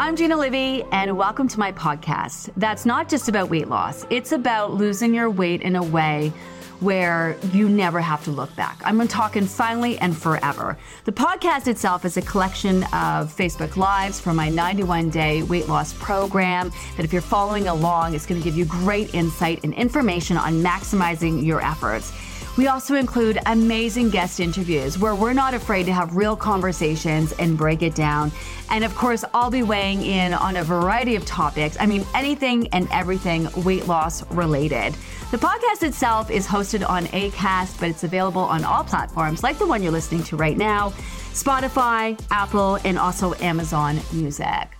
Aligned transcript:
I'm 0.00 0.16
Gina 0.16 0.34
Livy, 0.34 0.82
and 0.92 1.14
welcome 1.14 1.46
to 1.46 1.58
my 1.58 1.72
podcast. 1.72 2.48
That's 2.56 2.86
not 2.86 3.06
just 3.06 3.28
about 3.28 3.50
weight 3.50 3.68
loss, 3.68 4.06
it's 4.08 4.32
about 4.32 4.72
losing 4.72 5.12
your 5.12 5.28
weight 5.28 5.60
in 5.60 5.76
a 5.76 5.82
way 5.82 6.32
where 6.80 7.36
you 7.52 7.68
never 7.68 8.00
have 8.00 8.24
to 8.24 8.30
look 8.30 8.56
back. 8.56 8.80
I'm 8.82 9.06
talking 9.08 9.44
finally 9.44 9.98
and 9.98 10.16
forever. 10.16 10.78
The 11.04 11.12
podcast 11.12 11.68
itself 11.68 12.06
is 12.06 12.16
a 12.16 12.22
collection 12.22 12.84
of 12.84 13.36
Facebook 13.36 13.76
Lives 13.76 14.18
from 14.18 14.36
my 14.36 14.48
91 14.48 15.10
day 15.10 15.42
weight 15.42 15.68
loss 15.68 15.92
program. 15.92 16.72
That, 16.96 17.04
if 17.04 17.12
you're 17.12 17.20
following 17.20 17.68
along, 17.68 18.14
is 18.14 18.24
going 18.24 18.40
to 18.40 18.44
give 18.44 18.56
you 18.56 18.64
great 18.64 19.14
insight 19.14 19.60
and 19.64 19.74
information 19.74 20.38
on 20.38 20.62
maximizing 20.62 21.44
your 21.44 21.60
efforts. 21.60 22.10
We 22.56 22.66
also 22.66 22.94
include 22.94 23.38
amazing 23.46 24.10
guest 24.10 24.40
interviews 24.40 24.98
where 24.98 25.14
we're 25.14 25.32
not 25.32 25.54
afraid 25.54 25.86
to 25.86 25.92
have 25.92 26.16
real 26.16 26.36
conversations 26.36 27.32
and 27.32 27.56
break 27.56 27.82
it 27.82 27.94
down. 27.94 28.32
And 28.70 28.84
of 28.84 28.94
course, 28.94 29.24
I'll 29.32 29.50
be 29.50 29.62
weighing 29.62 30.02
in 30.02 30.34
on 30.34 30.56
a 30.56 30.64
variety 30.64 31.14
of 31.16 31.24
topics. 31.24 31.76
I 31.80 31.86
mean, 31.86 32.04
anything 32.14 32.68
and 32.68 32.88
everything 32.90 33.48
weight 33.64 33.86
loss 33.86 34.28
related. 34.32 34.94
The 35.30 35.38
podcast 35.38 35.84
itself 35.84 36.30
is 36.30 36.46
hosted 36.46 36.86
on 36.88 37.04
ACAST, 37.06 37.78
but 37.78 37.88
it's 37.88 38.04
available 38.04 38.42
on 38.42 38.64
all 38.64 38.84
platforms 38.84 39.42
like 39.42 39.58
the 39.58 39.66
one 39.66 39.82
you're 39.82 39.92
listening 39.92 40.24
to 40.24 40.36
right 40.36 40.56
now 40.56 40.90
Spotify, 41.32 42.20
Apple, 42.32 42.78
and 42.84 42.98
also 42.98 43.34
Amazon 43.34 44.00
Music. 44.12 44.79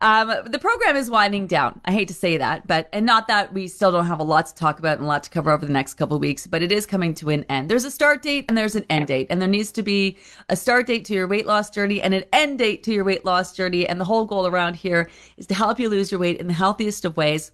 Um, 0.00 0.32
the 0.46 0.58
program 0.58 0.96
is 0.96 1.10
winding 1.10 1.46
down. 1.46 1.80
I 1.86 1.92
hate 1.92 2.08
to 2.08 2.14
say 2.14 2.36
that, 2.36 2.66
but 2.66 2.88
and 2.92 3.06
not 3.06 3.28
that 3.28 3.54
we 3.54 3.66
still 3.66 3.90
don't 3.92 4.06
have 4.06 4.20
a 4.20 4.24
lot 4.24 4.46
to 4.46 4.54
talk 4.54 4.78
about 4.78 4.98
and 4.98 5.06
a 5.06 5.08
lot 5.08 5.22
to 5.22 5.30
cover 5.30 5.50
over 5.50 5.64
the 5.64 5.72
next 5.72 5.94
couple 5.94 6.16
of 6.16 6.20
weeks, 6.20 6.46
but 6.46 6.62
it 6.62 6.70
is 6.70 6.84
coming 6.84 7.14
to 7.14 7.30
an 7.30 7.44
end. 7.48 7.70
There's 7.70 7.84
a 7.84 7.90
start 7.90 8.22
date 8.22 8.44
and 8.48 8.58
there's 8.58 8.76
an 8.76 8.84
end 8.90 9.06
date, 9.06 9.26
and 9.30 9.40
there 9.40 9.48
needs 9.48 9.72
to 9.72 9.82
be 9.82 10.18
a 10.48 10.56
start 10.56 10.86
date 10.86 11.04
to 11.06 11.14
your 11.14 11.26
weight 11.26 11.46
loss 11.46 11.70
journey 11.70 12.02
and 12.02 12.12
an 12.12 12.24
end 12.32 12.58
date 12.58 12.82
to 12.84 12.92
your 12.92 13.04
weight 13.04 13.24
loss 13.24 13.54
journey. 13.54 13.88
And 13.88 13.98
the 13.98 14.04
whole 14.04 14.26
goal 14.26 14.46
around 14.46 14.74
here 14.76 15.08
is 15.38 15.46
to 15.46 15.54
help 15.54 15.80
you 15.80 15.88
lose 15.88 16.10
your 16.10 16.20
weight 16.20 16.40
in 16.40 16.46
the 16.46 16.52
healthiest 16.52 17.04
of 17.06 17.16
ways 17.16 17.50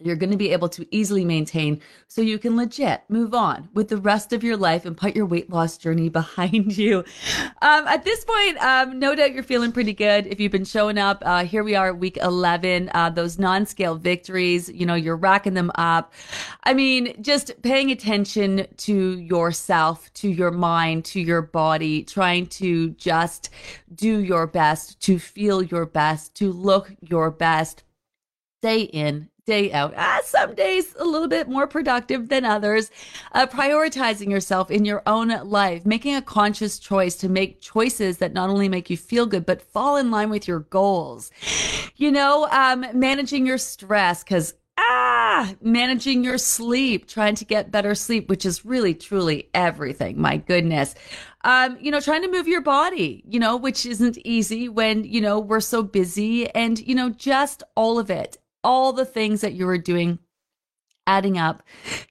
you're 0.00 0.16
going 0.16 0.30
to 0.30 0.36
be 0.36 0.52
able 0.52 0.68
to 0.68 0.86
easily 0.94 1.24
maintain 1.24 1.80
so 2.06 2.22
you 2.22 2.38
can 2.38 2.56
legit 2.56 3.02
move 3.08 3.34
on 3.34 3.68
with 3.74 3.88
the 3.88 3.96
rest 3.96 4.32
of 4.32 4.44
your 4.44 4.56
life 4.56 4.84
and 4.84 4.96
put 4.96 5.16
your 5.16 5.26
weight 5.26 5.50
loss 5.50 5.76
journey 5.76 6.08
behind 6.18 6.76
you. 6.76 6.98
Um, 7.62 7.86
at 7.86 8.04
this 8.04 8.24
point, 8.24 8.58
um, 8.58 8.98
no 8.98 9.14
doubt 9.14 9.34
you're 9.34 9.42
feeling 9.42 9.72
pretty 9.72 9.92
good. 9.92 10.26
If 10.26 10.38
you've 10.38 10.52
been 10.52 10.64
showing 10.64 10.98
up, 10.98 11.22
uh, 11.26 11.44
here 11.44 11.64
we 11.64 11.74
are, 11.74 11.92
week 11.92 12.16
11, 12.18 12.90
uh, 12.94 13.10
those 13.10 13.38
non 13.38 13.66
scale 13.66 13.96
victories, 13.96 14.68
you 14.68 14.86
know, 14.86 14.94
you're 14.94 15.16
racking 15.16 15.54
them 15.54 15.72
up. 15.74 16.12
I 16.62 16.74
mean, 16.74 17.20
just 17.20 17.60
paying 17.62 17.90
attention 17.90 18.66
to 18.76 19.18
yourself, 19.18 20.12
to 20.14 20.28
your 20.28 20.52
mind, 20.52 21.04
to 21.06 21.20
your 21.20 21.42
body, 21.42 22.04
trying 22.04 22.46
to 22.46 22.90
just 22.90 23.50
do 23.94 24.18
your 24.18 24.46
best, 24.46 25.00
to 25.02 25.18
feel 25.18 25.62
your 25.62 25.86
best, 25.86 26.34
to 26.36 26.52
look 26.52 26.92
your 27.00 27.30
best. 27.30 27.82
Stay 28.60 28.82
in, 28.82 29.28
day 29.48 29.72
out. 29.72 29.94
Ah, 29.96 30.20
some 30.24 30.54
days 30.54 30.94
a 30.98 31.04
little 31.04 31.26
bit 31.26 31.48
more 31.48 31.66
productive 31.66 32.28
than 32.28 32.44
others. 32.44 32.90
Uh, 33.32 33.46
prioritizing 33.46 34.30
yourself 34.30 34.70
in 34.70 34.84
your 34.84 35.02
own 35.06 35.28
life, 35.48 35.86
making 35.86 36.14
a 36.14 36.20
conscious 36.20 36.78
choice 36.78 37.16
to 37.16 37.30
make 37.30 37.62
choices 37.62 38.18
that 38.18 38.34
not 38.34 38.50
only 38.50 38.68
make 38.68 38.90
you 38.90 38.96
feel 38.98 39.24
good, 39.24 39.46
but 39.46 39.62
fall 39.62 39.96
in 39.96 40.10
line 40.10 40.28
with 40.28 40.46
your 40.46 40.60
goals. 40.60 41.30
You 41.96 42.10
know, 42.10 42.46
um, 42.50 42.84
managing 42.92 43.46
your 43.46 43.56
stress 43.56 44.22
because 44.22 44.52
ah, 44.76 45.54
managing 45.62 46.22
your 46.22 46.36
sleep, 46.36 47.08
trying 47.08 47.34
to 47.36 47.46
get 47.46 47.70
better 47.70 47.94
sleep, 47.94 48.28
which 48.28 48.44
is 48.44 48.66
really, 48.66 48.92
truly 48.92 49.48
everything. 49.54 50.20
My 50.20 50.36
goodness. 50.36 50.94
Um, 51.44 51.78
you 51.80 51.90
know, 51.90 52.00
trying 52.00 52.20
to 52.20 52.30
move 52.30 52.48
your 52.48 52.60
body, 52.60 53.24
you 53.26 53.40
know, 53.40 53.56
which 53.56 53.86
isn't 53.86 54.18
easy 54.18 54.68
when, 54.68 55.04
you 55.04 55.22
know, 55.22 55.40
we're 55.40 55.60
so 55.60 55.82
busy 55.82 56.50
and, 56.50 56.78
you 56.80 56.94
know, 56.94 57.08
just 57.08 57.62
all 57.74 57.98
of 57.98 58.10
it 58.10 58.36
all 58.64 58.92
the 58.92 59.04
things 59.04 59.40
that 59.40 59.54
you 59.54 59.66
were 59.66 59.78
doing 59.78 60.18
adding 61.08 61.38
up 61.38 61.62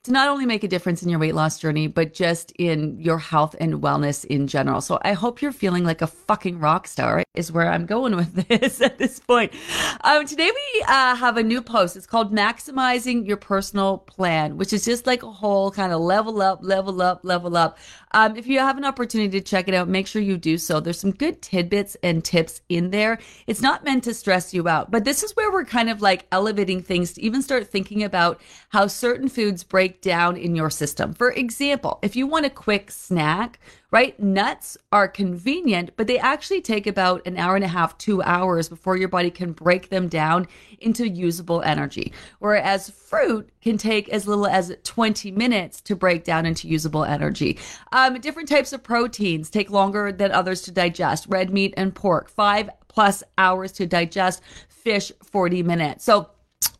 to 0.03 0.11
not 0.11 0.27
only 0.27 0.45
make 0.45 0.63
a 0.63 0.67
difference 0.67 1.03
in 1.03 1.09
your 1.09 1.19
weight 1.19 1.35
loss 1.35 1.59
journey, 1.59 1.87
but 1.87 2.13
just 2.13 2.51
in 2.57 2.99
your 2.99 3.19
health 3.19 3.55
and 3.59 3.75
wellness 3.75 4.25
in 4.25 4.47
general. 4.47 4.81
So 4.81 4.97
I 5.03 5.13
hope 5.13 5.39
you're 5.39 5.51
feeling 5.51 5.83
like 5.83 6.01
a 6.01 6.07
fucking 6.07 6.59
rock 6.59 6.87
star, 6.87 7.23
is 7.35 7.51
where 7.51 7.71
I'm 7.71 7.85
going 7.85 8.15
with 8.15 8.33
this 8.47 8.81
at 8.81 8.97
this 8.97 9.19
point. 9.19 9.53
Um, 10.01 10.25
today 10.25 10.49
we 10.49 10.81
uh, 10.87 11.15
have 11.15 11.37
a 11.37 11.43
new 11.43 11.61
post. 11.61 11.95
It's 11.95 12.07
called 12.07 12.33
Maximizing 12.33 13.27
Your 13.27 13.37
Personal 13.37 13.99
Plan, 13.99 14.57
which 14.57 14.73
is 14.73 14.83
just 14.83 15.05
like 15.05 15.21
a 15.21 15.31
whole 15.31 15.69
kind 15.69 15.93
of 15.93 16.01
level 16.01 16.41
up, 16.41 16.59
level 16.63 17.01
up, 17.01 17.19
level 17.23 17.55
up. 17.55 17.77
Um, 18.11 18.37
if 18.37 18.47
you 18.47 18.59
have 18.59 18.77
an 18.77 18.85
opportunity 18.85 19.39
to 19.39 19.41
check 19.41 19.67
it 19.67 19.73
out, 19.73 19.87
make 19.87 20.07
sure 20.07 20.21
you 20.21 20.37
do 20.37 20.57
so. 20.57 20.79
There's 20.79 20.99
some 20.99 21.11
good 21.11 21.41
tidbits 21.41 21.97
and 22.01 22.23
tips 22.23 22.61
in 22.69 22.89
there. 22.91 23.19
It's 23.47 23.61
not 23.61 23.83
meant 23.83 24.03
to 24.05 24.13
stress 24.13 24.53
you 24.53 24.67
out, 24.67 24.91
but 24.91 25.03
this 25.03 25.23
is 25.23 25.35
where 25.35 25.51
we're 25.51 25.65
kind 25.65 25.89
of 25.89 26.01
like 26.01 26.25
elevating 26.31 26.81
things 26.81 27.13
to 27.13 27.21
even 27.21 27.41
start 27.41 27.67
thinking 27.67 28.03
about 28.03 28.41
how 28.69 28.87
certain 28.87 29.27
foods 29.27 29.63
break 29.63 30.01
down 30.01 30.37
in 30.37 30.55
your 30.55 30.69
system. 30.69 31.13
For 31.13 31.31
example, 31.31 31.99
if 32.01 32.15
you 32.15 32.27
want 32.27 32.45
a 32.45 32.49
quick 32.49 32.91
snack, 32.91 33.59
right? 33.91 34.19
Nuts 34.19 34.77
are 34.91 35.07
convenient, 35.07 35.91
but 35.95 36.07
they 36.07 36.19
actually 36.19 36.61
take 36.61 36.87
about 36.87 37.25
an 37.25 37.37
hour 37.37 37.55
and 37.55 37.63
a 37.63 37.69
half, 37.69 37.97
two 37.97 38.21
hours 38.23 38.67
before 38.67 38.97
your 38.97 39.07
body 39.07 39.31
can 39.31 39.53
break 39.53 39.89
them 39.89 40.07
down 40.09 40.47
into 40.79 41.07
usable 41.07 41.61
energy. 41.61 42.11
Whereas 42.39 42.89
fruit 42.89 43.49
can 43.61 43.77
take 43.77 44.09
as 44.09 44.27
little 44.27 44.47
as 44.47 44.75
20 44.83 45.31
minutes 45.31 45.81
to 45.81 45.95
break 45.95 46.25
down 46.25 46.45
into 46.45 46.67
usable 46.67 47.05
energy. 47.05 47.57
Um, 47.93 48.19
different 48.19 48.49
types 48.49 48.73
of 48.73 48.83
proteins 48.83 49.49
take 49.49 49.69
longer 49.69 50.11
than 50.11 50.31
others 50.31 50.61
to 50.63 50.71
digest. 50.71 51.27
Red 51.29 51.51
meat 51.51 51.73
and 51.77 51.95
pork, 51.95 52.29
five 52.29 52.69
plus 52.89 53.23
hours 53.37 53.71
to 53.73 53.85
digest. 53.85 54.41
Fish, 54.67 55.11
40 55.23 55.63
minutes. 55.63 56.03
So, 56.05 56.29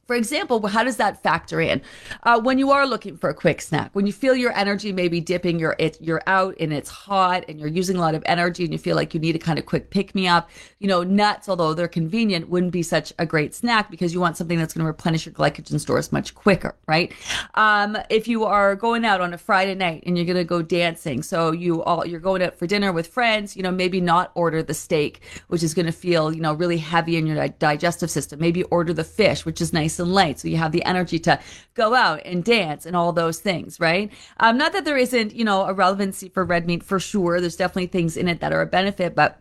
for 0.08 0.16
example, 0.16 0.66
how 0.68 0.86
does 0.86 0.98
that 0.98 1.22
factor 1.22 1.60
in? 1.60 1.82
Uh, 2.24 2.40
when 2.40 2.58
you 2.58 2.72
are 2.72 2.88
looking 2.88 3.18
for 3.18 3.30
a 3.30 3.34
quick 3.34 3.62
snack, 3.62 3.90
when 3.94 4.08
you 4.08 4.14
feel 4.14 4.36
your 4.36 4.54
energy 4.54 4.94
maybe 4.94 5.20
dipping, 5.20 5.60
you're 5.60 5.76
it, 5.78 5.98
you're 6.00 6.24
out 6.28 6.56
and 6.62 6.72
it's 6.72 6.90
hot 6.90 7.44
and 7.50 7.60
you're 7.60 7.68
using 7.68 7.98
a 7.98 8.00
lot 8.00 8.16
of 8.16 8.24
energy 8.26 8.64
and 8.64 8.72
you 8.72 8.80
feel 8.80 8.96
like 8.96 9.14
you 9.14 9.20
need 9.20 9.36
a 9.36 9.40
kind 9.40 9.60
of 9.60 9.66
quick 9.66 9.90
pick 9.90 10.16
me 10.16 10.26
up. 10.26 10.50
You 10.80 10.88
know, 10.88 11.04
nuts, 11.04 11.50
although 11.50 11.74
they're 11.74 11.90
convenient, 11.90 12.48
wouldn't 12.48 12.72
be 12.72 12.84
such 12.84 13.12
a 13.20 13.26
great 13.26 13.54
snack 13.54 13.92
because 13.92 14.14
you 14.14 14.22
want 14.22 14.38
something 14.38 14.58
that's 14.58 14.74
going 14.74 14.84
to 14.84 14.88
replenish 14.88 15.26
your 15.26 15.34
glycogen 15.34 15.78
stores 15.80 16.14
much 16.14 16.34
quicker, 16.34 16.74
right? 16.88 17.12
Um, 17.56 17.98
if 18.10 18.30
you 18.30 18.46
are 18.46 18.78
going 18.78 19.04
out 19.04 19.20
on 19.20 19.34
a 19.34 19.38
Friday 19.38 19.76
night 19.76 20.04
and 20.06 20.18
you're 20.18 20.26
going 20.26 20.38
to 20.38 20.46
go 20.46 20.62
dancing, 20.62 21.22
so 21.22 21.52
you 21.52 21.84
all 21.84 22.06
you're 22.06 22.22
going 22.22 22.42
out 22.42 22.58
for 22.58 22.66
dinner 22.66 22.94
with 22.94 23.08
friends, 23.08 23.58
you 23.58 23.64
know, 23.64 23.72
maybe 23.72 24.00
not 24.00 24.32
order 24.36 24.64
the 24.64 24.74
steak, 24.74 25.22
which 25.50 25.64
is 25.64 25.74
going 25.74 25.86
to 25.86 25.92
feel 25.92 26.34
you 26.34 26.42
know 26.42 26.54
really 26.54 26.78
heavy 26.78 27.18
in 27.18 27.28
your 27.28 27.46
digestive 27.50 28.10
system. 28.10 28.40
Maybe 28.40 28.64
order 28.64 28.94
the 28.94 29.04
fish, 29.04 29.46
which 29.46 29.60
is 29.60 29.74
nice 29.74 29.97
and 30.00 30.14
light. 30.14 30.40
So 30.40 30.48
you 30.48 30.58
have 30.58 30.72
the 30.72 30.84
energy 30.86 31.20
to 31.20 31.40
go 31.74 31.94
out 31.94 32.22
and 32.26 32.44
dance 32.44 32.86
and 32.86 32.96
all 32.96 33.14
those 33.14 33.40
things, 33.40 33.80
right? 33.80 34.12
Um, 34.40 34.58
not 34.58 34.74
that 34.74 34.86
there 34.86 34.98
isn't, 34.98 35.34
you 35.34 35.44
know, 35.44 35.64
a 35.64 35.74
relevancy 35.74 36.30
for 36.30 36.44
red 36.44 36.66
meat 36.66 36.84
for 36.84 37.00
sure. 37.00 37.40
There's 37.40 37.56
definitely 37.56 37.88
things 37.88 38.18
in 38.18 38.28
it 38.28 38.40
that 38.40 38.54
are 38.54 38.62
a 38.62 38.68
benefit, 38.68 39.16
but 39.16 39.40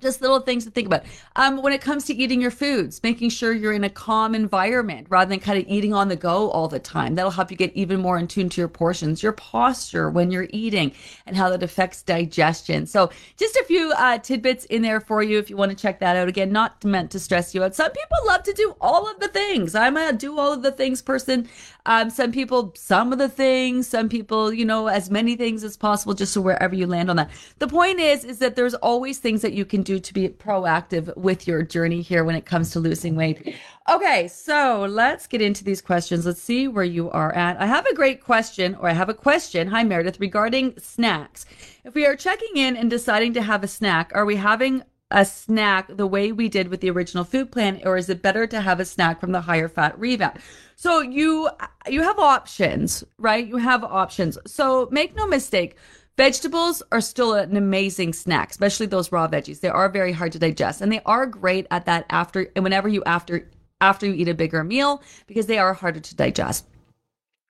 just 0.00 0.20
little 0.20 0.40
things 0.40 0.64
to 0.64 0.70
think 0.70 0.86
about. 0.86 1.04
Um, 1.36 1.62
when 1.62 1.72
it 1.72 1.80
comes 1.80 2.04
to 2.06 2.14
eating 2.14 2.40
your 2.40 2.50
foods, 2.50 3.00
making 3.02 3.30
sure 3.30 3.52
you're 3.52 3.72
in 3.72 3.84
a 3.84 3.90
calm 3.90 4.34
environment 4.34 5.06
rather 5.10 5.28
than 5.28 5.38
kind 5.40 5.58
of 5.58 5.68
eating 5.68 5.94
on 5.94 6.08
the 6.08 6.16
go 6.16 6.50
all 6.50 6.68
the 6.68 6.78
time. 6.78 7.14
That'll 7.14 7.30
help 7.30 7.50
you 7.50 7.56
get 7.56 7.72
even 7.74 8.00
more 8.00 8.18
in 8.18 8.26
tune 8.26 8.48
to 8.50 8.60
your 8.60 8.68
portions, 8.68 9.22
your 9.22 9.32
posture 9.32 10.10
when 10.10 10.30
you're 10.30 10.48
eating, 10.50 10.92
and 11.26 11.36
how 11.36 11.50
that 11.50 11.62
affects 11.62 12.02
digestion. 12.02 12.86
So, 12.86 13.10
just 13.36 13.54
a 13.56 13.64
few 13.64 13.92
uh, 13.92 14.18
tidbits 14.18 14.64
in 14.66 14.82
there 14.82 15.00
for 15.00 15.22
you 15.22 15.38
if 15.38 15.50
you 15.50 15.56
want 15.56 15.70
to 15.70 15.76
check 15.76 16.00
that 16.00 16.16
out. 16.16 16.28
Again, 16.28 16.50
not 16.50 16.84
meant 16.84 17.10
to 17.12 17.20
stress 17.20 17.54
you 17.54 17.62
out. 17.62 17.74
Some 17.74 17.92
people 17.92 18.18
love 18.26 18.42
to 18.44 18.52
do 18.52 18.74
all 18.80 19.08
of 19.08 19.20
the 19.20 19.28
things. 19.28 19.74
I'm 19.74 19.96
a 19.96 20.12
do 20.12 20.38
all 20.38 20.52
of 20.52 20.62
the 20.62 20.72
things 20.72 21.00
person. 21.02 21.48
Um, 21.86 22.10
some 22.10 22.32
people, 22.32 22.72
some 22.76 23.12
of 23.12 23.18
the 23.18 23.28
things. 23.28 23.86
Some 23.86 24.08
people, 24.08 24.52
you 24.52 24.64
know, 24.64 24.88
as 24.88 25.10
many 25.10 25.36
things 25.36 25.62
as 25.62 25.76
possible, 25.76 26.14
just 26.14 26.32
so 26.32 26.40
wherever 26.40 26.74
you 26.74 26.86
land 26.86 27.10
on 27.10 27.16
that. 27.16 27.30
The 27.58 27.68
point 27.68 28.00
is, 28.00 28.24
is 28.24 28.38
that 28.38 28.56
there's 28.56 28.74
always 28.74 29.18
things 29.18 29.42
that 29.42 29.52
you 29.52 29.59
you 29.60 29.66
can 29.66 29.82
do 29.82 30.00
to 30.00 30.14
be 30.14 30.30
proactive 30.30 31.14
with 31.16 31.46
your 31.46 31.62
journey 31.62 32.00
here 32.00 32.24
when 32.24 32.34
it 32.34 32.46
comes 32.46 32.70
to 32.70 32.80
losing 32.80 33.14
weight. 33.14 33.54
Okay, 33.90 34.26
so 34.26 34.86
let's 34.88 35.26
get 35.26 35.42
into 35.42 35.62
these 35.62 35.82
questions. 35.82 36.24
Let's 36.24 36.40
see 36.40 36.66
where 36.66 36.82
you 36.82 37.10
are 37.10 37.32
at. 37.34 37.60
I 37.60 37.66
have 37.66 37.84
a 37.84 37.94
great 37.94 38.24
question, 38.24 38.74
or 38.76 38.88
I 38.88 38.94
have 38.94 39.10
a 39.10 39.14
question. 39.14 39.68
Hi, 39.68 39.84
Meredith, 39.84 40.18
regarding 40.18 40.78
snacks. 40.78 41.44
If 41.84 41.94
we 41.94 42.06
are 42.06 42.16
checking 42.16 42.56
in 42.56 42.74
and 42.74 42.88
deciding 42.88 43.34
to 43.34 43.42
have 43.42 43.62
a 43.62 43.68
snack, 43.68 44.12
are 44.14 44.24
we 44.24 44.36
having 44.36 44.82
a 45.10 45.24
snack 45.26 45.88
the 45.94 46.06
way 46.06 46.32
we 46.32 46.48
did 46.48 46.68
with 46.68 46.80
the 46.80 46.90
original 46.90 47.24
food 47.24 47.52
plan, 47.52 47.82
or 47.84 47.98
is 47.98 48.08
it 48.08 48.22
better 48.22 48.46
to 48.46 48.62
have 48.62 48.80
a 48.80 48.84
snack 48.84 49.20
from 49.20 49.32
the 49.32 49.42
higher 49.42 49.68
fat 49.68 49.98
revamp? 49.98 50.38
So 50.76 51.00
you 51.00 51.50
you 51.86 52.02
have 52.02 52.18
options, 52.18 53.04
right? 53.18 53.46
You 53.46 53.58
have 53.58 53.84
options. 53.84 54.38
So 54.46 54.88
make 54.90 55.14
no 55.14 55.26
mistake. 55.26 55.76
Vegetables 56.20 56.82
are 56.92 57.00
still 57.00 57.32
an 57.32 57.56
amazing 57.56 58.12
snack, 58.12 58.50
especially 58.50 58.84
those 58.84 59.10
raw 59.10 59.26
veggies. 59.26 59.60
They 59.60 59.70
are 59.70 59.88
very 59.88 60.12
hard 60.12 60.32
to 60.32 60.38
digest 60.38 60.82
and 60.82 60.92
they 60.92 61.00
are 61.06 61.24
great 61.24 61.66
at 61.70 61.86
that 61.86 62.04
after 62.10 62.46
and 62.54 62.62
whenever 62.62 62.90
you 62.90 63.02
after 63.04 63.48
after 63.80 64.04
you 64.04 64.12
eat 64.12 64.28
a 64.28 64.34
bigger 64.34 64.62
meal 64.62 65.02
because 65.26 65.46
they 65.46 65.56
are 65.56 65.72
harder 65.72 65.98
to 66.00 66.14
digest 66.14 66.66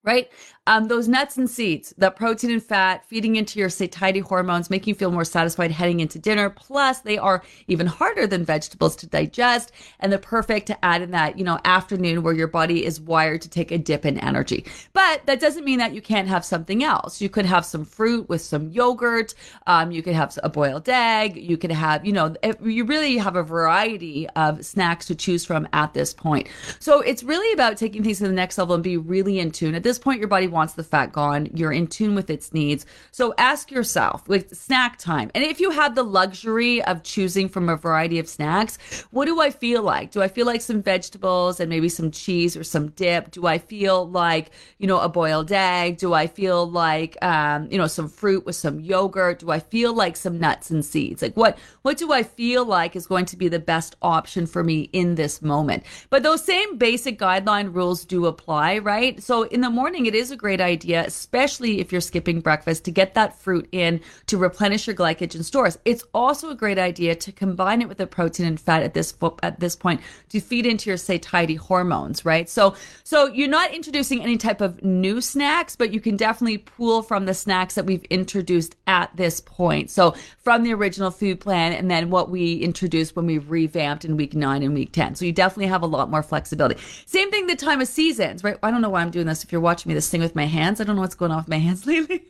right? 0.05 0.31
Um, 0.71 0.87
those 0.87 1.09
nuts 1.09 1.37
and 1.37 1.51
seeds, 1.51 1.93
that 1.99 2.15
protein 2.15 2.53
and 2.53 2.63
fat 2.63 3.05
feeding 3.05 3.35
into 3.35 3.59
your 3.59 3.69
satiety 3.69 4.21
hormones, 4.21 4.71
making 4.71 4.93
you 4.93 4.95
feel 4.95 5.11
more 5.11 5.25
satisfied 5.25 5.73
heading 5.73 5.99
into 5.99 6.17
dinner. 6.17 6.49
Plus, 6.49 7.01
they 7.01 7.19
are 7.19 7.43
even 7.67 7.89
harder 7.89 8.25
than 8.25 8.45
vegetables 8.45 8.95
to 8.95 9.09
digest 9.09 9.73
and 9.99 10.13
they're 10.13 10.19
perfect 10.21 10.69
to 10.69 10.85
add 10.85 11.03
in 11.03 11.11
that, 11.11 11.37
you 11.37 11.43
know, 11.43 11.59
afternoon 11.65 12.23
where 12.23 12.35
your 12.35 12.47
body 12.47 12.87
is 12.87 13.01
wired 13.01 13.43
to 13.43 13.51
take 13.51 13.73
a 13.73 13.79
dip 13.79 14.07
in 14.07 14.17
energy. 14.19 14.65
But 14.93 15.27
that 15.27 15.41
doesn't 15.41 15.65
mean 15.65 15.81
that 15.81 15.93
you 15.93 16.01
can't 16.01 16.29
have 16.29 16.45
something 16.45 16.85
else. 16.85 17.21
You 17.21 17.29
could 17.29 17.47
have 17.47 17.67
some 17.67 17.85
fruit 17.85 18.29
with 18.29 18.41
some 18.41 18.69
yogurt. 18.69 19.35
Um, 19.67 19.91
you 19.91 20.05
could 20.05 20.15
have 20.15 20.39
a 20.45 20.49
boiled 20.49 20.89
egg. 20.89 21.37
You 21.37 21.57
could 21.57 21.73
have, 21.73 22.07
you 22.07 22.13
know, 22.13 22.37
you 22.63 22.85
really 22.85 23.17
have 23.17 23.35
a 23.35 23.43
variety 23.43 24.29
of 24.37 24.65
snacks 24.65 25.07
to 25.07 25.17
choose 25.17 25.45
from 25.45 25.67
at 25.73 25.95
this 25.95 26.15
point. 26.15 26.47
So 26.79 27.01
it's 27.01 27.25
really 27.25 27.53
about 27.55 27.77
taking 27.77 28.05
things 28.05 28.19
to 28.19 28.29
the 28.29 28.33
next 28.33 28.57
level 28.57 28.77
and 28.77 28.85
be 28.85 28.97
really 28.97 29.41
in 29.41 29.51
tune. 29.51 29.75
At 29.75 29.83
this 29.83 29.99
point, 29.99 30.21
your 30.21 30.29
body 30.29 30.47
wants 30.47 30.60
the 30.69 30.85
fat 30.85 31.13
gone. 31.13 31.49
You're 31.55 31.73
in 31.73 31.87
tune 31.87 32.15
with 32.15 32.31
its 32.31 32.53
needs. 32.53 32.87
So 33.11 33.35
ask 33.39 33.71
yourself 33.71 34.29
with 34.29 34.57
snack 34.57 34.99
time. 34.99 35.31
And 35.35 35.45
if 35.45 35.61
you 35.61 35.71
have 35.71 35.95
the 35.95 36.03
luxury 36.03 36.83
of 36.85 37.03
choosing 37.03 37.49
from 37.49 37.69
a 37.69 37.77
variety 37.77 38.19
of 38.19 38.29
snacks, 38.29 38.79
what 39.11 39.27
do 39.27 39.41
I 39.41 39.51
feel 39.51 39.83
like? 39.83 40.11
Do 40.11 40.23
I 40.23 40.29
feel 40.29 40.47
like 40.47 40.61
some 40.61 40.83
vegetables 40.83 41.61
and 41.61 41.69
maybe 41.69 41.89
some 41.89 42.11
cheese 42.11 42.57
or 42.57 42.65
some 42.65 42.89
dip? 42.89 43.31
Do 43.31 43.47
I 43.47 43.59
feel 43.59 44.09
like, 44.09 44.51
you 44.79 44.87
know, 44.87 44.99
a 44.99 45.09
boiled 45.09 45.53
egg? 45.53 45.99
Do 45.99 46.13
I 46.15 46.27
feel 46.27 46.69
like, 46.69 47.17
um, 47.23 47.69
you 47.71 47.79
know, 47.79 47.87
some 47.87 48.09
fruit 48.09 48.45
with 48.45 48.57
some 48.57 48.81
yogurt? 48.81 49.41
Do 49.41 49.51
I 49.51 49.61
feel 49.61 49.95
like 49.95 50.17
some 50.17 50.39
nuts 50.39 50.71
and 50.71 50.85
seeds? 50.85 51.23
Like 51.23 51.37
what, 51.37 51.59
what 51.83 51.99
do 51.99 52.13
I 52.13 52.23
feel 52.25 52.65
like 52.65 52.97
is 52.97 53.07
going 53.07 53.27
to 53.27 53.37
be 53.37 53.49
the 53.49 53.59
best 53.59 53.95
option 54.03 54.47
for 54.47 54.65
me 54.65 54.91
in 54.93 55.15
this 55.15 55.41
moment? 55.41 55.85
But 56.11 56.23
those 56.23 56.45
same 56.45 56.79
basic 56.79 57.19
guideline 57.19 57.73
rules 57.73 58.05
do 58.05 58.27
apply, 58.27 58.79
right? 58.79 59.23
So 59.23 59.43
in 59.45 59.61
the 59.61 59.71
morning, 59.71 60.07
it 60.07 60.15
is 60.17 60.33
a 60.33 60.37
great 60.37 60.50
idea, 60.59 61.05
especially 61.07 61.81
if 61.81 61.93
you're 61.93 62.01
skipping 62.01 62.41
breakfast, 62.41 62.87
to 62.87 62.91
get 62.91 63.13
that 63.13 63.39
fruit 63.39 63.69
in 63.73 64.01
to 64.27 64.39
replenish 64.39 64.87
your 64.87 64.97
glycogen 64.97 65.45
stores. 65.45 65.77
It's 65.85 66.03
also 66.15 66.49
a 66.49 66.55
great 66.55 66.79
idea 66.79 67.15
to 67.15 67.31
combine 67.31 67.83
it 67.83 67.89
with 67.89 68.01
a 68.01 68.07
protein 68.07 68.47
and 68.47 68.59
fat 68.59 68.83
at 68.83 68.95
this 68.95 69.13
at 69.43 69.61
this 69.61 69.77
point 69.77 70.01
to 70.31 70.41
feed 70.41 70.65
into 70.65 70.89
your 70.89 70.97
satiety 70.97 71.57
hormones, 71.57 72.25
right? 72.25 72.49
So, 72.49 72.75
so 73.05 73.27
you're 73.27 73.49
not 73.49 73.75
introducing 73.75 74.23
any 74.23 74.39
type 74.39 74.63
of 74.63 74.83
new 74.83 75.21
snacks, 75.21 75.77
but 75.77 75.93
you 75.93 76.01
can 76.01 76.17
definitely 76.17 76.59
pull 76.59 77.03
from 77.03 77.27
the 77.27 77.35
snacks 77.35 77.75
that 77.75 77.85
we've 77.85 78.05
introduced 78.05 78.77
at 78.87 79.15
this 79.17 79.41
point. 79.41 79.91
So, 79.91 80.15
from 80.39 80.63
the 80.63 80.73
original 80.73 81.11
food 81.11 81.41
plan, 81.41 81.75
and 81.75 81.91
then 81.91 82.09
what 82.09 82.31
we 82.31 82.55
introduced 82.55 83.17
when 83.17 83.27
we 83.27 83.39
revamped 83.39 84.05
in 84.05 84.17
week 84.17 84.35
nine 84.35 84.63
and 84.63 84.73
week 84.75 84.93
ten. 84.93 85.15
So 85.15 85.25
you 85.25 85.33
definitely 85.33 85.67
have 85.67 85.83
a 85.83 85.87
lot 85.87 86.11
more 86.11 86.23
flexibility. 86.23 86.81
Same 87.07 87.31
thing 87.31 87.47
the 87.47 87.57
time 87.57 87.81
of 87.81 87.89
seasons, 87.89 88.43
right? 88.43 88.57
I 88.63 88.71
don't 88.71 88.81
know 88.81 88.91
why 88.91 89.03
I'm 89.03 89.11
doing 89.11 89.27
this. 89.27 89.45
If 89.45 89.53
you're 89.53 89.61
watching 89.61 89.91
me 89.91 89.95
this 89.95 90.09
thing 90.09 90.21
with 90.21 90.30
my 90.35 90.47
hands. 90.47 90.81
I 90.81 90.85
don't 90.85 90.97
know 90.97 91.03
what's 91.03 91.15
going 91.15 91.33
on 91.33 91.39
with 91.39 91.49
my 91.49 91.59
hands 91.59 91.87
lately. 91.87 92.23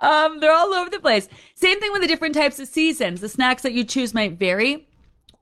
um, 0.00 0.40
they're 0.40 0.52
all 0.52 0.74
over 0.74 0.90
the 0.90 1.00
place. 1.00 1.28
Same 1.54 1.78
thing 1.80 1.92
with 1.92 2.02
the 2.02 2.08
different 2.08 2.34
types 2.34 2.58
of 2.58 2.68
seasons. 2.68 3.20
The 3.20 3.28
snacks 3.28 3.62
that 3.62 3.72
you 3.72 3.84
choose 3.84 4.14
might 4.14 4.38
vary. 4.38 4.87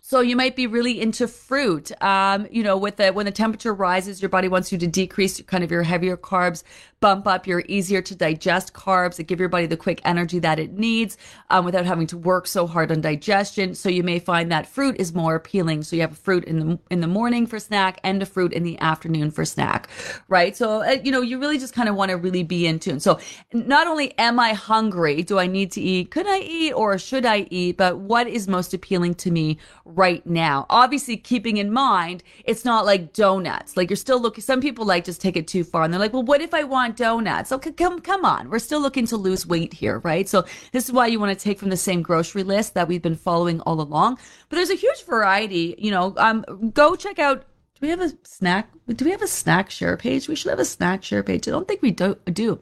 So 0.09 0.21
you 0.21 0.37
might 0.37 0.55
be 0.55 0.69
really 0.69 1.01
into 1.01 1.27
fruit. 1.27 1.91
Um, 2.01 2.47
you 2.49 2.63
know, 2.63 2.77
with 2.77 2.95
the 2.95 3.11
when 3.11 3.27
the 3.27 3.33
temperature 3.33 3.75
rises, 3.75 4.23
your 4.23 4.29
body 4.29 4.47
wants 4.47 4.71
you 4.71 4.79
to 4.79 4.87
decrease 4.87 5.41
kind 5.43 5.65
of 5.65 5.71
your 5.73 5.83
heavier 5.83 6.17
carbs, 6.17 6.63
bump 7.01 7.27
up 7.27 7.45
your 7.45 7.65
easier 7.67 8.01
to 8.03 8.15
digest 8.15 8.73
carbs 8.73 9.17
that 9.17 9.25
give 9.25 9.41
your 9.41 9.49
body 9.49 9.67
the 9.67 9.77
quick 9.77 10.01
energy 10.05 10.39
that 10.39 10.61
it 10.61 10.73
needs 10.73 11.17
um, 11.51 11.65
without 11.65 11.85
having 11.87 12.07
to 12.07 12.17
work 12.17 12.47
so 12.47 12.69
hard 12.69 12.93
on 12.93 13.01
digestion. 13.01 13.75
So 13.75 13.89
you 13.89 14.05
may 14.05 14.21
find 14.21 14.53
that 14.53 14.69
fruit 14.69 14.95
is 15.01 15.13
more 15.13 15.35
appealing. 15.35 15.83
So 15.83 15.97
you 15.97 16.03
have 16.03 16.13
a 16.13 16.15
fruit 16.15 16.45
in 16.45 16.61
the 16.61 16.79
in 16.89 17.01
the 17.01 17.09
morning 17.09 17.45
for 17.45 17.59
snack 17.59 17.99
and 18.05 18.23
a 18.23 18.27
fruit 18.27 18.53
in 18.53 18.63
the 18.63 18.79
afternoon 18.79 19.33
for 19.33 19.45
snack, 19.45 19.89
right? 20.29 20.57
So 20.57 20.83
uh, 20.83 20.99
you 21.03 21.11
know 21.11 21.21
you 21.21 21.41
really 21.41 21.59
just 21.59 21.75
kind 21.75 21.89
of 21.89 21.97
want 21.97 22.13
to 22.13 22.17
really 22.17 22.45
be 22.45 22.69
in 22.69 22.79
tune. 22.79 23.01
So 23.01 23.19
not 23.53 23.89
only 23.89 24.17
am 24.21 24.39
I 24.39 24.53
hungry, 24.53 25.25
do 25.25 25.41
I 25.41 25.49
need 25.49 25.73
to 25.73 25.81
eat? 25.81 26.13
Could 26.13 26.29
I 26.29 26.39
eat 26.39 26.75
or 26.75 26.97
should 26.97 27.27
I 27.27 27.49
eat? 27.51 27.77
But 27.77 27.99
what 27.99 28.29
is 28.29 28.47
most 28.47 28.73
appealing 28.73 29.17
to 29.17 29.33
me 29.33 29.59
right 29.97 30.25
now? 30.27 30.67
Obviously, 30.71 31.17
keeping 31.17 31.57
in 31.57 31.73
mind 31.73 32.23
it's 32.45 32.65
not 32.65 32.85
like 32.85 33.13
donuts. 33.13 33.77
Like 33.77 33.91
you're 33.91 33.97
still 33.97 34.21
looking. 34.21 34.43
Some 34.43 34.61
people 34.61 34.85
like 34.85 35.05
just 35.05 35.21
take 35.21 35.37
it 35.37 35.49
too 35.49 35.65
far, 35.65 35.83
and 35.83 35.93
they're 35.93 36.01
like, 36.01 36.13
well, 36.13 36.23
what 36.23 36.41
if 36.41 36.55
I 36.55 36.63
want 36.63 36.97
donuts. 36.97 37.53
Okay, 37.53 37.73
come, 37.73 38.01
come 38.01 38.25
on. 38.25 38.51
We're 38.51 38.59
still 38.59 38.81
looking 38.81 39.07
to 39.07 39.17
lose 39.17 39.47
weight 39.47 39.73
here, 39.73 39.99
right? 40.01 40.29
So 40.29 40.45
this 40.73 40.85
is 40.85 40.93
why 40.93 41.07
you 41.07 41.21
want 41.21 41.37
to 41.37 41.43
take 41.43 41.59
from 41.59 41.71
the 41.71 41.77
same 41.77 42.03
grocery 42.03 42.43
list 42.43 42.75
that 42.75 42.89
we've 42.89 43.03
been 43.03 43.17
following 43.17 43.61
all 43.61 43.81
along. 43.81 44.19
But 44.49 44.57
there's 44.57 44.71
a 44.71 44.75
huge 44.75 45.05
variety. 45.05 45.75
You 45.79 45.91
know, 45.91 46.15
um, 46.17 46.45
go 46.75 46.97
check 46.97 47.19
out. 47.19 47.41
Do 47.41 47.81
we 47.83 47.89
have 47.91 48.01
a 48.01 48.13
snack? 48.23 48.71
Do 48.89 49.05
we 49.05 49.11
have 49.11 49.23
a 49.23 49.27
snack 49.27 49.71
share 49.71 49.97
page? 49.97 50.29
We 50.29 50.37
should 50.37 50.51
have 50.51 50.59
a 50.59 50.65
snack 50.65 51.05
share 51.05 51.23
page. 51.23 51.47
I 51.47 51.51
don't 51.51 51.69
think 51.69 51.83
we 51.83 51.91
do. 51.91 52.17
do. 52.33 52.61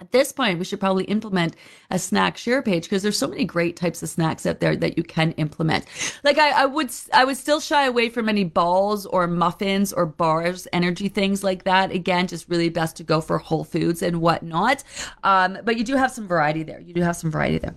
At 0.00 0.12
this 0.12 0.30
point, 0.30 0.60
we 0.60 0.64
should 0.64 0.78
probably 0.78 1.02
implement 1.04 1.56
a 1.90 1.98
snack 1.98 2.36
share 2.36 2.62
page 2.62 2.84
because 2.84 3.02
there's 3.02 3.18
so 3.18 3.26
many 3.26 3.44
great 3.44 3.74
types 3.74 4.00
of 4.00 4.08
snacks 4.08 4.46
out 4.46 4.60
there 4.60 4.76
that 4.76 4.96
you 4.96 5.02
can 5.02 5.32
implement. 5.32 5.86
Like 6.22 6.38
I, 6.38 6.50
I 6.50 6.66
would, 6.66 6.92
I 7.12 7.24
would 7.24 7.36
still 7.36 7.58
shy 7.58 7.84
away 7.84 8.08
from 8.08 8.28
any 8.28 8.44
balls 8.44 9.06
or 9.06 9.26
muffins 9.26 9.92
or 9.92 10.06
bars, 10.06 10.68
energy 10.72 11.08
things 11.08 11.42
like 11.42 11.64
that. 11.64 11.90
Again, 11.90 12.28
just 12.28 12.48
really 12.48 12.68
best 12.68 12.96
to 12.98 13.02
go 13.02 13.20
for 13.20 13.38
whole 13.38 13.64
foods 13.64 14.00
and 14.00 14.20
whatnot. 14.20 14.84
Um, 15.24 15.58
but 15.64 15.76
you 15.76 15.82
do 15.82 15.96
have 15.96 16.12
some 16.12 16.28
variety 16.28 16.62
there. 16.62 16.78
You 16.78 16.94
do 16.94 17.02
have 17.02 17.16
some 17.16 17.32
variety 17.32 17.58
there. 17.58 17.74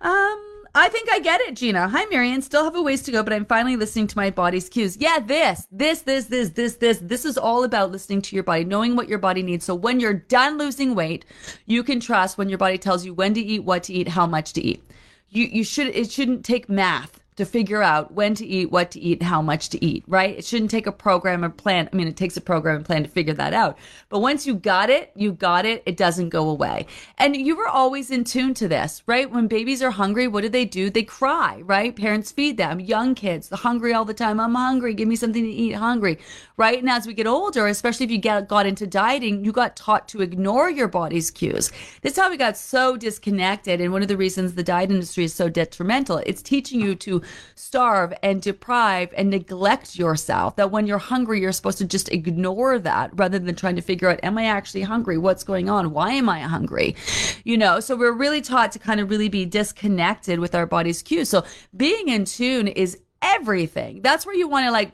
Um, 0.00 0.49
I 0.74 0.88
think 0.88 1.10
I 1.10 1.18
get 1.18 1.40
it, 1.40 1.56
Gina. 1.56 1.88
Hi, 1.88 2.04
Marion. 2.06 2.42
Still 2.42 2.62
have 2.62 2.76
a 2.76 2.82
ways 2.82 3.02
to 3.02 3.10
go, 3.10 3.24
but 3.24 3.32
I'm 3.32 3.44
finally 3.44 3.76
listening 3.76 4.06
to 4.06 4.16
my 4.16 4.30
body's 4.30 4.68
cues. 4.68 4.96
Yeah, 4.96 5.18
this, 5.18 5.66
this, 5.72 6.02
this, 6.02 6.26
this, 6.26 6.50
this, 6.50 6.76
this. 6.76 6.98
This 6.98 7.24
is 7.24 7.36
all 7.36 7.64
about 7.64 7.90
listening 7.90 8.22
to 8.22 8.36
your 8.36 8.44
body, 8.44 8.64
knowing 8.64 8.94
what 8.94 9.08
your 9.08 9.18
body 9.18 9.42
needs. 9.42 9.64
So 9.64 9.74
when 9.74 9.98
you're 9.98 10.14
done 10.14 10.58
losing 10.58 10.94
weight, 10.94 11.24
you 11.66 11.82
can 11.82 11.98
trust 11.98 12.38
when 12.38 12.48
your 12.48 12.58
body 12.58 12.78
tells 12.78 13.04
you 13.04 13.12
when 13.12 13.34
to 13.34 13.40
eat, 13.40 13.64
what 13.64 13.82
to 13.84 13.92
eat, 13.92 14.06
how 14.08 14.26
much 14.26 14.52
to 14.52 14.62
eat. 14.62 14.84
You, 15.28 15.46
you 15.46 15.64
should, 15.64 15.88
it 15.88 16.12
shouldn't 16.12 16.44
take 16.44 16.68
math 16.68 17.19
to 17.36 17.44
figure 17.44 17.82
out 17.82 18.12
when 18.12 18.34
to 18.34 18.46
eat, 18.46 18.70
what 18.70 18.90
to 18.90 19.00
eat, 19.00 19.22
how 19.22 19.40
much 19.40 19.68
to 19.70 19.84
eat, 19.84 20.04
right? 20.06 20.36
It 20.36 20.44
shouldn't 20.44 20.70
take 20.70 20.86
a 20.86 20.92
program 20.92 21.44
or 21.44 21.48
plan. 21.48 21.88
I 21.92 21.96
mean, 21.96 22.08
it 22.08 22.16
takes 22.16 22.36
a 22.36 22.40
program 22.40 22.76
and 22.76 22.84
plan 22.84 23.02
to 23.02 23.08
figure 23.08 23.34
that 23.34 23.54
out. 23.54 23.78
But 24.08 24.20
once 24.20 24.46
you 24.46 24.54
got 24.54 24.90
it, 24.90 25.10
you 25.14 25.32
got 25.32 25.64
it. 25.64 25.82
It 25.86 25.96
doesn't 25.96 26.28
go 26.28 26.50
away. 26.50 26.86
And 27.18 27.36
you 27.36 27.56
were 27.56 27.68
always 27.68 28.10
in 28.10 28.24
tune 28.24 28.54
to 28.54 28.68
this, 28.68 29.02
right? 29.06 29.30
When 29.30 29.46
babies 29.46 29.82
are 29.82 29.90
hungry, 29.90 30.28
what 30.28 30.42
do 30.42 30.48
they 30.48 30.64
do? 30.64 30.90
They 30.90 31.02
cry, 31.02 31.62
right? 31.64 31.94
Parents 31.94 32.30
feed 32.30 32.56
them. 32.56 32.80
Young 32.80 33.14
kids, 33.14 33.48
they're 33.48 33.58
hungry 33.58 33.94
all 33.94 34.04
the 34.04 34.14
time. 34.14 34.40
I'm 34.40 34.54
hungry. 34.54 34.94
Give 34.94 35.08
me 35.08 35.16
something 35.16 35.42
to 35.42 35.50
eat. 35.50 35.74
Hungry, 35.74 36.18
right? 36.56 36.78
And 36.78 36.90
as 36.90 37.06
we 37.06 37.14
get 37.14 37.26
older, 37.26 37.66
especially 37.66 38.04
if 38.04 38.10
you 38.10 38.18
get 38.18 38.48
got 38.48 38.66
into 38.66 38.86
dieting, 38.86 39.44
you 39.44 39.52
got 39.52 39.76
taught 39.76 40.08
to 40.08 40.20
ignore 40.20 40.68
your 40.68 40.88
body's 40.88 41.30
cues. 41.30 41.70
This 42.02 42.12
is 42.12 42.18
how 42.18 42.28
we 42.28 42.36
got 42.36 42.56
so 42.56 42.96
disconnected. 42.96 43.80
And 43.80 43.92
one 43.92 44.02
of 44.02 44.08
the 44.08 44.16
reasons 44.16 44.54
the 44.54 44.62
diet 44.62 44.90
industry 44.90 45.24
is 45.24 45.34
so 45.34 45.48
detrimental. 45.48 46.18
It's 46.26 46.42
teaching 46.42 46.80
you 46.80 46.94
to 46.96 47.19
starve 47.54 48.12
and 48.22 48.42
deprive 48.42 49.12
and 49.16 49.30
neglect 49.30 49.98
yourself. 49.98 50.56
That 50.56 50.70
when 50.70 50.86
you're 50.86 50.98
hungry, 50.98 51.40
you're 51.40 51.52
supposed 51.52 51.78
to 51.78 51.84
just 51.84 52.10
ignore 52.10 52.78
that 52.78 53.10
rather 53.14 53.38
than 53.38 53.54
trying 53.54 53.76
to 53.76 53.82
figure 53.82 54.08
out, 54.08 54.20
am 54.22 54.38
I 54.38 54.46
actually 54.46 54.82
hungry? 54.82 55.18
What's 55.18 55.44
going 55.44 55.68
on? 55.68 55.92
Why 55.92 56.12
am 56.12 56.28
I 56.28 56.40
hungry? 56.40 56.96
You 57.44 57.56
know, 57.56 57.80
so 57.80 57.96
we're 57.96 58.12
really 58.12 58.40
taught 58.40 58.72
to 58.72 58.78
kind 58.78 59.00
of 59.00 59.10
really 59.10 59.28
be 59.28 59.44
disconnected 59.46 60.38
with 60.38 60.54
our 60.54 60.66
body's 60.66 61.02
cues. 61.02 61.28
So 61.28 61.44
being 61.76 62.08
in 62.08 62.24
tune 62.24 62.68
is 62.68 62.98
everything. 63.22 64.02
That's 64.02 64.24
where 64.26 64.34
you 64.34 64.48
want 64.48 64.66
to 64.66 64.72
like 64.72 64.92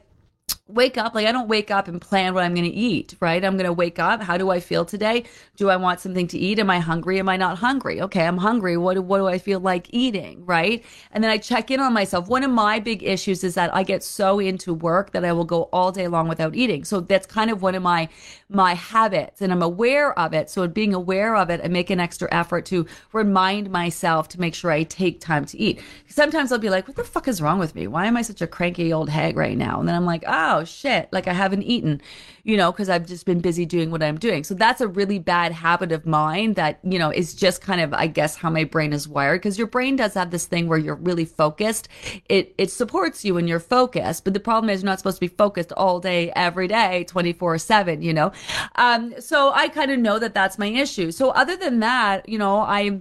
wake 0.68 0.98
up 0.98 1.14
like 1.14 1.26
i 1.28 1.32
don't 1.32 1.46
wake 1.46 1.70
up 1.70 1.86
and 1.86 2.00
plan 2.00 2.34
what 2.34 2.42
i'm 2.42 2.52
going 2.52 2.64
to 2.64 2.76
eat 2.76 3.14
right? 3.20 3.44
I'm 3.44 3.56
going 3.56 3.66
to 3.66 3.72
wake 3.72 4.00
up 4.00 4.20
how 4.20 4.36
do 4.36 4.50
i 4.50 4.58
feel 4.58 4.84
today? 4.84 5.24
Do 5.56 5.70
i 5.70 5.76
want 5.76 6.00
something 6.00 6.26
to 6.28 6.38
eat? 6.38 6.58
Am 6.58 6.70
i 6.70 6.80
hungry? 6.80 7.20
Am 7.20 7.28
i 7.28 7.36
not 7.36 7.58
hungry? 7.58 8.02
Okay 8.02 8.26
i'm 8.26 8.38
hungry. 8.38 8.76
What, 8.76 8.98
what 9.04 9.18
do 9.18 9.28
i 9.28 9.38
feel 9.38 9.60
like 9.60 9.86
eating 9.90 10.44
right? 10.44 10.84
And 11.12 11.22
then 11.22 11.30
i 11.30 11.38
check 11.38 11.70
in 11.70 11.78
on 11.78 11.92
myself. 11.92 12.28
One 12.28 12.42
of 12.42 12.50
my 12.50 12.80
big 12.80 13.04
issues 13.04 13.44
is 13.44 13.54
that 13.54 13.74
i 13.74 13.84
get 13.84 14.02
so 14.02 14.40
into 14.40 14.74
work 14.74 15.12
that 15.12 15.24
i 15.24 15.32
will 15.32 15.44
go 15.44 15.64
all 15.72 15.92
day 15.92 16.08
long 16.08 16.26
without 16.26 16.56
eating. 16.56 16.84
So 16.84 17.00
that's 17.00 17.26
kind 17.26 17.50
of 17.50 17.62
one 17.62 17.76
of 17.76 17.82
my 17.82 18.08
my 18.48 18.74
habits 18.74 19.40
and 19.40 19.52
i'm 19.52 19.62
aware 19.62 20.18
of 20.18 20.34
it. 20.34 20.50
So 20.50 20.66
being 20.66 20.94
aware 20.94 21.36
of 21.36 21.48
it 21.48 21.60
i 21.62 21.68
make 21.68 21.90
an 21.90 22.00
extra 22.00 22.28
effort 22.32 22.66
to 22.66 22.86
remind 23.12 23.70
myself 23.70 24.28
to 24.30 24.40
make 24.40 24.54
sure 24.54 24.72
i 24.72 24.82
take 24.82 25.20
time 25.20 25.44
to 25.46 25.58
eat. 25.58 25.80
Sometimes 26.08 26.50
i'll 26.50 26.58
be 26.58 26.70
like 26.70 26.88
what 26.88 26.96
the 26.96 27.04
fuck 27.04 27.28
is 27.28 27.40
wrong 27.40 27.60
with 27.60 27.76
me? 27.76 27.86
Why 27.86 28.06
am 28.06 28.16
i 28.16 28.22
such 28.22 28.42
a 28.42 28.48
cranky 28.48 28.92
old 28.92 29.08
hag 29.08 29.36
right 29.36 29.56
now? 29.56 29.78
And 29.78 29.88
then 29.88 29.94
i'm 29.94 30.06
like 30.06 30.24
oh 30.26 30.35
oh 30.36 30.64
shit, 30.64 31.08
like 31.12 31.26
I 31.26 31.32
haven't 31.32 31.62
eaten, 31.62 32.00
you 32.44 32.58
know, 32.58 32.70
because 32.70 32.90
I've 32.90 33.06
just 33.06 33.24
been 33.24 33.40
busy 33.40 33.64
doing 33.64 33.90
what 33.90 34.02
I'm 34.02 34.18
doing. 34.18 34.44
So 34.44 34.54
that's 34.54 34.82
a 34.82 34.86
really 34.86 35.18
bad 35.18 35.52
habit 35.52 35.92
of 35.92 36.04
mine 36.04 36.52
that, 36.54 36.78
you 36.84 36.98
know, 36.98 37.10
is 37.10 37.34
just 37.34 37.62
kind 37.62 37.80
of, 37.80 37.94
I 37.94 38.06
guess, 38.06 38.36
how 38.36 38.50
my 38.50 38.64
brain 38.64 38.92
is 38.92 39.08
wired. 39.08 39.40
Because 39.40 39.56
your 39.56 39.66
brain 39.66 39.96
does 39.96 40.12
have 40.12 40.30
this 40.30 40.44
thing 40.44 40.68
where 40.68 40.78
you're 40.78 40.94
really 40.94 41.24
focused. 41.24 41.88
It 42.28 42.54
it 42.58 42.70
supports 42.70 43.24
you 43.24 43.34
when 43.34 43.48
you're 43.48 43.58
focused, 43.60 44.24
but 44.24 44.34
the 44.34 44.40
problem 44.40 44.68
is 44.68 44.82
you're 44.82 44.90
not 44.90 44.98
supposed 44.98 45.16
to 45.16 45.20
be 45.20 45.34
focused 45.34 45.72
all 45.72 46.00
day, 46.00 46.30
every 46.36 46.68
day, 46.68 47.04
24 47.04 47.58
seven, 47.58 48.02
you 48.02 48.12
know. 48.12 48.30
Um, 48.76 49.14
so 49.18 49.52
I 49.54 49.68
kind 49.68 49.90
of 49.90 49.98
know 49.98 50.18
that 50.18 50.34
that's 50.34 50.58
my 50.58 50.66
issue. 50.66 51.10
So 51.10 51.30
other 51.30 51.56
than 51.56 51.80
that, 51.80 52.28
you 52.28 52.38
know, 52.38 52.58
I 52.58 53.00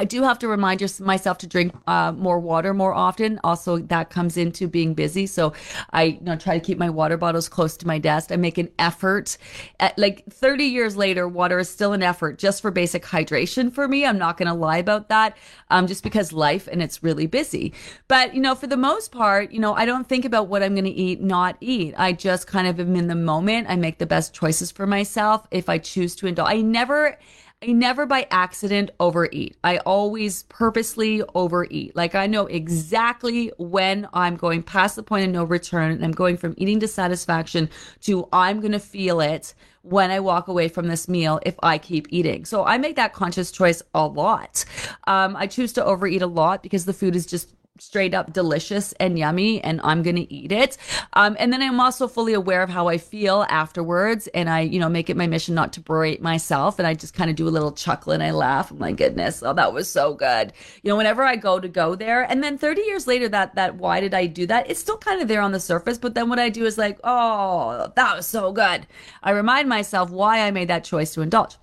I 0.00 0.04
do 0.04 0.22
have 0.22 0.38
to 0.38 0.48
remind 0.48 0.80
myself 1.00 1.36
to 1.38 1.46
drink 1.46 1.74
uh, 1.86 2.12
more 2.12 2.40
water 2.40 2.72
more 2.72 2.94
often. 2.94 3.38
Also, 3.44 3.76
that 3.76 4.08
comes 4.08 4.38
into 4.38 4.66
being 4.66 4.94
busy. 4.94 5.26
So 5.26 5.52
I 5.92 6.04
you 6.04 6.20
know, 6.22 6.36
try 6.36 6.58
to 6.58 6.64
keep 6.64 6.78
my 6.78 6.88
water 6.88 7.18
bottles 7.18 7.50
close 7.50 7.76
to 7.76 7.86
my 7.86 7.98
desk. 7.98 8.32
I 8.32 8.36
make 8.36 8.56
an 8.56 8.70
effort. 8.78 9.36
At, 9.78 9.98
like 9.98 10.24
30 10.32 10.64
years 10.64 10.96
later, 10.96 11.28
water 11.28 11.58
is 11.58 11.68
still 11.68 11.92
an 11.92 12.02
effort 12.02 12.38
just 12.38 12.62
for 12.62 12.70
basic 12.70 13.04
hydration 13.04 13.70
for 13.70 13.86
me. 13.86 14.06
I'm 14.06 14.16
not 14.16 14.38
going 14.38 14.48
to 14.48 14.54
lie 14.54 14.78
about 14.78 15.10
that 15.10 15.36
um, 15.68 15.86
just 15.86 16.02
because 16.02 16.32
life 16.32 16.66
and 16.66 16.82
it's 16.82 17.02
really 17.02 17.26
busy. 17.26 17.74
But, 18.08 18.34
you 18.34 18.40
know, 18.40 18.54
for 18.54 18.68
the 18.68 18.78
most 18.78 19.12
part, 19.12 19.52
you 19.52 19.60
know, 19.60 19.74
I 19.74 19.84
don't 19.84 20.08
think 20.08 20.24
about 20.24 20.48
what 20.48 20.62
I'm 20.62 20.74
going 20.74 20.84
to 20.86 20.90
eat, 20.90 21.20
not 21.20 21.58
eat. 21.60 21.92
I 21.98 22.14
just 22.14 22.46
kind 22.46 22.66
of 22.66 22.80
am 22.80 22.96
in 22.96 23.08
the 23.08 23.14
moment. 23.14 23.66
I 23.68 23.76
make 23.76 23.98
the 23.98 24.06
best 24.06 24.32
choices 24.32 24.70
for 24.70 24.86
myself 24.86 25.46
if 25.50 25.68
I 25.68 25.76
choose 25.76 26.16
to 26.16 26.26
indulge. 26.26 26.48
I 26.50 26.62
never 26.62 27.18
I 27.62 27.72
never 27.72 28.06
by 28.06 28.26
accident 28.30 28.90
overeat. 29.00 29.54
I 29.62 29.78
always 29.78 30.44
purposely 30.44 31.22
overeat. 31.34 31.94
Like 31.94 32.14
I 32.14 32.26
know 32.26 32.46
exactly 32.46 33.52
when 33.58 34.08
I'm 34.14 34.36
going 34.36 34.62
past 34.62 34.96
the 34.96 35.02
point 35.02 35.26
of 35.26 35.30
no 35.30 35.44
return 35.44 35.92
and 35.92 36.02
I'm 36.02 36.12
going 36.12 36.38
from 36.38 36.54
eating 36.56 36.80
to 36.80 36.88
satisfaction 36.88 37.68
to 38.02 38.26
I'm 38.32 38.60
going 38.60 38.72
to 38.72 38.78
feel 38.78 39.20
it 39.20 39.52
when 39.82 40.10
I 40.10 40.20
walk 40.20 40.48
away 40.48 40.68
from 40.68 40.88
this 40.88 41.06
meal 41.06 41.38
if 41.44 41.54
I 41.62 41.76
keep 41.76 42.06
eating. 42.08 42.46
So 42.46 42.64
I 42.64 42.78
make 42.78 42.96
that 42.96 43.12
conscious 43.12 43.50
choice 43.50 43.82
a 43.94 44.06
lot. 44.06 44.64
Um, 45.06 45.36
I 45.36 45.46
choose 45.46 45.74
to 45.74 45.84
overeat 45.84 46.22
a 46.22 46.26
lot 46.26 46.62
because 46.62 46.86
the 46.86 46.94
food 46.94 47.14
is 47.14 47.26
just 47.26 47.54
straight 47.80 48.14
up 48.14 48.32
delicious 48.32 48.92
and 49.00 49.18
yummy 49.18 49.62
and 49.64 49.80
I'm 49.82 50.02
going 50.02 50.16
to 50.16 50.32
eat 50.32 50.52
it. 50.52 50.76
Um, 51.14 51.36
and 51.38 51.52
then 51.52 51.62
I'm 51.62 51.80
also 51.80 52.06
fully 52.06 52.34
aware 52.34 52.62
of 52.62 52.70
how 52.70 52.88
I 52.88 52.98
feel 52.98 53.46
afterwards. 53.48 54.26
And 54.28 54.48
I, 54.50 54.60
you 54.60 54.78
know, 54.78 54.88
make 54.88 55.10
it 55.10 55.16
my 55.16 55.26
mission 55.26 55.54
not 55.54 55.72
to 55.74 55.80
berate 55.80 56.22
myself. 56.22 56.78
And 56.78 56.86
I 56.86 56.94
just 56.94 57.14
kind 57.14 57.30
of 57.30 57.36
do 57.36 57.48
a 57.48 57.50
little 57.50 57.72
chuckle 57.72 58.12
and 58.12 58.22
I 58.22 58.30
laugh. 58.32 58.70
my 58.72 58.92
goodness. 58.92 59.42
Oh, 59.42 59.54
that 59.54 59.72
was 59.72 59.90
so 59.90 60.14
good. 60.14 60.52
You 60.82 60.90
know, 60.90 60.96
whenever 60.96 61.22
I 61.22 61.36
go 61.36 61.58
to 61.58 61.68
go 61.68 61.94
there 61.94 62.22
and 62.22 62.42
then 62.42 62.58
30 62.58 62.82
years 62.82 63.06
later, 63.06 63.28
that, 63.30 63.54
that, 63.54 63.76
why 63.76 64.00
did 64.00 64.14
I 64.14 64.26
do 64.26 64.46
that? 64.46 64.70
It's 64.70 64.80
still 64.80 64.98
kind 64.98 65.22
of 65.22 65.28
there 65.28 65.40
on 65.40 65.52
the 65.52 65.60
surface. 65.60 65.98
But 65.98 66.14
then 66.14 66.28
what 66.28 66.38
I 66.38 66.50
do 66.50 66.64
is 66.64 66.76
like, 66.76 66.98
oh, 67.04 67.90
that 67.96 68.16
was 68.16 68.26
so 68.26 68.52
good. 68.52 68.86
I 69.22 69.30
remind 69.30 69.68
myself 69.68 70.10
why 70.10 70.40
I 70.40 70.50
made 70.50 70.68
that 70.68 70.84
choice 70.84 71.14
to 71.14 71.22
indulge 71.22 71.56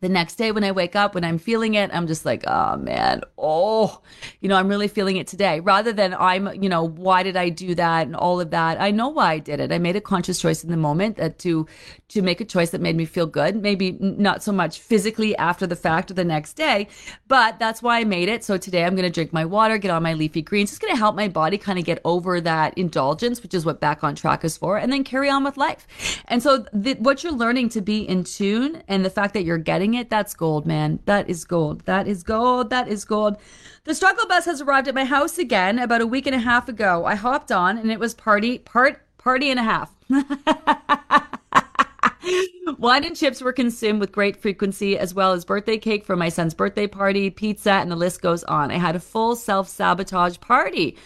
the 0.00 0.08
next 0.08 0.34
day 0.34 0.52
when 0.52 0.64
I 0.64 0.72
wake 0.72 0.96
up, 0.96 1.14
when 1.14 1.24
I'm 1.24 1.38
feeling 1.38 1.74
it, 1.74 1.90
I'm 1.92 2.06
just 2.06 2.26
like, 2.26 2.44
oh 2.46 2.76
man, 2.76 3.22
oh, 3.38 4.02
you 4.40 4.48
know, 4.48 4.56
I'm 4.56 4.68
really 4.68 4.88
feeling 4.88 5.16
it 5.16 5.26
today. 5.26 5.60
Rather 5.60 5.92
than 5.92 6.14
I'm, 6.14 6.62
you 6.62 6.68
know, 6.68 6.84
why 6.84 7.22
did 7.22 7.36
I 7.36 7.48
do 7.48 7.74
that 7.74 8.06
and 8.06 8.14
all 8.14 8.40
of 8.40 8.50
that? 8.50 8.80
I 8.80 8.90
know 8.90 9.08
why 9.08 9.32
I 9.32 9.38
did 9.38 9.60
it. 9.60 9.72
I 9.72 9.78
made 9.78 9.96
a 9.96 10.02
conscious 10.02 10.40
choice 10.40 10.62
in 10.62 10.70
the 10.70 10.76
moment 10.76 11.16
that 11.16 11.38
to 11.40 11.66
to 12.08 12.22
make 12.22 12.40
a 12.40 12.44
choice 12.44 12.70
that 12.70 12.80
made 12.80 12.96
me 12.96 13.06
feel 13.06 13.26
good. 13.26 13.56
Maybe 13.56 13.92
not 13.98 14.42
so 14.42 14.52
much 14.52 14.78
physically 14.78 15.36
after 15.36 15.66
the 15.66 15.74
fact 15.74 16.10
or 16.10 16.14
the 16.14 16.24
next 16.24 16.52
day, 16.52 16.88
but 17.26 17.58
that's 17.58 17.82
why 17.82 18.00
I 18.00 18.04
made 18.04 18.28
it. 18.28 18.44
So 18.44 18.58
today 18.58 18.84
I'm 18.84 18.96
to 18.96 19.10
drink 19.10 19.32
my 19.32 19.44
water, 19.44 19.78
get 19.78 19.90
on 19.90 20.02
my 20.02 20.12
leafy 20.12 20.42
greens. 20.42 20.70
It's 20.70 20.78
to 20.78 20.96
help 20.96 21.16
my 21.16 21.28
body 21.28 21.56
kind 21.58 21.78
of 21.78 21.84
get 21.84 22.00
over 22.04 22.40
that 22.40 22.76
indulgence, 22.76 23.42
which 23.42 23.54
is 23.54 23.64
what 23.64 23.80
back 23.80 24.04
on 24.04 24.14
track 24.14 24.44
is 24.44 24.56
for, 24.56 24.76
and 24.76 24.92
then 24.92 25.02
carry 25.02 25.30
on 25.30 25.44
with 25.44 25.56
life. 25.56 26.22
And 26.26 26.42
so 26.42 26.66
the, 26.72 26.94
what 26.94 27.24
you're 27.24 27.32
learning 27.32 27.70
to 27.70 27.80
be 27.80 28.06
in 28.06 28.24
tune 28.24 28.82
and 28.86 29.04
the 29.04 29.10
fact 29.10 29.34
that 29.34 29.44
you're 29.44 29.58
getting 29.58 29.93
it, 29.94 30.10
that's 30.10 30.34
gold, 30.34 30.66
man. 30.66 31.00
That 31.06 31.28
is 31.28 31.44
gold. 31.44 31.84
That 31.86 32.06
is 32.06 32.22
gold. 32.22 32.70
That 32.70 32.88
is 32.88 33.04
gold. 33.04 33.36
The 33.84 33.94
struggle 33.94 34.26
bus 34.26 34.44
has 34.46 34.60
arrived 34.60 34.88
at 34.88 34.94
my 34.94 35.04
house 35.04 35.38
again 35.38 35.78
about 35.78 36.00
a 36.00 36.06
week 36.06 36.26
and 36.26 36.34
a 36.34 36.40
half 36.40 36.68
ago. 36.68 37.04
I 37.04 37.14
hopped 37.14 37.52
on 37.52 37.78
and 37.78 37.90
it 37.90 38.00
was 38.00 38.14
party, 38.14 38.58
part, 38.58 39.00
party 39.18 39.50
and 39.50 39.60
a 39.60 39.62
half. 39.62 39.94
Wine 42.78 43.04
and 43.04 43.16
chips 43.16 43.42
were 43.42 43.52
consumed 43.52 44.00
with 44.00 44.12
great 44.12 44.36
frequency, 44.36 44.98
as 44.98 45.14
well 45.14 45.32
as 45.32 45.44
birthday 45.44 45.76
cake 45.76 46.04
for 46.04 46.16
my 46.16 46.28
son's 46.28 46.54
birthday 46.54 46.86
party, 46.86 47.30
pizza, 47.30 47.72
and 47.72 47.90
the 47.90 47.96
list 47.96 48.22
goes 48.22 48.44
on. 48.44 48.70
I 48.70 48.78
had 48.78 48.96
a 48.96 49.00
full 49.00 49.36
self 49.36 49.68
sabotage 49.68 50.40
party. 50.40 50.96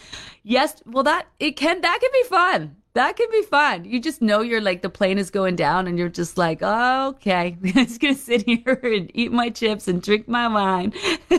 Yes, 0.45 0.83
well, 0.87 1.05
that 1.05 1.27
it 1.41 1.53
can 1.57 1.81
that 1.81 1.99
can 2.01 2.11
be 2.13 2.29
fun. 2.29 2.77
That 2.99 3.17
can 3.17 3.29
be 3.31 3.43
fun. 3.43 3.85
You 3.85 4.01
just 4.01 4.21
know 4.21 4.41
you're 4.41 4.61
like 4.61 4.83
the 4.83 4.91
plane 4.91 5.19
is 5.19 5.31
going 5.31 5.55
down, 5.55 5.87
and 5.87 5.97
you're 5.97 6.09
just 6.09 6.37
like, 6.37 6.59
oh, 6.63 7.11
okay, 7.11 7.57
I'm 7.65 7.73
just 7.73 8.01
gonna 8.01 8.17
sit 8.17 8.43
here 8.45 8.81
and 8.83 9.09
eat 9.15 9.31
my 9.31 9.51
chips 9.51 9.87
and 9.87 10.03
drink 10.03 10.27
my 10.27 10.49
wine. 10.49 10.93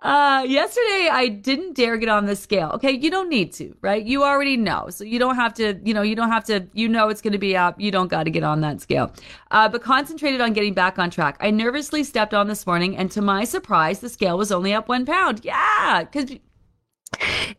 Uh, 0.00 0.44
yesterday 0.46 1.08
I 1.10 1.28
didn't 1.28 1.74
dare 1.74 1.96
get 1.96 2.10
on 2.10 2.26
the 2.26 2.36
scale. 2.36 2.70
Okay, 2.74 2.92
you 2.92 3.10
don't 3.10 3.30
need 3.30 3.54
to, 3.54 3.74
right? 3.80 4.04
You 4.04 4.22
already 4.22 4.56
know. 4.58 4.90
So 4.90 5.02
you 5.02 5.18
don't 5.18 5.34
have 5.34 5.54
to, 5.54 5.80
you 5.82 5.94
know, 5.94 6.02
you 6.02 6.14
don't 6.14 6.30
have 6.30 6.44
to, 6.44 6.66
you 6.74 6.88
know 6.88 7.08
it's 7.08 7.22
to 7.22 7.38
be 7.38 7.56
up. 7.56 7.80
You 7.80 7.90
don't 7.90 8.08
got 8.08 8.24
to 8.24 8.30
get 8.30 8.44
on 8.44 8.60
that 8.60 8.82
scale. 8.82 9.10
Uh, 9.50 9.66
but 9.66 9.82
concentrated 9.82 10.42
on 10.42 10.52
getting 10.52 10.74
back 10.74 10.98
on 10.98 11.08
track. 11.10 11.38
I 11.40 11.50
nervously 11.50 12.04
stepped 12.04 12.34
on 12.34 12.48
this 12.48 12.66
morning 12.66 12.98
and 12.98 13.10
to 13.12 13.22
my 13.22 13.44
surprise, 13.44 14.00
the 14.00 14.10
scale 14.10 14.36
was 14.36 14.52
only 14.52 14.74
up 14.74 14.88
one 14.88 15.06
pound. 15.06 15.42
Yeah, 15.42 16.04
because 16.04 16.36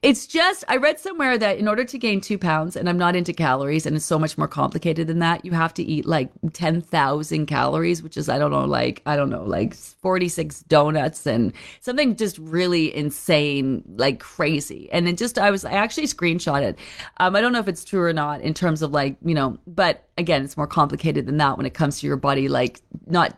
it's 0.02 0.28
just, 0.28 0.64
I 0.68 0.78
read 0.78 1.00
somewhere 1.00 1.38
that 1.38 1.58
in 1.58 1.68
order 1.68 1.84
to 1.84 1.98
gain 1.98 2.22
two 2.22 2.38
pounds, 2.38 2.76
and 2.76 2.88
I'm 2.88 2.98
not 2.98 3.16
into 3.16 3.34
calories, 3.34 3.86
and 3.86 3.96
it's 3.96 4.06
so 4.06 4.20
much 4.20 4.38
more 4.38 4.48
complicated 4.48 5.08
than 5.08 5.20
that, 5.20 5.44
you 5.46 5.52
have 5.52 5.74
to 5.76 5.84
eat 5.84 6.06
like 6.06 6.30
10,000 6.54 7.46
calories, 7.46 8.04
which 8.04 8.18
is, 8.18 8.30
I 8.30 8.38
don't 8.38 8.52
know, 8.52 8.66
like, 8.66 9.02
I 9.06 9.16
don't 9.16 9.30
know, 9.30 9.44
like 9.44 9.74
46 9.74 10.62
donuts 10.62 11.26
and 11.26 11.54
something 11.82 12.16
just 12.16 12.38
really 12.38 12.96
insane, 12.96 13.84
like 13.96 14.20
crazy. 14.20 14.90
And 14.92 15.08
it 15.08 15.18
just, 15.18 15.38
I 15.40 15.52
was, 15.52 15.66
I 15.66 15.74
actually 15.74 16.08
screenshot 16.08 16.62
it. 16.62 16.78
Um, 17.18 17.36
I 17.36 17.42
don't 17.42 17.54
know 17.54 17.60
if 17.60 17.68
it's 17.68 17.84
true 17.84 18.04
or 18.04 18.14
not 18.14 18.42
in 18.42 18.54
terms 18.54 18.82
of 18.82 18.92
like, 18.92 19.18
you 19.24 19.34
know, 19.34 19.58
but 19.66 20.08
again, 20.18 20.44
it's 20.44 20.58
more 20.58 20.68
complicated 20.68 21.26
than 21.26 21.38
that 21.38 21.58
when 21.58 21.66
it 21.66 21.74
comes 21.74 22.00
to 22.00 22.08
your 22.08 22.18
body, 22.18 22.48
like 22.48 22.82
not 23.08 23.38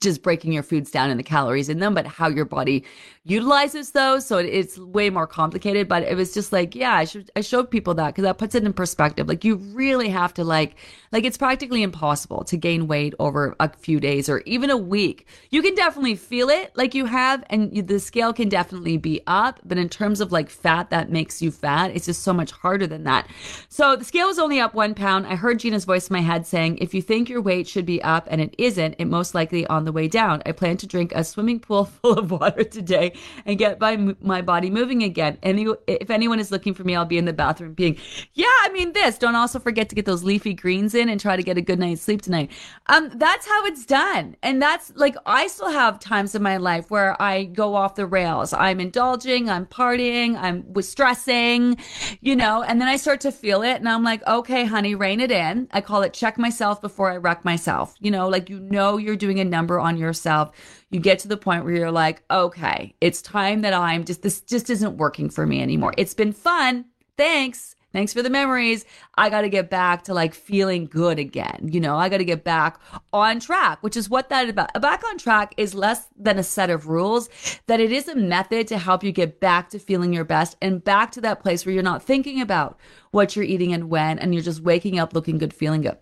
just 0.00 0.22
breaking 0.22 0.52
your 0.52 0.62
foods 0.62 0.90
down 0.90 1.10
and 1.10 1.18
the 1.18 1.24
calories 1.24 1.68
in 1.68 1.78
them, 1.78 1.94
but 1.94 2.06
how 2.06 2.28
your 2.28 2.44
body 2.44 2.84
utilizes 3.24 3.90
those. 3.90 4.24
So 4.24 4.38
it's 4.38 4.78
way 4.78 5.10
more 5.10 5.26
complicated. 5.26 5.86
But 5.88 6.02
it 6.02 6.16
was 6.16 6.32
just 6.32 6.52
like, 6.52 6.74
yeah, 6.74 6.94
I 6.94 7.04
should 7.04 7.30
I 7.36 7.42
showed 7.42 7.70
people 7.70 7.94
that 7.94 8.08
because 8.08 8.22
that 8.22 8.38
puts 8.38 8.54
it 8.54 8.64
in 8.64 8.72
perspective. 8.72 9.28
Like 9.28 9.44
you 9.44 9.56
really 9.56 10.08
have 10.08 10.32
to 10.34 10.44
like 10.44 10.76
like 11.12 11.24
it's 11.24 11.36
practically 11.36 11.82
impossible 11.82 12.44
to 12.44 12.56
gain 12.56 12.86
weight 12.86 13.14
over 13.18 13.54
a 13.60 13.68
few 13.68 14.00
days 14.00 14.28
or 14.28 14.40
even 14.40 14.70
a 14.70 14.76
week. 14.76 15.26
You 15.50 15.62
can 15.62 15.74
definitely 15.74 16.16
feel 16.16 16.48
it 16.48 16.72
like 16.74 16.94
you 16.94 17.06
have, 17.06 17.44
and 17.50 17.74
you, 17.76 17.82
the 17.82 18.00
scale 18.00 18.32
can 18.32 18.48
definitely 18.48 18.96
be 18.96 19.20
up. 19.26 19.60
But 19.64 19.78
in 19.78 19.88
terms 19.88 20.20
of 20.20 20.32
like 20.32 20.48
fat 20.48 20.90
that 20.90 21.10
makes 21.10 21.42
you 21.42 21.50
fat, 21.50 21.90
it's 21.94 22.06
just 22.06 22.22
so 22.22 22.32
much 22.32 22.50
harder 22.50 22.86
than 22.86 23.04
that. 23.04 23.28
So 23.68 23.96
the 23.96 24.04
scale 24.04 24.28
was 24.28 24.38
only 24.38 24.60
up 24.60 24.74
one 24.74 24.94
pound. 24.94 25.26
I 25.26 25.34
heard 25.34 25.60
Gina's 25.60 25.84
voice 25.84 26.08
in 26.08 26.14
my 26.14 26.20
head 26.20 26.46
saying, 26.46 26.78
if 26.78 26.94
you 26.94 27.02
think 27.02 27.28
your 27.28 27.42
weight 27.42 27.68
should 27.68 27.86
be 27.86 28.02
up 28.02 28.26
and 28.30 28.40
it 28.40 28.54
isn't, 28.58 28.94
it 28.98 29.04
most 29.06 29.34
likely 29.34 29.66
on 29.66 29.84
the 29.88 29.92
way 29.92 30.06
down. 30.06 30.42
I 30.44 30.52
plan 30.52 30.76
to 30.76 30.86
drink 30.86 31.12
a 31.14 31.24
swimming 31.24 31.60
pool 31.60 31.84
full 32.02 32.18
of 32.18 32.30
water 32.30 32.62
today 32.62 33.14
and 33.46 33.58
get 33.58 33.80
my, 33.80 33.96
my 34.20 34.42
body 34.42 34.68
moving 34.68 35.02
again. 35.02 35.38
And 35.42 35.74
if 35.86 36.10
anyone 36.10 36.38
is 36.38 36.50
looking 36.50 36.74
for 36.74 36.84
me, 36.84 36.94
I'll 36.94 37.06
be 37.06 37.16
in 37.16 37.24
the 37.24 37.32
bathroom 37.32 37.72
being, 37.72 37.96
yeah, 38.34 38.46
I 38.46 38.70
mean 38.72 38.92
this. 38.92 39.16
Don't 39.16 39.34
also 39.34 39.58
forget 39.58 39.88
to 39.88 39.94
get 39.94 40.04
those 40.04 40.22
leafy 40.22 40.52
greens 40.52 40.94
in 40.94 41.08
and 41.08 41.18
try 41.18 41.36
to 41.36 41.42
get 41.42 41.56
a 41.56 41.62
good 41.62 41.78
night's 41.78 42.02
sleep 42.02 42.20
tonight. 42.20 42.50
Um, 42.86 43.10
that's 43.14 43.46
how 43.46 43.64
it's 43.64 43.86
done. 43.86 44.36
And 44.42 44.60
that's 44.60 44.92
like, 44.94 45.16
I 45.24 45.46
still 45.46 45.70
have 45.70 45.98
times 45.98 46.34
in 46.34 46.42
my 46.42 46.58
life 46.58 46.90
where 46.90 47.20
I 47.20 47.44
go 47.44 47.74
off 47.74 47.94
the 47.94 48.06
rails. 48.06 48.52
I'm 48.52 48.80
indulging, 48.80 49.48
I'm 49.48 49.64
partying, 49.64 50.36
I'm 50.36 50.70
with 50.70 50.84
stressing, 50.84 51.78
you 52.20 52.36
know, 52.36 52.62
and 52.62 52.78
then 52.78 52.88
I 52.88 52.96
start 52.96 53.22
to 53.22 53.32
feel 53.32 53.62
it 53.62 53.76
and 53.76 53.88
I'm 53.88 54.04
like, 54.04 54.26
okay, 54.26 54.66
honey, 54.66 54.94
rein 54.94 55.20
it 55.20 55.30
in. 55.30 55.68
I 55.70 55.80
call 55.80 56.02
it 56.02 56.12
check 56.12 56.36
myself 56.36 56.82
before 56.82 57.10
I 57.10 57.16
wreck 57.16 57.44
myself. 57.44 57.94
You 58.00 58.10
know, 58.10 58.28
like 58.28 58.50
you 58.50 58.60
know 58.60 58.98
you're 58.98 59.16
doing 59.16 59.40
a 59.40 59.44
number 59.44 59.77
on 59.80 59.96
yourself. 59.96 60.50
You 60.90 61.00
get 61.00 61.18
to 61.20 61.28
the 61.28 61.36
point 61.36 61.64
where 61.64 61.74
you're 61.74 61.90
like, 61.90 62.22
okay, 62.30 62.94
it's 63.00 63.22
time 63.22 63.62
that 63.62 63.74
I'm 63.74 64.04
just 64.04 64.22
this 64.22 64.40
just 64.40 64.70
isn't 64.70 64.96
working 64.96 65.30
for 65.30 65.46
me 65.46 65.60
anymore. 65.62 65.94
It's 65.96 66.14
been 66.14 66.32
fun. 66.32 66.86
Thanks 67.16 67.74
Thanks 67.90 68.12
for 68.12 68.22
the 68.22 68.28
memories. 68.28 68.84
I 69.16 69.30
got 69.30 69.40
to 69.42 69.48
get 69.48 69.70
back 69.70 70.04
to 70.04 70.14
like 70.14 70.34
feeling 70.34 70.86
good 70.86 71.18
again. 71.18 71.70
You 71.72 71.80
know, 71.80 71.96
I 71.96 72.10
got 72.10 72.18
to 72.18 72.24
get 72.24 72.44
back 72.44 72.78
on 73.14 73.40
track, 73.40 73.82
which 73.82 73.96
is 73.96 74.10
what 74.10 74.28
that 74.28 74.48
about. 74.48 74.78
Back 74.80 75.02
on 75.04 75.16
track 75.16 75.54
is 75.56 75.74
less 75.74 76.06
than 76.14 76.38
a 76.38 76.42
set 76.42 76.68
of 76.68 76.88
rules, 76.88 77.30
that 77.66 77.80
it 77.80 77.90
is 77.90 78.06
a 78.06 78.14
method 78.14 78.68
to 78.68 78.78
help 78.78 79.02
you 79.02 79.10
get 79.10 79.40
back 79.40 79.70
to 79.70 79.78
feeling 79.78 80.12
your 80.12 80.24
best 80.24 80.56
and 80.60 80.84
back 80.84 81.12
to 81.12 81.20
that 81.22 81.40
place 81.40 81.64
where 81.64 81.74
you're 81.74 81.82
not 81.82 82.02
thinking 82.02 82.42
about 82.42 82.78
what 83.10 83.34
you're 83.34 83.44
eating 83.44 83.72
and 83.72 83.88
when, 83.88 84.18
and 84.18 84.34
you're 84.34 84.42
just 84.42 84.60
waking 84.60 84.98
up 84.98 85.14
looking 85.14 85.38
good, 85.38 85.54
feeling 85.54 85.80
good. 85.80 85.96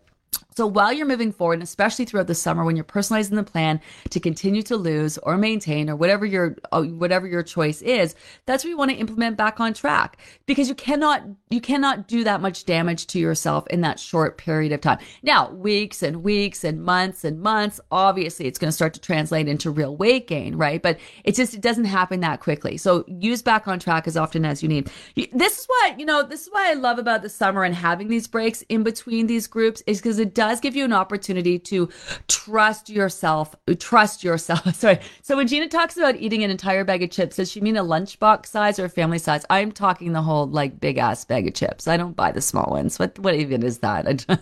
So 0.56 0.66
while 0.66 0.90
you're 0.90 1.06
moving 1.06 1.32
forward, 1.32 1.54
and 1.54 1.62
especially 1.62 2.06
throughout 2.06 2.28
the 2.28 2.34
summer 2.34 2.64
when 2.64 2.76
you're 2.76 2.84
personalizing 2.84 3.34
the 3.34 3.42
plan 3.42 3.78
to 4.08 4.18
continue 4.18 4.62
to 4.62 4.76
lose 4.76 5.18
or 5.18 5.36
maintain 5.36 5.90
or 5.90 5.96
whatever 5.96 6.24
your 6.24 6.56
uh, 6.72 6.82
whatever 6.82 7.26
your 7.26 7.42
choice 7.42 7.82
is, 7.82 8.14
that's 8.46 8.64
what 8.64 8.70
you 8.70 8.78
want 8.78 8.90
to 8.90 8.96
implement 8.96 9.36
back 9.36 9.60
on 9.60 9.74
track 9.74 10.16
because 10.46 10.66
you 10.66 10.74
cannot 10.74 11.24
you 11.50 11.60
cannot 11.60 12.08
do 12.08 12.24
that 12.24 12.40
much 12.40 12.64
damage 12.64 13.06
to 13.08 13.18
yourself 13.18 13.66
in 13.66 13.82
that 13.82 14.00
short 14.00 14.38
period 14.38 14.72
of 14.72 14.80
time. 14.80 14.98
Now, 15.22 15.50
weeks 15.50 16.02
and 16.02 16.24
weeks 16.24 16.64
and 16.64 16.82
months 16.82 17.22
and 17.22 17.38
months, 17.42 17.78
obviously 17.90 18.46
it's 18.46 18.58
going 18.58 18.70
to 18.70 18.72
start 18.72 18.94
to 18.94 19.00
translate 19.00 19.48
into 19.48 19.70
real 19.70 19.94
weight 19.94 20.26
gain, 20.26 20.56
right? 20.56 20.82
But 20.82 20.98
it 21.24 21.34
just 21.34 21.52
it 21.52 21.60
doesn't 21.60 21.84
happen 21.84 22.20
that 22.20 22.40
quickly. 22.40 22.78
So 22.78 23.04
use 23.06 23.42
back 23.42 23.68
on 23.68 23.78
track 23.78 24.06
as 24.08 24.16
often 24.16 24.46
as 24.46 24.62
you 24.62 24.70
need. 24.70 24.90
This 25.34 25.58
is 25.58 25.66
what, 25.66 26.00
you 26.00 26.06
know, 26.06 26.22
this 26.22 26.46
is 26.46 26.48
what 26.50 26.64
I 26.64 26.72
love 26.72 26.98
about 26.98 27.20
the 27.20 27.28
summer 27.28 27.62
and 27.62 27.74
having 27.74 28.08
these 28.08 28.26
breaks 28.26 28.62
in 28.70 28.84
between 28.84 29.26
these 29.26 29.46
groups 29.46 29.82
is 29.86 29.98
because 29.98 30.18
it 30.26 30.34
does 30.34 30.60
give 30.60 30.74
you 30.74 30.84
an 30.84 30.92
opportunity 30.92 31.56
to 31.58 31.88
trust 32.26 32.90
yourself, 32.90 33.54
trust 33.78 34.24
yourself. 34.24 34.74
Sorry. 34.80 34.98
So 35.22 35.36
when 35.36 35.46
Gina 35.46 35.68
talks 35.68 35.96
about 35.96 36.16
eating 36.16 36.42
an 36.42 36.50
entire 36.50 36.84
bag 36.84 37.04
of 37.04 37.10
chips, 37.10 37.36
does 37.36 37.50
she 37.50 37.60
mean 37.60 37.76
a 37.76 37.84
lunchbox 37.84 38.46
size 38.46 38.80
or 38.80 38.86
a 38.86 38.88
family 38.88 39.18
size? 39.18 39.44
I'm 39.50 39.70
talking 39.70 40.12
the 40.12 40.22
whole 40.22 40.46
like 40.48 40.80
big 40.80 40.98
ass 40.98 41.24
bag 41.24 41.46
of 41.46 41.54
chips. 41.54 41.86
I 41.86 41.96
don't 41.96 42.16
buy 42.16 42.32
the 42.32 42.40
small 42.40 42.66
ones. 42.70 42.98
What 42.98 43.16
what 43.20 43.36
even 43.36 43.62
is 43.62 43.78
that? 43.78 44.04
no, 44.28 44.36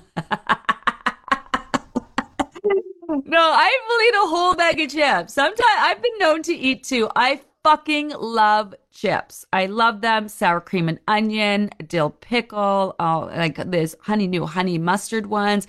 I 3.38 3.79
will 3.88 4.03
eat 4.09 4.14
a 4.14 4.29
whole 4.29 4.55
bag 4.55 4.81
of 4.81 4.91
chips. 4.91 5.35
Sometimes 5.35 5.61
I've 5.79 6.00
been 6.00 6.19
known 6.19 6.43
to 6.45 6.55
eat 6.55 6.85
two. 6.85 7.11
I 7.14 7.43
fucking 7.62 8.11
love 8.19 8.75
chips. 8.95 9.45
I 9.53 9.67
love 9.67 10.01
them. 10.01 10.29
Sour 10.29 10.61
cream 10.61 10.89
and 10.89 10.99
onion, 11.09 11.71
dill 11.87 12.11
pickle, 12.11 12.95
oh, 12.99 13.31
like 13.37 13.57
this 13.71 13.95
honey 14.01 14.27
new 14.27 14.47
honey 14.47 14.79
mustard 14.79 15.27
ones. 15.27 15.67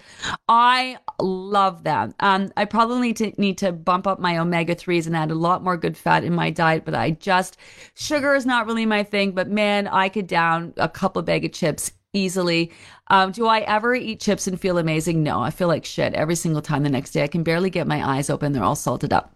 I 0.48 0.98
love 1.20 1.84
them. 1.84 2.14
Um, 2.20 2.52
I 2.56 2.66
probably 2.66 3.02
need 3.02 3.18
to 3.18 3.42
need 3.42 3.58
to 3.60 3.72
bump 3.72 4.08
up 4.08 4.20
my 4.20 4.38
omega 4.38 4.76
threes 4.76 5.08
and 5.08 5.16
add 5.16 5.32
a 5.32 5.36
lot 5.36 5.64
more 5.64 5.78
good 5.78 5.98
fat 5.98 6.24
in 6.24 6.34
my 6.34 6.50
diet, 6.50 6.86
but 6.86 6.96
I 6.96 7.12
just 7.12 7.58
sugar 7.96 8.36
is 8.36 8.46
not 8.46 8.68
really 8.68 8.86
my 8.86 9.04
thing. 9.04 9.32
But 9.32 9.50
man, 9.50 9.88
I 9.88 10.10
could 10.10 10.28
down 10.28 10.74
a 10.78 10.88
couple 10.88 11.22
bag 11.24 11.46
of 11.46 11.52
chips 11.52 11.92
easily. 12.14 12.72
Um, 13.08 13.32
do 13.32 13.46
I 13.48 13.60
ever 13.62 13.94
eat 13.94 14.22
chips 14.22 14.48
and 14.48 14.60
feel 14.60 14.78
amazing? 14.78 15.22
No, 15.22 15.42
I 15.42 15.50
feel 15.50 15.68
like 15.68 15.86
shit 15.86 16.14
every 16.14 16.36
single 16.36 16.62
time 16.62 16.84
the 16.84 16.90
next 16.90 17.12
day. 17.12 17.24
I 17.24 17.28
can 17.28 17.44
barely 17.44 17.70
get 17.70 17.88
my 17.88 18.08
eyes 18.08 18.30
open. 18.30 18.54
They're 18.54 18.64
all 18.64 18.76
salted 18.76 19.12
up. 19.12 19.35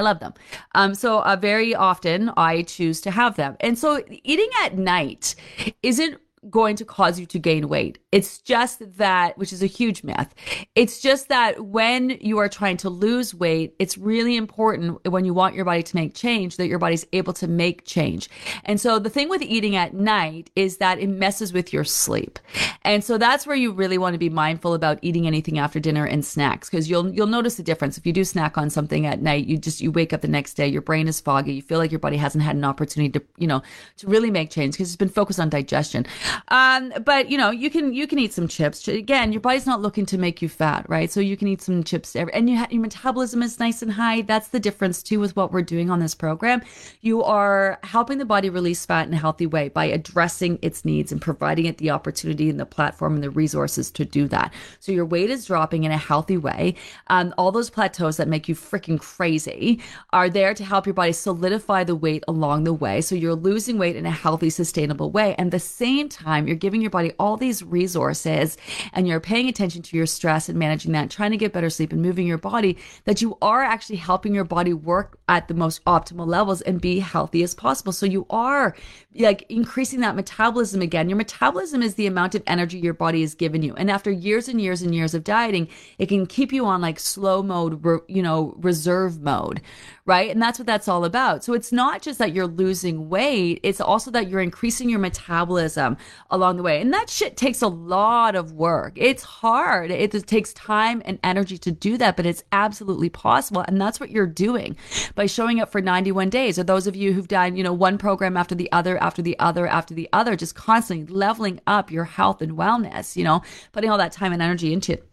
I 0.00 0.02
love 0.02 0.18
them. 0.18 0.32
Um, 0.74 0.94
so 0.94 1.20
uh, 1.20 1.36
very 1.36 1.74
often 1.74 2.30
I 2.36 2.62
choose 2.62 3.02
to 3.02 3.10
have 3.10 3.36
them. 3.36 3.56
And 3.60 3.78
so 3.78 4.02
eating 4.24 4.48
at 4.64 4.78
night 4.78 5.34
isn't 5.82 6.18
going 6.48 6.74
to 6.76 6.84
cause 6.84 7.20
you 7.20 7.26
to 7.26 7.38
gain 7.38 7.68
weight. 7.68 7.98
It's 8.12 8.38
just 8.38 8.96
that, 8.96 9.36
which 9.36 9.52
is 9.52 9.62
a 9.62 9.66
huge 9.66 10.02
myth. 10.02 10.34
It's 10.74 11.00
just 11.00 11.28
that 11.28 11.66
when 11.66 12.10
you 12.20 12.38
are 12.38 12.48
trying 12.48 12.78
to 12.78 12.88
lose 12.88 13.34
weight, 13.34 13.74
it's 13.78 13.98
really 13.98 14.36
important 14.36 15.06
when 15.06 15.26
you 15.26 15.34
want 15.34 15.54
your 15.54 15.66
body 15.66 15.82
to 15.82 15.96
make 15.96 16.14
change 16.14 16.56
that 16.56 16.68
your 16.68 16.78
body's 16.78 17.06
able 17.12 17.34
to 17.34 17.46
make 17.46 17.84
change. 17.84 18.30
And 18.64 18.80
so 18.80 18.98
the 18.98 19.10
thing 19.10 19.28
with 19.28 19.42
eating 19.42 19.76
at 19.76 19.92
night 19.92 20.50
is 20.56 20.78
that 20.78 20.98
it 20.98 21.08
messes 21.08 21.52
with 21.52 21.72
your 21.72 21.84
sleep. 21.84 22.38
And 22.82 23.04
so 23.04 23.18
that's 23.18 23.46
where 23.46 23.56
you 23.56 23.72
really 23.72 23.98
want 23.98 24.14
to 24.14 24.18
be 24.18 24.30
mindful 24.30 24.72
about 24.72 24.98
eating 25.02 25.26
anything 25.26 25.58
after 25.58 25.78
dinner 25.78 26.06
and 26.06 26.24
snacks 26.24 26.70
because 26.70 26.88
you'll 26.88 27.12
you'll 27.12 27.26
notice 27.26 27.56
the 27.56 27.62
difference. 27.62 27.98
If 27.98 28.06
you 28.06 28.12
do 28.14 28.24
snack 28.24 28.56
on 28.56 28.70
something 28.70 29.04
at 29.04 29.20
night, 29.20 29.46
you 29.46 29.58
just 29.58 29.82
you 29.82 29.90
wake 29.90 30.14
up 30.14 30.22
the 30.22 30.28
next 30.28 30.54
day, 30.54 30.66
your 30.66 30.80
brain 30.80 31.06
is 31.06 31.20
foggy, 31.20 31.52
you 31.52 31.62
feel 31.62 31.78
like 31.78 31.92
your 31.92 31.98
body 31.98 32.16
hasn't 32.16 32.42
had 32.42 32.56
an 32.56 32.64
opportunity 32.64 33.12
to, 33.18 33.24
you 33.36 33.46
know, 33.46 33.62
to 33.98 34.06
really 34.06 34.30
make 34.30 34.50
change 34.50 34.74
because 34.74 34.88
it's 34.88 34.96
been 34.96 35.10
focused 35.10 35.38
on 35.38 35.50
digestion. 35.50 36.06
Um, 36.48 36.92
but 37.04 37.30
you 37.30 37.38
know, 37.38 37.50
you 37.50 37.70
can 37.70 37.92
you 37.92 38.06
can 38.06 38.18
eat 38.18 38.32
some 38.32 38.48
chips. 38.48 38.86
Again, 38.88 39.32
your 39.32 39.40
body's 39.40 39.66
not 39.66 39.80
looking 39.80 40.06
to 40.06 40.18
make 40.18 40.42
you 40.42 40.48
fat, 40.48 40.88
right? 40.88 41.10
So 41.10 41.20
you 41.20 41.36
can 41.36 41.48
eat 41.48 41.62
some 41.62 41.84
chips, 41.84 42.16
every, 42.16 42.32
and 42.34 42.48
you 42.48 42.58
ha- 42.58 42.68
your 42.70 42.82
metabolism 42.82 43.42
is 43.42 43.58
nice 43.58 43.82
and 43.82 43.92
high. 43.92 44.22
That's 44.22 44.48
the 44.48 44.60
difference 44.60 45.02
too 45.02 45.20
with 45.20 45.36
what 45.36 45.52
we're 45.52 45.62
doing 45.62 45.90
on 45.90 46.00
this 46.00 46.14
program. 46.14 46.62
You 47.00 47.22
are 47.22 47.78
helping 47.84 48.18
the 48.18 48.24
body 48.24 48.50
release 48.50 48.84
fat 48.86 49.06
in 49.06 49.14
a 49.14 49.18
healthy 49.18 49.46
way 49.46 49.68
by 49.68 49.86
addressing 49.86 50.58
its 50.62 50.84
needs 50.84 51.12
and 51.12 51.20
providing 51.20 51.66
it 51.66 51.78
the 51.78 51.90
opportunity 51.90 52.50
and 52.50 52.60
the 52.60 52.66
platform 52.66 53.14
and 53.14 53.22
the 53.22 53.30
resources 53.30 53.90
to 53.92 54.04
do 54.04 54.28
that. 54.28 54.52
So 54.80 54.92
your 54.92 55.06
weight 55.06 55.30
is 55.30 55.46
dropping 55.46 55.84
in 55.84 55.92
a 55.92 55.96
healthy 55.96 56.36
way. 56.36 56.74
Um, 57.08 57.34
all 57.38 57.52
those 57.52 57.70
plateaus 57.70 58.16
that 58.16 58.28
make 58.28 58.48
you 58.48 58.54
freaking 58.54 59.00
crazy 59.00 59.80
are 60.12 60.28
there 60.28 60.54
to 60.54 60.64
help 60.64 60.86
your 60.86 60.94
body 60.94 61.12
solidify 61.12 61.84
the 61.84 61.94
weight 61.94 62.24
along 62.28 62.64
the 62.64 62.72
way. 62.72 63.00
So 63.00 63.14
you're 63.14 63.34
losing 63.34 63.78
weight 63.78 63.96
in 63.96 64.06
a 64.06 64.10
healthy, 64.10 64.50
sustainable 64.50 65.10
way. 65.10 65.34
And 65.38 65.50
the 65.50 65.58
same 65.58 66.08
time, 66.08 66.19
you're 66.46 66.56
giving 66.56 66.80
your 66.80 66.90
body 66.90 67.12
all 67.18 67.36
these 67.36 67.62
resources 67.62 68.56
and 68.92 69.06
you're 69.06 69.20
paying 69.20 69.48
attention 69.48 69.82
to 69.82 69.96
your 69.96 70.06
stress 70.06 70.48
and 70.48 70.58
managing 70.58 70.92
that, 70.92 71.10
trying 71.10 71.30
to 71.30 71.36
get 71.36 71.52
better 71.52 71.70
sleep 71.70 71.92
and 71.92 72.02
moving 72.02 72.26
your 72.26 72.38
body, 72.38 72.76
that 73.04 73.22
you 73.22 73.36
are 73.42 73.62
actually 73.62 73.96
helping 73.96 74.34
your 74.34 74.44
body 74.44 74.72
work 74.72 75.18
at 75.28 75.48
the 75.48 75.54
most 75.54 75.84
optimal 75.84 76.26
levels 76.26 76.60
and 76.62 76.80
be 76.80 76.98
healthy 76.98 77.42
as 77.42 77.54
possible. 77.54 77.92
So 77.92 78.06
you 78.06 78.26
are 78.30 78.74
like 79.14 79.44
increasing 79.48 80.00
that 80.00 80.16
metabolism 80.16 80.82
again. 80.82 81.08
Your 81.08 81.16
metabolism 81.16 81.82
is 81.82 81.94
the 81.94 82.06
amount 82.06 82.34
of 82.34 82.42
energy 82.46 82.78
your 82.78 82.94
body 82.94 83.20
has 83.22 83.34
given 83.34 83.62
you. 83.62 83.74
And 83.74 83.90
after 83.90 84.10
years 84.10 84.48
and 84.48 84.60
years 84.60 84.82
and 84.82 84.94
years 84.94 85.14
of 85.14 85.24
dieting, 85.24 85.68
it 85.98 86.06
can 86.06 86.26
keep 86.26 86.52
you 86.52 86.66
on 86.66 86.80
like 86.80 86.98
slow 87.00 87.42
mode, 87.42 87.82
you 88.08 88.22
know, 88.22 88.54
reserve 88.58 89.20
mode, 89.20 89.60
right? 90.10 90.28
And 90.28 90.42
that's 90.42 90.58
what 90.58 90.66
that's 90.66 90.88
all 90.88 91.04
about. 91.04 91.44
So 91.44 91.52
it's 91.52 91.70
not 91.70 92.02
just 92.02 92.18
that 92.18 92.32
you're 92.32 92.48
losing 92.48 93.08
weight, 93.08 93.60
it's 93.62 93.80
also 93.80 94.10
that 94.10 94.28
you're 94.28 94.40
increasing 94.40 94.90
your 94.90 94.98
metabolism 94.98 95.96
along 96.30 96.56
the 96.56 96.64
way. 96.64 96.80
And 96.80 96.92
that 96.92 97.08
shit 97.08 97.36
takes 97.36 97.62
a 97.62 97.68
lot 97.68 98.34
of 98.34 98.50
work. 98.50 98.94
It's 98.96 99.22
hard. 99.22 99.92
It, 99.92 100.10
takes 100.26 100.52
time 100.52 101.00
and 101.04 101.20
energy 101.22 101.58
to 101.58 101.70
do 101.70 101.96
that, 101.96 102.16
but 102.16 102.26
it's 102.26 102.42
absolutely 102.50 103.08
possible. 103.08 103.64
And 103.68 103.80
that's 103.80 104.00
what 104.00 104.10
you're 104.10 104.26
doing 104.26 104.76
by 105.14 105.26
showing 105.26 105.60
up 105.60 105.70
for 105.70 105.80
91 105.80 106.28
days. 106.28 106.58
Or 106.58 106.64
those 106.64 106.88
of 106.88 106.96
you 106.96 107.12
who've 107.12 107.28
done, 107.28 107.54
you 107.54 107.62
know, 107.62 107.72
one 107.72 107.96
program 107.96 108.36
after 108.36 108.56
the 108.56 108.70
other, 108.72 108.98
after 108.98 109.22
the 109.22 109.38
other, 109.38 109.68
after 109.68 109.94
the 109.94 110.08
other, 110.12 110.34
just 110.34 110.56
constantly 110.56 111.06
leveling 111.14 111.60
up 111.68 111.92
your 111.92 112.04
health 112.04 112.42
and 112.42 112.52
wellness, 112.52 113.14
you 113.14 113.22
know, 113.22 113.42
putting 113.70 113.90
all 113.90 113.98
that 113.98 114.10
time 114.10 114.32
and 114.32 114.42
energy 114.42 114.72
into 114.72 114.94
it 114.94 115.09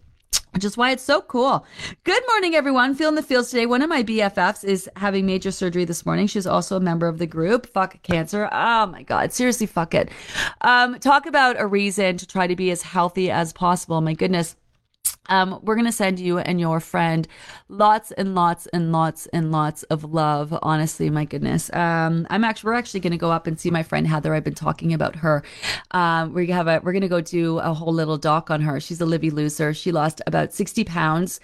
which 0.58 0.65
is 0.65 0.76
why 0.76 0.89
it's 0.89 1.04
so 1.04 1.22
cool. 1.22 1.63
Good 2.04 2.24
morning, 2.30 2.56
everyone. 2.56 2.96
Feeling 2.96 3.13
the 3.13 3.22
feels 3.22 3.52
today. 3.52 3.67
One 3.67 3.84
of 3.84 3.89
my 3.89 4.02
BFFs 4.02 4.63
is 4.63 4.89
having 4.96 5.28
major 5.28 5.52
surgery 5.52 5.86
this 5.86 6.04
morning. 6.04 6.26
She's 6.26 6.48
also 6.48 6.78
a 6.78 6.80
member 6.80 7.08
of 7.08 7.20
the 7.20 7.28
group. 7.28 7.67
Fuck 7.67 8.02
cancer. 8.02 8.50
Oh 8.52 8.88
my 8.88 9.04
God. 9.04 9.32
Seriously, 9.32 9.67
fuck 9.67 9.93
it. 9.93 10.10
Um, 10.62 10.98
talk 10.98 11.28
about 11.28 11.60
a 11.60 11.67
reason 11.67 12.17
to 12.17 12.26
try 12.26 12.48
to 12.48 12.56
be 12.56 12.72
as 12.72 12.82
healthy 12.82 13.30
as 13.30 13.54
possible. 13.54 14.02
My 14.02 14.15
goodness. 14.15 14.56
Um, 15.30 15.60
we're 15.63 15.76
going 15.76 15.86
to 15.86 15.92
send 15.92 16.20
you 16.20 16.40
and 16.40 16.60
your 16.60 16.80
friend 16.80 17.28
lots 17.70 18.12
and 18.12 18.36
lots 18.36 18.68
and 18.68 18.92
lots 18.92 19.28
and 19.28 19.52
lots 19.52 19.84
of 19.84 20.04
love. 20.04 20.58
Honestly, 20.62 21.10
my 21.10 21.26
goodness. 21.26 21.72
Um, 21.74 22.28
I'm 22.30 22.44
actually, 22.44 22.70
we're 22.70 22.78
actually 22.78 23.02
going 23.02 23.12
to 23.12 23.18
go 23.18 23.32
up 23.32 23.48
and 23.48 23.60
see 23.60 23.72
my 23.72 23.84
friend 23.84 24.08
Heather. 24.08 24.34
I've 24.34 24.44
been 24.44 24.56
talking 24.56 24.94
about 24.94 25.16
her. 25.18 25.44
Um, 25.92 26.34
we 26.34 26.48
have 26.48 26.68
a, 26.68 26.80
we're 26.84 26.94
going 26.94 27.02
to 27.02 27.08
go 27.08 27.22
do 27.22 27.60
a 27.60 27.74
whole 27.74 27.94
little 27.94 28.18
doc 28.18 28.50
on 28.50 28.62
her. 28.62 28.80
She's 28.80 29.02
a 29.02 29.06
Livy 29.06 29.30
loser. 29.30 29.74
She 29.74 29.92
lost 29.92 30.22
about 30.28 30.54
60 30.54 30.84
pounds, 30.84 31.40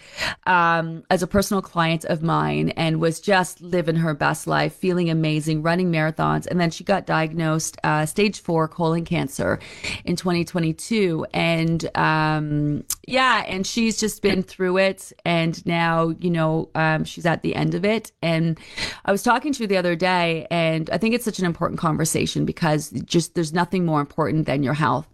um, 0.46 1.04
as 1.10 1.24
a 1.24 1.28
personal 1.28 1.62
client 1.62 2.06
of 2.06 2.22
mine 2.24 2.70
and 2.72 3.00
was 3.00 3.20
just 3.20 3.62
living 3.62 3.96
her 3.96 4.14
best 4.14 4.48
life, 4.48 4.74
feeling 4.74 5.10
amazing, 5.10 5.62
running 5.62 5.92
marathons. 5.92 6.48
And 6.48 6.60
then 6.60 6.72
she 6.72 6.84
got 6.84 7.06
diagnosed, 7.06 7.78
uh, 7.84 8.06
stage 8.06 8.42
four 8.42 8.68
colon 8.68 9.06
cancer 9.06 9.60
in 10.06 10.16
2022. 10.16 11.26
And, 11.34 11.90
um, 11.98 12.84
yeah, 13.08 13.44
and 13.48 13.66
she's 13.74 14.00
just 14.00 14.22
been 14.22 14.44
through 14.44 14.78
it 14.78 15.12
and 15.26 15.66
now 15.66 16.10
you 16.20 16.30
know 16.30 16.70
um, 16.76 17.04
she's 17.04 17.26
at 17.26 17.42
the 17.42 17.56
end 17.56 17.74
of 17.74 17.84
it. 17.84 18.12
And 18.22 18.60
i 19.06 19.12
was 19.12 19.24
talking 19.24 19.52
to 19.54 19.64
her 19.64 19.68
the 19.68 19.78
other 19.78 19.96
day 19.96 20.48
and 20.52 20.90
i 20.92 20.98
think 20.98 21.16
it's 21.16 21.26
such 21.26 21.40
an 21.40 21.46
important 21.46 21.80
conversation 21.80 22.46
because 22.46 22.90
just 23.06 23.36
there's 23.36 23.54
nothing 23.54 23.86
more 23.86 24.00
important 24.00 24.46
than 24.46 24.64
your 24.64 24.74
health 24.74 25.08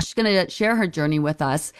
she 0.00 0.14
going 0.14 0.46
to 0.46 0.50
share 0.50 0.76
her 0.76 0.86
journey 0.86 1.18
with 1.18 1.42
us 1.42 1.72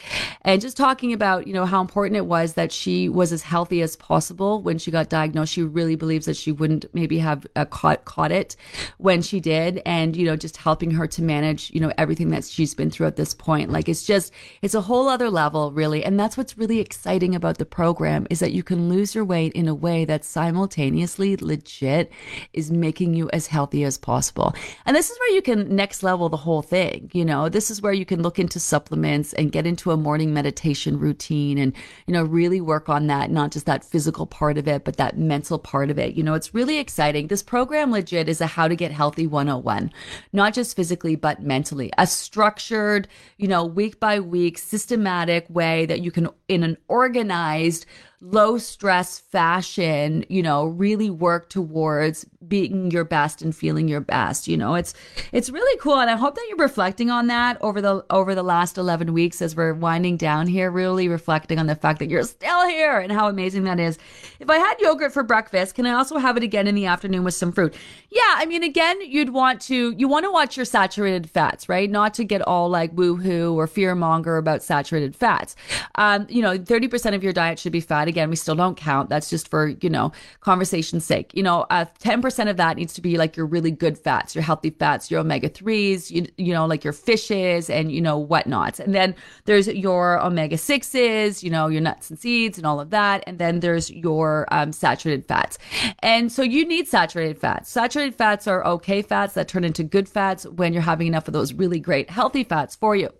and 0.43 0.61
just 0.61 0.77
talking 0.77 1.13
about, 1.13 1.47
you 1.47 1.53
know, 1.53 1.67
how 1.67 1.81
important 1.81 2.17
it 2.17 2.27
was 2.27 2.55
that 2.55 2.73
she 2.73 3.09
was 3.09 3.33
as 3.33 3.43
healthy 3.43 3.83
as 3.83 3.97
possible 3.97 4.63
when 4.63 4.79
she 4.79 4.91
got 4.91 5.09
diagnosed. 5.09 5.53
She 5.53 5.63
really 5.63 5.95
believes 5.95 6.27
that 6.27 6.37
she 6.37 6.53
wouldn't 6.53 6.87
maybe 6.95 7.19
have 7.19 7.47
uh, 7.57 7.65
caught, 7.67 8.05
caught 8.05 8.33
it 8.33 8.57
when 8.99 9.23
she 9.23 9.41
did. 9.41 9.81
And, 9.87 10.17
you 10.17 10.25
know, 10.25 10.37
just 10.37 10.57
helping 10.57 10.91
her 10.93 11.07
to 11.07 11.23
manage, 11.23 11.71
you 11.71 11.81
know, 11.81 11.93
everything 11.97 12.31
that 12.31 12.45
she's 12.45 12.75
been 12.75 12.91
through 12.91 13.07
at 13.07 13.17
this 13.17 13.35
point. 13.35 13.71
Like 13.71 13.89
it's 13.89 14.05
just, 14.05 14.33
it's 14.63 14.75
a 14.75 14.81
whole 14.81 15.09
other 15.09 15.31
level, 15.31 15.73
really. 15.73 16.05
And 16.05 16.19
that's 16.19 16.37
what's 16.37 16.59
really 16.59 16.81
exciting 16.81 17.35
about 17.35 17.59
the 17.59 17.67
program 17.67 18.27
is 18.31 18.41
that 18.41 18.53
you 18.53 18.63
can 18.63 18.89
lose 18.89 19.15
your 19.15 19.25
weight 19.25 19.53
in 19.53 19.69
a 19.69 19.75
way 19.75 20.05
that 20.05 20.25
simultaneously 20.25 21.37
legit 21.37 22.11
is 22.53 22.71
making 22.71 23.15
you 23.15 23.31
as 23.33 23.47
healthy 23.47 23.85
as 23.85 23.99
possible. 23.99 24.55
And 24.87 24.97
this 24.97 25.11
is 25.11 25.19
where 25.19 25.35
you 25.35 25.43
can 25.43 25.75
next 25.75 26.03
level 26.03 26.29
the 26.29 26.37
whole 26.37 26.63
thing. 26.63 27.11
You 27.13 27.25
know, 27.25 27.49
this 27.49 27.71
is 27.71 27.83
where 27.83 27.93
you 27.93 28.07
can 28.09 28.23
look 28.23 28.41
into 28.41 28.59
supplements 28.59 29.33
and 29.35 29.53
get 29.53 29.67
into 29.67 29.93
a 29.93 29.97
morning 29.97 30.35
meditation 30.35 30.99
routine 30.99 31.59
and, 31.59 31.73
you 32.07 32.13
know, 32.13 32.25
really 32.25 32.61
work 32.61 32.89
on 32.89 33.07
that, 33.07 33.31
not 33.31 33.53
just 33.53 33.67
that 33.67 33.85
physical 33.85 34.27
part 34.27 34.59
of 34.59 34.67
it, 34.67 34.85
but 34.85 34.97
that 34.97 35.17
mental 35.17 35.59
part 35.59 35.91
of 35.91 35.99
it. 35.99 36.15
You 36.15 36.25
know, 36.25 36.35
it's 36.35 36.53
really 36.55 36.79
exciting. 36.79 37.29
This 37.29 37.43
program 37.43 37.93
legit 37.93 38.29
is 38.29 38.41
a 38.41 38.47
how 38.47 38.67
to 38.67 38.75
get 38.75 38.91
healthy 38.91 39.27
101, 39.27 39.93
not 40.33 40.55
just 40.55 40.75
physically, 40.75 41.15
but 41.15 41.43
mentally. 41.43 41.93
A 41.99 42.07
structured, 42.07 43.07
you 43.37 43.47
know, 43.47 43.65
week 43.65 44.01
by 44.01 44.19
week, 44.19 44.59
systematic 44.59 45.47
way 45.49 45.87
that 45.87 46.01
you 46.01 46.11
can, 46.11 46.29
in 46.49 46.65
an 46.65 46.77
organized, 46.89 47.87
low 48.21 48.59
stress 48.59 49.21
fashion, 49.21 50.25
you 50.29 50.43
know, 50.43 50.67
really 50.67 51.09
work 51.09 51.49
towards 51.49 52.25
being 52.47 52.91
your 52.91 53.05
best 53.05 53.43
and 53.43 53.55
feeling 53.55 53.87
your 53.87 54.01
best. 54.01 54.49
You 54.49 54.57
know, 54.57 54.75
it's 54.75 54.93
it's 55.33 55.51
really 55.51 55.79
cool. 55.79 56.01
And 56.01 56.11
I 56.11 56.17
hope 56.17 56.35
that 56.35 56.45
you're 56.49 56.59
reflecting 56.59 57.11
on 57.11 57.29
that 57.29 57.59
over 57.61 57.81
the 57.81 58.05
over 58.11 58.35
the 58.35 58.43
last 58.43 58.77
11 58.77 59.13
weeks 59.13 59.41
as 59.41 59.55
we're 59.55 59.75
winding 59.75 60.17
down 60.17 60.49
here, 60.49 60.71
really 60.71 61.09
reflecting 61.09 61.59
on 61.59 61.67
the 61.67 61.77
fact 61.77 62.01
that 62.01 62.11
you're 62.11 62.25
still 62.25 62.67
here 62.67 62.99
and 62.99 63.13
how 63.13 63.29
amazing 63.29 63.65
that 63.65 63.79
is. 63.79 63.99
If 64.41 64.51
I 64.51 64.59
had 64.59 64.81
yogurt 64.81 65.13
for 65.13 65.23
breakfast, 65.23 65.77
can 65.77 65.87
I 65.87 65.93
also 65.93 66.19
have 66.19 66.37
it 66.37 66.43
again 66.43 66.67
in 66.67 66.75
the 66.75 66.87
afternoon 66.87 67.23
with 67.23 67.35
some 67.35 67.53
fruit? 67.53 67.75
Yeah, 68.11 68.21
I 68.27 68.47
mean 68.47 68.65
again, 68.65 69.01
you'd 69.01 69.31
want 69.31 69.61
to 69.63 69.93
you 69.93 70.09
want 70.09 70.25
to 70.25 70.33
watch 70.33 70.57
your 70.57 70.67
saturated 70.67 71.31
fats, 71.31 71.69
right? 71.69 71.89
Not 71.89 72.15
to 72.15 72.25
get 72.25 72.43
all 72.43 72.69
like 72.69 72.97
woohoo 72.97 73.55
or 73.55 73.69
fear 73.69 73.95
monger 73.95 74.39
about 74.39 74.65
saturated 74.65 75.15
fats. 75.15 75.55
Um, 75.95 76.27
you 76.29 76.43
know, 76.43 76.59
30% 76.59 77.15
of 77.15 77.23
your 77.23 77.33
diet 77.33 77.59
should 77.59 77.73
be 77.73 77.81
fat 77.81 78.08
again, 78.09 78.31
we 78.31 78.37
still 78.37 78.55
don't 78.55 78.77
count. 78.77 79.09
That's 79.09 79.31
just 79.31 79.49
for, 79.49 79.69
you 79.69 79.91
know, 79.91 80.13
conversation's 80.41 81.05
sake. 81.05 81.31
You 81.35 81.43
know, 81.43 81.67
uh, 81.71 81.85
10% 82.01 82.51
of 82.51 82.57
that 82.57 82.77
needs 82.77 82.93
to 82.95 83.01
be 83.01 83.17
like 83.19 83.37
your 83.37 83.47
really 83.47 83.71
good 83.71 83.99
fats, 83.99 84.35
your 84.35 84.43
healthy 84.43 84.71
fats, 84.71 85.11
your 85.11 85.21
omega 85.21 85.49
3s, 85.49 86.11
you, 86.11 86.27
you 86.37 86.53
know, 86.53 86.67
like 86.67 86.85
your 86.85 86.93
fishes 86.93 87.71
and, 87.71 87.93
you 87.93 88.01
know, 88.01 88.19
whatnot. 88.19 88.81
And 88.81 88.95
then 88.95 89.15
there's 89.45 89.69
your 89.69 90.21
omega 90.25 90.57
6s, 90.57 91.43
you 91.43 91.51
know, 91.51 91.69
your 91.69 91.81
nuts 91.81 92.11
and 92.11 92.19
seeds 92.19 92.59
and 92.59 92.67
all 92.67 92.81
of 92.81 92.91
that. 92.91 93.23
And 93.27 93.39
then 93.39 93.61
there's 93.61 93.91
your 93.91 94.47
um, 94.51 94.73
saturated 94.73 95.27
fats. 95.27 95.59
And 96.01 96.33
so 96.33 96.43
you 96.43 96.67
need 96.67 96.89
saturated 96.89 97.39
fats. 97.39 97.71
Saturated 97.71 98.15
fats 98.15 98.47
are 98.47 98.65
okay 98.67 99.03
fats 99.03 99.35
that 99.35 99.49
turn 99.49 99.65
into 99.65 99.85
good 99.85 100.09
fats 100.09 100.47
when 100.47 100.73
you're 100.73 100.83
having 100.83 101.07
enough 101.07 101.29
of 101.29 101.35
those 101.35 101.53
really 101.53 101.81
great 101.81 102.11
healthy 102.11 102.45
fats 102.45 102.75
for 102.75 102.97
you. 102.97 103.11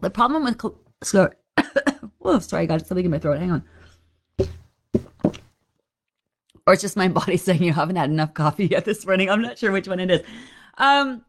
The 0.00 0.10
problem 0.10 0.44
with, 0.44 0.60
sorry, 1.02 1.34
oh, 2.22 2.38
sorry, 2.40 2.64
I 2.64 2.66
got 2.66 2.86
something 2.86 3.04
in 3.04 3.10
my 3.10 3.18
throat. 3.18 3.38
Hang 3.38 3.52
on 3.52 3.64
or 6.66 6.72
it's 6.72 6.82
just 6.82 6.96
my 6.96 7.08
body 7.20 7.36
saying 7.36 7.62
you 7.62 7.72
haven't 7.72 7.96
had 7.96 8.10
enough 8.10 8.34
coffee 8.34 8.66
yet 8.66 8.84
this 8.84 9.06
morning. 9.06 9.30
I'm 9.30 9.42
not 9.42 9.58
sure 9.58 9.72
which 9.72 9.88
one 9.88 10.00
it 10.00 10.10
is. 10.10 10.22
Um, 10.78 11.24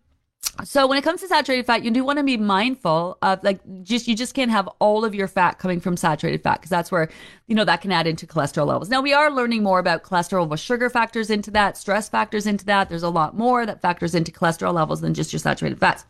so 0.63 0.88
when 0.88 0.97
it 0.97 1.03
comes 1.03 1.21
to 1.21 1.27
saturated 1.27 1.65
fat, 1.65 1.84
you 1.84 1.91
do 1.91 2.03
want 2.03 2.17
to 2.17 2.23
be 2.23 2.38
mindful 2.38 3.17
of 3.21 3.43
like 3.43 3.60
just 3.84 4.08
you 4.08 4.15
just 4.15 4.34
can't 4.34 4.49
have 4.49 4.67
all 4.80 5.06
of 5.06 5.13
your 5.13 5.27
fat 5.27 5.60
coming 5.60 5.80
from 5.80 5.95
saturated 5.95 6.41
fat 6.41 6.56
because 6.56 6.69
that's 6.69 6.91
where 6.91 7.10
you 7.47 7.56
know 7.56 7.65
that 7.65 7.82
can 7.82 7.91
add 7.91 8.08
into 8.08 8.25
cholesterol 8.25 8.65
levels. 8.65 8.89
Now 8.89 9.01
we 9.01 9.13
are 9.13 9.30
learning 9.30 9.62
more 9.63 9.80
about 9.80 10.03
cholesterol 10.03 10.47
with 10.47 10.60
sugar 10.60 10.89
factors 10.89 11.30
into 11.30 11.51
that, 11.51 11.77
stress 11.77 12.10
factors 12.10 12.47
into 12.47 12.65
that. 12.65 12.89
There's 12.89 13.03
a 13.03 13.10
lot 13.10 13.38
more 13.38 13.65
that 13.65 13.82
factors 13.82 14.15
into 14.15 14.32
cholesterol 14.32 14.73
levels 14.73 15.01
than 15.01 15.13
just 15.13 15.32
your 15.32 15.39
saturated 15.39 15.80
fats. 15.80 16.06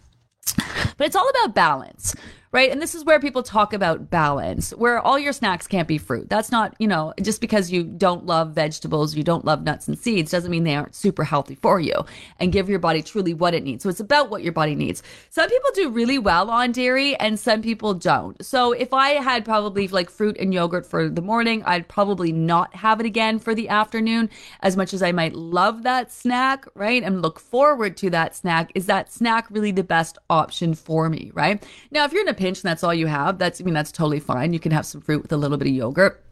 But 0.98 1.08
it's 1.08 1.16
all 1.16 1.30
about 1.30 1.54
balance, 1.54 2.16
right? 2.58 2.72
And 2.72 2.82
this 2.82 2.96
is 2.96 3.06
where 3.06 3.20
people 3.20 3.44
talk 3.44 3.72
about 3.72 4.10
balance, 4.10 4.72
where 4.72 5.00
all 5.00 5.20
your 5.20 5.32
snacks 5.32 5.68
can't 5.68 5.88
be 5.88 6.00
fruit. 6.00 6.28
That's 6.28 6.52
not, 6.52 6.74
you 6.80 6.88
know, 6.88 7.14
just 7.22 7.40
because 7.40 7.72
you 7.72 7.84
don't 7.84 8.26
love 8.26 8.54
vegetables, 8.54 9.16
you 9.16 9.24
don't 9.24 9.46
love 9.46 9.62
nuts 9.62 9.88
and 9.88 9.96
seeds, 9.96 10.32
doesn't 10.32 10.50
mean 10.50 10.64
they 10.64 10.76
aren't 10.76 10.96
super 10.96 11.24
healthy 11.24 11.54
for 11.54 11.80
you 11.80 11.94
and 12.40 12.52
give 12.52 12.68
your 12.68 12.80
body 12.80 13.04
truly 13.04 13.36
what 13.36 13.54
it 13.54 13.62
needs. 13.62 13.84
So 13.84 13.90
it's 13.90 14.00
about 14.00 14.32
what 14.32 14.42
your 14.42 14.54
body 14.54 14.74
needs. 14.74 15.04
Some 15.30 15.48
people 15.48 15.70
do 15.76 15.92
really 15.92 16.18
well 16.18 16.50
on 16.50 16.72
dairy 16.72 17.16
and 17.18 17.40
some 17.40 17.62
people 17.62 17.94
don't. 17.94 18.44
So 18.44 18.72
if 18.72 18.92
I 18.92 19.10
had 19.10 19.46
probably 19.46 19.88
like 19.90 20.10
fruit 20.10 20.36
and 20.40 20.52
yogurt 20.52 20.88
for 20.88 21.10
the 21.10 21.22
morning, 21.22 21.62
I'd 21.64 21.88
probably 21.88 22.32
not 22.32 22.74
have 22.74 23.00
it 23.00 23.06
again 23.06 23.38
for 23.38 23.54
the 23.54 23.70
afternoon 23.70 24.32
as 24.62 24.76
much 24.76 24.96
as 24.96 25.04
I 25.04 25.12
might 25.12 25.36
love 25.36 25.84
that 25.84 26.12
snack, 26.12 26.66
right? 26.74 27.04
And 27.04 27.22
look 27.22 27.40
forward 27.40 27.98
to 27.98 28.10
that 28.10 28.36
snack. 28.36 28.72
Is 28.74 28.88
that 28.88 29.14
snack 29.14 29.46
really 29.52 29.72
the 29.72 29.84
best 29.84 30.18
option 30.28 30.74
for 30.74 31.08
me, 31.08 31.30
right? 31.36 31.64
Now, 31.92 32.04
if 32.06 32.14
you're 32.14 32.24
in 32.24 32.30
a 32.30 32.34
pinch 32.48 32.64
and 32.64 32.70
that's 32.70 32.84
all 32.84 32.94
you 32.94 33.08
have, 33.08 33.38
that's, 33.38 33.60
I 33.60 33.64
mean, 33.64 33.74
that's 33.74 33.92
totally 33.92 34.20
fine. 34.20 34.54
You 34.54 34.60
can 34.60 34.72
have 34.72 34.86
some 34.86 35.02
fruit 35.02 35.22
with 35.22 35.32
a 35.32 35.38
little 35.38 35.58
bit 35.58 35.68
of 35.68 35.74
yogurt 35.74 36.24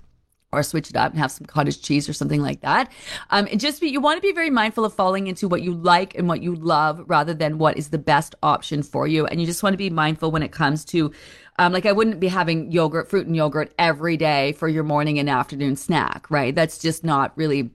or 0.51 0.63
switch 0.63 0.89
it 0.89 0.95
up 0.95 1.11
and 1.11 1.19
have 1.19 1.31
some 1.31 1.45
cottage 1.45 1.81
cheese 1.81 2.07
or 2.07 2.13
something 2.13 2.41
like 2.41 2.61
that. 2.61 2.89
Um, 3.29 3.47
and 3.51 3.59
just 3.59 3.81
be, 3.81 3.89
you 3.89 3.99
want 3.99 4.17
to 4.17 4.21
be 4.21 4.31
very 4.31 4.49
mindful 4.49 4.85
of 4.85 4.93
falling 4.93 5.27
into 5.27 5.49
what 5.49 5.61
you 5.61 5.73
like 5.73 6.15
and 6.15 6.29
what 6.29 6.41
you 6.41 6.55
love 6.55 7.03
rather 7.07 7.33
than 7.33 7.57
what 7.57 7.77
is 7.77 7.89
the 7.89 7.97
best 7.97 8.35
option 8.41 8.81
for 8.81 9.05
you. 9.05 9.25
And 9.25 9.41
you 9.41 9.45
just 9.45 9.63
want 9.63 9.73
to 9.73 9.77
be 9.77 9.89
mindful 9.89 10.31
when 10.31 10.43
it 10.43 10.53
comes 10.53 10.85
to, 10.85 11.11
um, 11.59 11.73
like 11.73 11.85
I 11.85 11.91
wouldn't 11.91 12.21
be 12.21 12.29
having 12.29 12.71
yogurt, 12.71 13.09
fruit 13.09 13.27
and 13.27 13.35
yogurt 13.35 13.73
every 13.77 14.15
day 14.15 14.53
for 14.53 14.69
your 14.69 14.83
morning 14.83 15.19
and 15.19 15.29
afternoon 15.29 15.75
snack, 15.75 16.31
right? 16.31 16.55
That's 16.55 16.77
just 16.77 17.03
not 17.03 17.33
really 17.35 17.71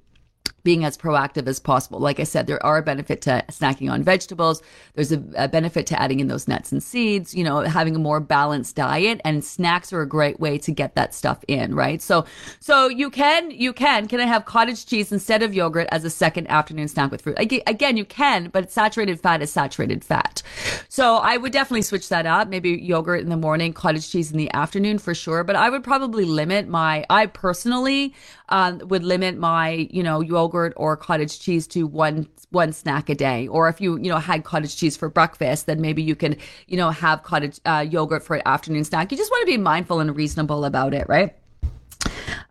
being 0.63 0.85
as 0.85 0.97
proactive 0.97 1.47
as 1.47 1.59
possible. 1.59 1.99
Like 1.99 2.21
I 2.21 2.25
said, 2.25 2.47
there 2.47 2.65
are 2.65 2.79
a 2.79 2.83
benefit 2.83 3.23
to 3.23 3.45
snacking 3.49 3.91
on 3.91 4.03
vegetables. 4.03 4.63
There's 4.95 5.13
a, 5.13 5.23
a, 5.37 5.49
benefit 5.49 5.87
to 5.87 6.01
adding 6.01 6.21
in 6.21 6.29
those 6.29 6.47
nuts 6.47 6.71
and 6.71 6.83
seeds, 6.83 7.35
you 7.35 7.43
know, 7.43 7.61
having 7.61 7.97
a 7.97 7.99
more 7.99 8.21
balanced 8.21 8.77
diet 8.77 9.21
and 9.25 9.45
snacks 9.45 9.93
are 9.93 10.01
a 10.01 10.07
great 10.07 10.39
way 10.39 10.59
to 10.59 10.71
get 10.71 10.95
that 10.95 11.15
stuff 11.15 11.45
in, 11.49 11.75
right? 11.75 12.01
So, 12.01 12.25
so 12.61 12.89
you 12.89 13.11
can, 13.11 13.51
you 13.51 13.73
can, 13.73 14.07
can 14.07 14.21
I 14.21 14.27
have 14.27 14.45
cottage 14.45 14.87
cheese 14.87 15.13
instead 15.13 15.43
of 15.43 15.55
yogurt 15.55 15.89
as 15.91 16.05
a 16.05 16.11
second 16.11 16.47
afternoon 16.49 16.89
snack 16.89 17.11
with 17.11 17.23
fruit? 17.23 17.37
Again, 17.39 17.97
you 17.97 18.05
can, 18.05 18.49
but 18.51 18.71
saturated 18.71 19.21
fat 19.21 19.43
is 19.43 19.53
saturated 19.53 20.05
fat. 20.05 20.43
So 20.89 21.17
I 21.17 21.37
would 21.37 21.53
definitely 21.53 21.83
switch 21.83 22.09
that 22.11 22.27
up. 22.27 22.49
Maybe 22.49 22.71
yogurt 22.71 23.21
in 23.21 23.29
the 23.29 23.37
morning, 23.37 23.73
cottage 23.73 24.11
cheese 24.11 24.31
in 24.31 24.39
the 24.39 24.53
afternoon 24.53 24.99
for 24.99 25.15
sure. 25.15 25.45
But 25.45 25.57
I 25.57 25.71
would 25.71 25.83
probably 25.83 26.25
limit 26.25 26.69
my, 26.69 27.05
I 27.11 27.27
personally, 27.27 28.15
um, 28.51 28.79
would 28.89 29.05
limit 29.05 29.39
my, 29.39 29.89
you 29.91 30.03
know, 30.03 30.21
yogurt 30.21 30.73
or 30.77 30.97
cottage 30.97 31.41
cheese 31.41 31.67
to 31.69 31.87
one 31.87 32.29
one 32.51 32.73
snack 32.73 33.09
a 33.09 33.15
day. 33.15 33.47
Or 33.47 33.69
if 33.69 33.81
you, 33.81 33.97
you 33.97 34.11
know, 34.11 34.19
had 34.19 34.45
cottage 34.45 34.77
cheese 34.77 34.97
for 34.97 35.09
breakfast, 35.09 35.67
then 35.67 35.81
maybe 35.81 36.03
you 36.03 36.17
can, 36.17 36.37
you 36.67 36.77
know, 36.77 36.91
have 36.91 37.23
cottage 37.23 37.61
uh, 37.65 37.87
yogurt 37.89 38.25
for 38.25 38.37
an 38.37 38.43
afternoon 38.47 38.85
snack. 38.85 39.13
You 39.13 39.19
just 39.19 39.31
want 39.31 39.43
to 39.43 39.47
be 39.47 39.57
mindful 39.57 40.01
and 40.01 40.15
reasonable 40.17 40.65
about 40.65 40.93
it, 40.95 41.09
right? 41.09 41.37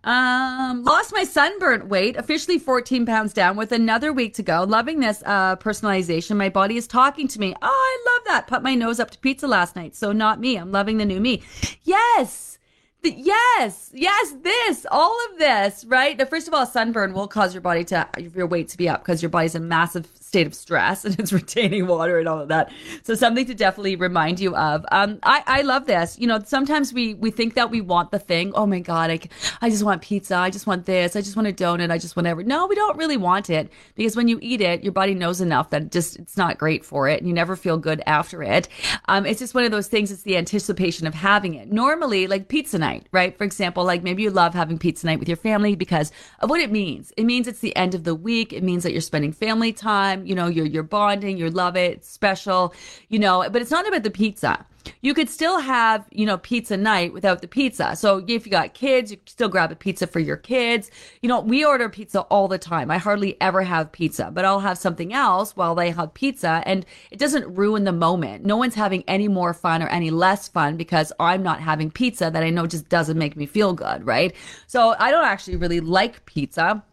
Um, 0.04 0.84
lost 0.84 1.12
my 1.14 1.26
sunburnt 1.26 1.88
weight, 1.88 2.16
officially 2.16 2.58
14 2.58 3.06
pounds 3.06 3.34
down 3.34 3.58
with 3.58 3.72
another 3.72 4.14
week 4.14 4.34
to 4.36 4.44
go. 4.44 4.64
Loving 4.64 5.02
this 5.02 5.22
uh, 5.26 5.58
personalization. 5.58 6.38
My 6.38 6.50
body 6.50 6.78
is 6.78 6.88
talking 6.88 7.28
to 7.28 7.40
me. 7.40 7.54
Oh, 7.62 7.68
I 7.68 8.14
love 8.14 8.28
that. 8.28 8.48
Put 8.48 8.64
my 8.64 8.76
nose 8.76 9.00
up 9.00 9.12
to 9.12 9.20
pizza 9.20 9.48
last 9.48 9.76
night. 9.76 9.96
So 9.96 10.12
not 10.12 10.40
me. 10.40 10.56
I'm 10.56 10.72
loving 10.72 10.98
the 10.98 11.06
new 11.06 11.20
me. 11.20 11.44
Yes. 11.84 12.59
Yes, 13.02 13.92
yes, 13.94 14.34
this, 14.42 14.86
all 14.92 15.18
of 15.32 15.40
this, 15.40 15.86
right? 15.86 16.18
Now, 16.18 16.26
first 16.26 16.48
of 16.50 16.54
all, 16.54 16.66
sunburn 16.66 17.14
will 17.14 17.28
cause 17.30 17.54
your 17.54 17.62
body 17.62 17.86
to, 17.86 18.08
your 18.18 18.46
weight 18.46 18.68
to 18.70 18.78
be 18.78 18.90
up 18.90 19.02
because 19.02 19.22
your 19.22 19.30
body's 19.30 19.56
a 19.56 19.60
massive 19.60 20.06
state 20.30 20.48
of 20.48 20.54
stress 20.54 21.04
and 21.04 21.20
it's 21.20 21.34
retaining 21.34 21.88
water 21.88 22.20
and 22.20 22.30
all 22.30 22.40
of 22.40 22.48
that. 22.48 22.72
So 23.04 23.16
something 23.16 23.46
to 23.48 23.56
definitely 23.56 23.96
remind 23.96 24.40
you 24.40 24.56
of. 24.56 24.86
Um, 24.92 25.20
I, 25.24 25.44
I 25.46 25.62
love 25.64 25.86
this. 25.86 26.18
You 26.20 26.28
know, 26.28 26.40
sometimes 26.46 26.94
we, 26.94 27.16
we 27.16 27.32
think 27.32 27.56
that 27.56 27.70
we 27.72 27.82
want 27.82 28.12
the 28.12 28.20
thing. 28.20 28.54
Oh 28.56 28.66
my 28.66 28.80
God, 28.80 29.10
I, 29.10 29.20
I 29.62 29.70
just 29.70 29.84
want 29.84 30.02
pizza. 30.02 30.38
I 30.38 30.52
just 30.52 30.68
want 30.68 30.86
this. 30.86 31.16
I 31.16 31.22
just 31.22 31.36
want 31.36 31.48
a 31.48 31.52
donut. 31.52 31.92
I 31.92 31.98
just 31.98 32.16
want 32.16 32.26
whatever. 32.26 32.44
No, 32.44 32.68
we 32.68 32.76
don't 32.76 32.98
really 32.98 33.18
want 33.18 33.50
it 33.50 33.72
because 33.96 34.16
when 34.16 34.28
you 34.28 34.38
eat 34.42 34.62
it, 34.62 34.84
your 34.84 34.94
body 34.94 35.16
knows 35.16 35.42
enough 35.42 35.72
that 35.72 35.92
just, 35.92 36.20
it's 36.20 36.38
not 36.38 36.58
great 36.58 36.86
for 36.86 37.10
it 37.10 37.20
and 37.20 37.28
you 37.28 37.34
never 37.34 37.56
feel 37.56 37.78
good 37.78 38.02
after 38.06 38.44
it. 38.44 38.68
Um, 39.06 39.26
it's 39.26 39.40
just 39.40 39.56
one 39.56 39.64
of 39.64 39.72
those 39.72 39.88
things. 39.88 40.12
It's 40.12 40.22
the 40.22 40.38
anticipation 40.38 41.08
of 41.08 41.16
having 41.16 41.56
it. 41.56 41.72
Normally, 41.72 42.28
like 42.28 42.48
pizza 42.48 42.78
night, 42.78 43.08
right? 43.12 43.36
For 43.36 43.44
example, 43.46 43.84
like 43.84 44.04
maybe 44.04 44.22
you 44.22 44.30
love 44.30 44.54
having 44.54 44.78
pizza 44.78 45.08
night 45.08 45.20
with 45.20 45.28
your 45.28 45.38
family 45.38 45.76
because 45.76 46.12
of 46.40 46.50
what 46.52 46.62
it 46.62 46.72
means. 46.72 47.12
It 47.18 47.24
means 47.24 47.48
it's 47.48 47.60
the 47.60 47.76
end 47.76 47.96
of 47.96 48.04
the 48.04 48.16
week. 48.16 48.54
It 48.54 48.64
means 48.64 48.84
that 48.84 48.92
you're 48.92 49.02
spending 49.02 49.34
family 49.34 49.74
time 49.74 50.19
time. 50.20 50.28
You 50.28 50.36
know, 50.36 50.48
you're 50.48 50.66
you're 50.66 50.84
bonding, 50.84 51.38
you 51.38 51.50
love 51.50 51.76
it, 51.76 51.94
it's 51.94 52.10
special, 52.10 52.74
you 53.10 53.20
know, 53.20 53.48
but 53.52 53.62
it's 53.62 53.72
not 53.72 53.88
about 53.88 54.04
the 54.04 54.12
pizza. 54.12 54.66
you 55.02 55.14
could 55.14 55.30
still 55.30 55.60
have, 55.60 56.06
you 56.12 56.26
know, 56.26 56.38
pizza 56.38 56.78
night 56.78 57.14
without 57.14 57.42
the 57.42 57.48
pizza. 57.48 57.96
So 57.96 58.24
if 58.28 58.46
you 58.46 58.52
got 58.52 58.74
kids, 58.74 59.12
you 59.12 59.18
still 59.26 59.50
grab 59.50 59.72
a 59.72 59.76
pizza 59.76 60.08
for 60.08 60.20
your 60.20 60.38
kids. 60.38 60.92
You 61.22 61.30
know, 61.30 61.40
we 61.40 61.66
order 61.66 61.90
pizza 61.90 62.22
all 62.22 62.48
the 62.48 62.58
time. 62.58 62.92
I 62.92 62.98
hardly 62.98 63.40
ever 63.42 63.62
have 63.62 63.92
pizza, 63.92 64.32
but 64.34 64.46
I'll 64.46 64.60
have 64.60 64.78
something 64.78 65.14
else 65.14 65.56
while 65.56 65.76
they 65.76 65.92
have 65.92 66.14
pizza 66.14 66.64
and 66.66 66.86
it 67.12 67.20
doesn't 67.20 67.56
ruin 67.56 67.84
the 67.84 67.92
moment. 67.92 68.46
No 68.46 68.58
one's 68.58 68.76
having 68.76 69.04
any 69.08 69.28
more 69.28 69.54
fun 69.54 69.82
or 69.82 69.88
any 69.88 70.12
less 70.12 70.48
fun 70.48 70.78
because 70.78 71.12
I'm 71.20 71.44
not 71.44 71.60
having 71.60 71.92
pizza 71.92 72.30
that 72.32 72.44
I 72.44 72.50
know 72.50 72.68
just 72.68 72.90
doesn't 72.90 73.18
make 73.18 73.36
me 73.36 73.46
feel 73.46 73.74
good, 73.74 74.06
right? 74.06 74.36
So 74.68 74.96
I 75.00 75.12
don't 75.12 75.26
actually 75.26 75.58
really 75.58 75.80
like 75.80 76.26
pizza. 76.26 76.84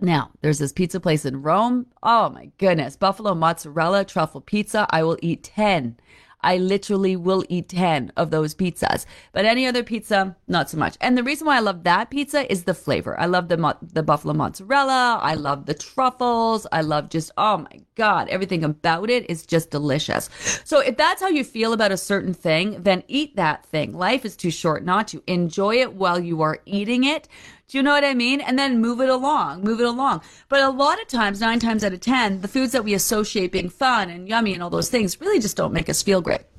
Now, 0.00 0.30
there's 0.40 0.58
this 0.58 0.72
pizza 0.72 0.98
place 0.98 1.24
in 1.26 1.42
Rome. 1.42 1.86
Oh 2.02 2.30
my 2.30 2.50
goodness. 2.58 2.96
Buffalo 2.96 3.34
mozzarella 3.34 4.04
truffle 4.04 4.40
pizza. 4.40 4.86
I 4.90 5.02
will 5.02 5.18
eat 5.20 5.44
10. 5.44 5.96
I 6.42 6.56
literally 6.56 7.16
will 7.16 7.44
eat 7.48 7.68
10 7.68 8.12
of 8.16 8.30
those 8.30 8.54
pizzas. 8.54 9.04
But 9.32 9.44
any 9.44 9.66
other 9.66 9.82
pizza, 9.82 10.36
not 10.48 10.70
so 10.70 10.78
much. 10.78 10.96
And 11.00 11.16
the 11.16 11.22
reason 11.22 11.46
why 11.46 11.56
I 11.56 11.60
love 11.60 11.84
that 11.84 12.10
pizza 12.10 12.50
is 12.50 12.64
the 12.64 12.74
flavor. 12.74 13.18
I 13.20 13.26
love 13.26 13.48
the 13.48 13.58
mo- 13.58 13.76
the 13.82 14.02
buffalo 14.02 14.34
mozzarella, 14.34 15.18
I 15.22 15.34
love 15.34 15.66
the 15.66 15.74
truffles, 15.74 16.66
I 16.72 16.80
love 16.80 17.10
just 17.10 17.30
oh 17.36 17.58
my 17.58 17.80
god, 17.94 18.28
everything 18.28 18.64
about 18.64 19.10
it 19.10 19.28
is 19.28 19.44
just 19.44 19.70
delicious. 19.70 20.30
So 20.64 20.80
if 20.80 20.96
that's 20.96 21.20
how 21.20 21.28
you 21.28 21.44
feel 21.44 21.72
about 21.72 21.92
a 21.92 21.96
certain 21.96 22.32
thing, 22.34 22.82
then 22.82 23.02
eat 23.06 23.36
that 23.36 23.66
thing. 23.66 23.92
Life 23.92 24.24
is 24.24 24.36
too 24.36 24.50
short 24.50 24.84
not 24.84 25.08
to. 25.08 25.22
Enjoy 25.26 25.74
it 25.76 25.92
while 25.94 26.18
you 26.18 26.40
are 26.42 26.60
eating 26.64 27.04
it. 27.04 27.28
Do 27.70 27.78
you 27.78 27.84
know 27.84 27.92
what 27.92 28.02
I 28.02 28.14
mean? 28.14 28.40
And 28.40 28.58
then 28.58 28.80
move 28.80 29.00
it 29.00 29.08
along, 29.08 29.62
move 29.62 29.78
it 29.78 29.86
along. 29.86 30.22
But 30.48 30.60
a 30.60 30.70
lot 30.70 31.00
of 31.00 31.06
times, 31.06 31.40
nine 31.40 31.60
times 31.60 31.84
out 31.84 31.92
of 31.92 32.00
10, 32.00 32.40
the 32.40 32.48
foods 32.48 32.72
that 32.72 32.82
we 32.82 32.94
associate 32.94 33.52
being 33.52 33.68
fun 33.68 34.10
and 34.10 34.28
yummy 34.28 34.54
and 34.54 34.60
all 34.60 34.70
those 34.70 34.88
things 34.88 35.20
really 35.20 35.38
just 35.38 35.56
don't 35.56 35.72
make 35.72 35.88
us 35.88 36.02
feel 36.02 36.20
great 36.20 36.49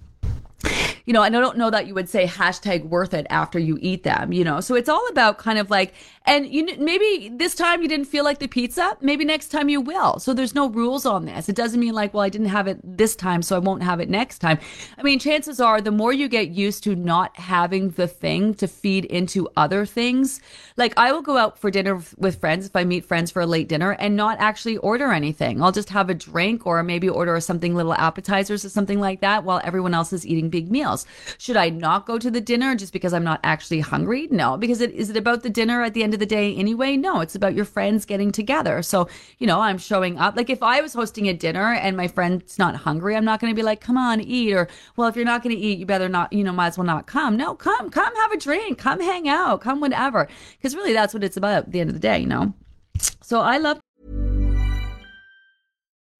you 1.06 1.14
know, 1.14 1.24
and 1.24 1.36
I 1.36 1.40
don't 1.40 1.58
know 1.58 1.70
that 1.70 1.88
you 1.88 1.94
would 1.94 2.10
say 2.10 2.26
hashtag 2.26 2.86
worth 2.86 3.14
it 3.14 3.28
after 3.30 3.60
you 3.60 3.78
eat 3.82 4.04
them, 4.04 4.32
you 4.34 4.44
know. 4.44 4.60
So 4.62 4.76
it's 4.76 4.90
all 4.90 5.08
about 5.10 5.38
kind 5.38 5.58
of 5.58 5.70
like, 5.70 5.94
and 6.26 6.48
you 6.48 6.78
maybe 6.78 7.30
this 7.34 7.56
time 7.56 7.82
you 7.82 7.88
didn't 7.88 8.06
feel 8.06 8.24
like 8.24 8.40
the 8.40 8.48
pizza, 8.48 8.96
maybe 9.02 9.26
next 9.26 9.48
time 9.48 9.70
you 9.70 9.82
will. 9.82 10.20
So 10.20 10.34
there's 10.34 10.54
no 10.54 10.70
rules 10.70 11.06
on 11.06 11.26
this. 11.26 11.50
It 11.50 11.56
doesn't 11.56 11.80
mean 11.80 11.94
like, 11.94 12.14
well, 12.14 12.24
I 12.24 12.30
didn't 12.30 12.50
have 12.50 12.68
it 12.68 12.80
this 12.84 13.16
time, 13.16 13.42
so 13.42 13.56
I 13.56 13.60
won't 13.60 13.84
have 13.84 14.00
it 14.00 14.10
next 14.10 14.40
time. 14.40 14.60
I 14.98 15.04
mean, 15.04 15.18
chances 15.18 15.60
are 15.60 15.82
the 15.82 15.92
more 15.92 16.14
you 16.14 16.28
get 16.28 16.50
used 16.50 16.84
to 16.84 16.96
not 16.96 17.38
having 17.38 17.90
the 17.92 18.08
thing 18.08 18.54
to 18.56 18.68
feed 18.68 19.06
into 19.06 19.50
other 19.58 19.86
things, 19.86 20.40
like 20.78 20.94
I 20.98 21.12
will 21.12 21.22
go 21.22 21.38
out 21.38 21.58
for 21.58 21.72
dinner 21.72 22.02
with 22.18 22.40
friends 22.40 22.66
if 22.66 22.76
I 22.76 22.84
meet 22.84 23.06
friends 23.06 23.32
for 23.32 23.42
a 23.42 23.48
late 23.48 23.68
dinner 23.68 23.92
and 23.94 24.16
not 24.16 24.40
actually 24.40 24.78
order 24.78 25.12
anything. 25.12 25.62
I'll 25.62 25.72
just 25.72 25.90
have 25.90 26.10
a 26.10 26.14
drink 26.14 26.68
or 26.68 26.84
maybe 26.84 27.10
order 27.10 27.40
something 27.40 27.74
little 27.74 27.94
appetizers 27.94 28.64
or 28.64 28.70
something 28.70 29.00
like 29.00 29.22
that 29.22 29.44
while 29.44 29.62
everyone 29.64 29.94
else 29.94 30.14
is 30.14 30.26
eating 30.26 30.50
big 30.50 30.70
meals. 30.70 30.91
Should 31.38 31.58
I 31.58 31.70
not 31.70 32.06
go 32.06 32.18
to 32.18 32.30
the 32.30 32.42
dinner 32.42 32.76
just 32.76 32.94
because 32.94 33.14
I'm 33.14 33.24
not 33.24 33.40
actually 33.44 33.80
hungry? 33.80 34.28
No, 34.32 34.58
because 34.58 34.82
it 34.82 34.92
is 34.92 35.10
it 35.10 35.18
about 35.18 35.44
the 35.44 35.50
dinner 35.50 35.84
at 35.84 35.94
the 35.94 36.04
end 36.04 36.14
of 36.14 36.20
the 36.20 36.26
day 36.26 36.56
anyway? 36.56 36.98
No, 36.98 37.22
it's 37.22 37.36
about 37.36 37.56
your 37.56 37.66
friends 37.66 38.06
getting 38.06 38.32
together. 38.32 38.82
So, 38.82 39.08
you 39.40 39.48
know, 39.48 39.60
I'm 39.60 39.78
showing 39.78 40.18
up. 40.18 40.36
Like 40.36 40.50
if 40.50 40.62
I 40.64 40.82
was 40.82 40.94
hosting 40.94 41.28
a 41.28 41.34
dinner 41.34 41.74
and 41.74 41.98
my 41.98 42.08
friend's 42.08 42.60
not 42.60 42.76
hungry, 42.76 43.16
I'm 43.16 43.26
not 43.26 43.40
going 43.40 43.52
to 43.52 43.56
be 43.56 43.64
like, 43.64 43.82
"Come 43.82 43.98
on, 43.98 44.22
eat," 44.22 44.54
or, 44.54 44.68
"Well, 44.96 45.08
if 45.08 45.16
you're 45.16 45.26
not 45.26 45.44
going 45.44 45.56
to 45.56 45.62
eat, 45.62 45.80
you 45.80 45.86
better 45.86 46.10
not, 46.10 46.32
you 46.34 46.44
know, 46.44 46.52
might 46.52 46.68
as 46.68 46.78
well 46.78 46.86
not 46.86 47.08
come." 47.08 47.36
No, 47.38 47.56
come, 47.56 47.90
come 47.90 48.16
have 48.16 48.32
a 48.32 48.38
drink, 48.38 48.78
come 48.78 49.00
hang 49.00 49.28
out, 49.28 49.62
come 49.62 49.80
whatever. 49.82 50.28
Because 50.58 50.76
really 50.76 50.94
that's 50.94 51.14
what 51.14 51.24
it's 51.24 51.38
about 51.38 51.66
at 51.66 51.72
the 51.72 51.80
end 51.80 51.90
of 51.90 51.96
the 51.96 52.00
day, 52.00 52.20
you 52.20 52.28
know. 52.28 52.54
So 53.22 53.42
I 53.42 53.58
love 53.58 53.81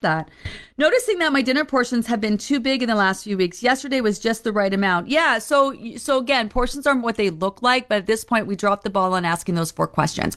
that. 0.00 0.28
Noticing 0.76 1.18
that 1.18 1.32
my 1.32 1.42
dinner 1.42 1.64
portions 1.64 2.06
have 2.06 2.20
been 2.20 2.38
too 2.38 2.60
big 2.60 2.84
in 2.84 2.88
the 2.88 2.94
last 2.94 3.24
few 3.24 3.36
weeks. 3.36 3.64
Yesterday 3.64 4.00
was 4.00 4.20
just 4.20 4.44
the 4.44 4.52
right 4.52 4.72
amount. 4.72 5.08
Yeah, 5.08 5.40
so 5.40 5.74
so 5.96 6.18
again, 6.18 6.48
portions 6.48 6.86
aren't 6.86 7.02
what 7.02 7.16
they 7.16 7.30
look 7.30 7.62
like, 7.62 7.88
but 7.88 7.98
at 7.98 8.06
this 8.06 8.22
point 8.22 8.46
we 8.46 8.54
dropped 8.54 8.84
the 8.84 8.90
ball 8.90 9.12
on 9.14 9.24
asking 9.24 9.56
those 9.56 9.72
four 9.72 9.88
questions. 9.88 10.36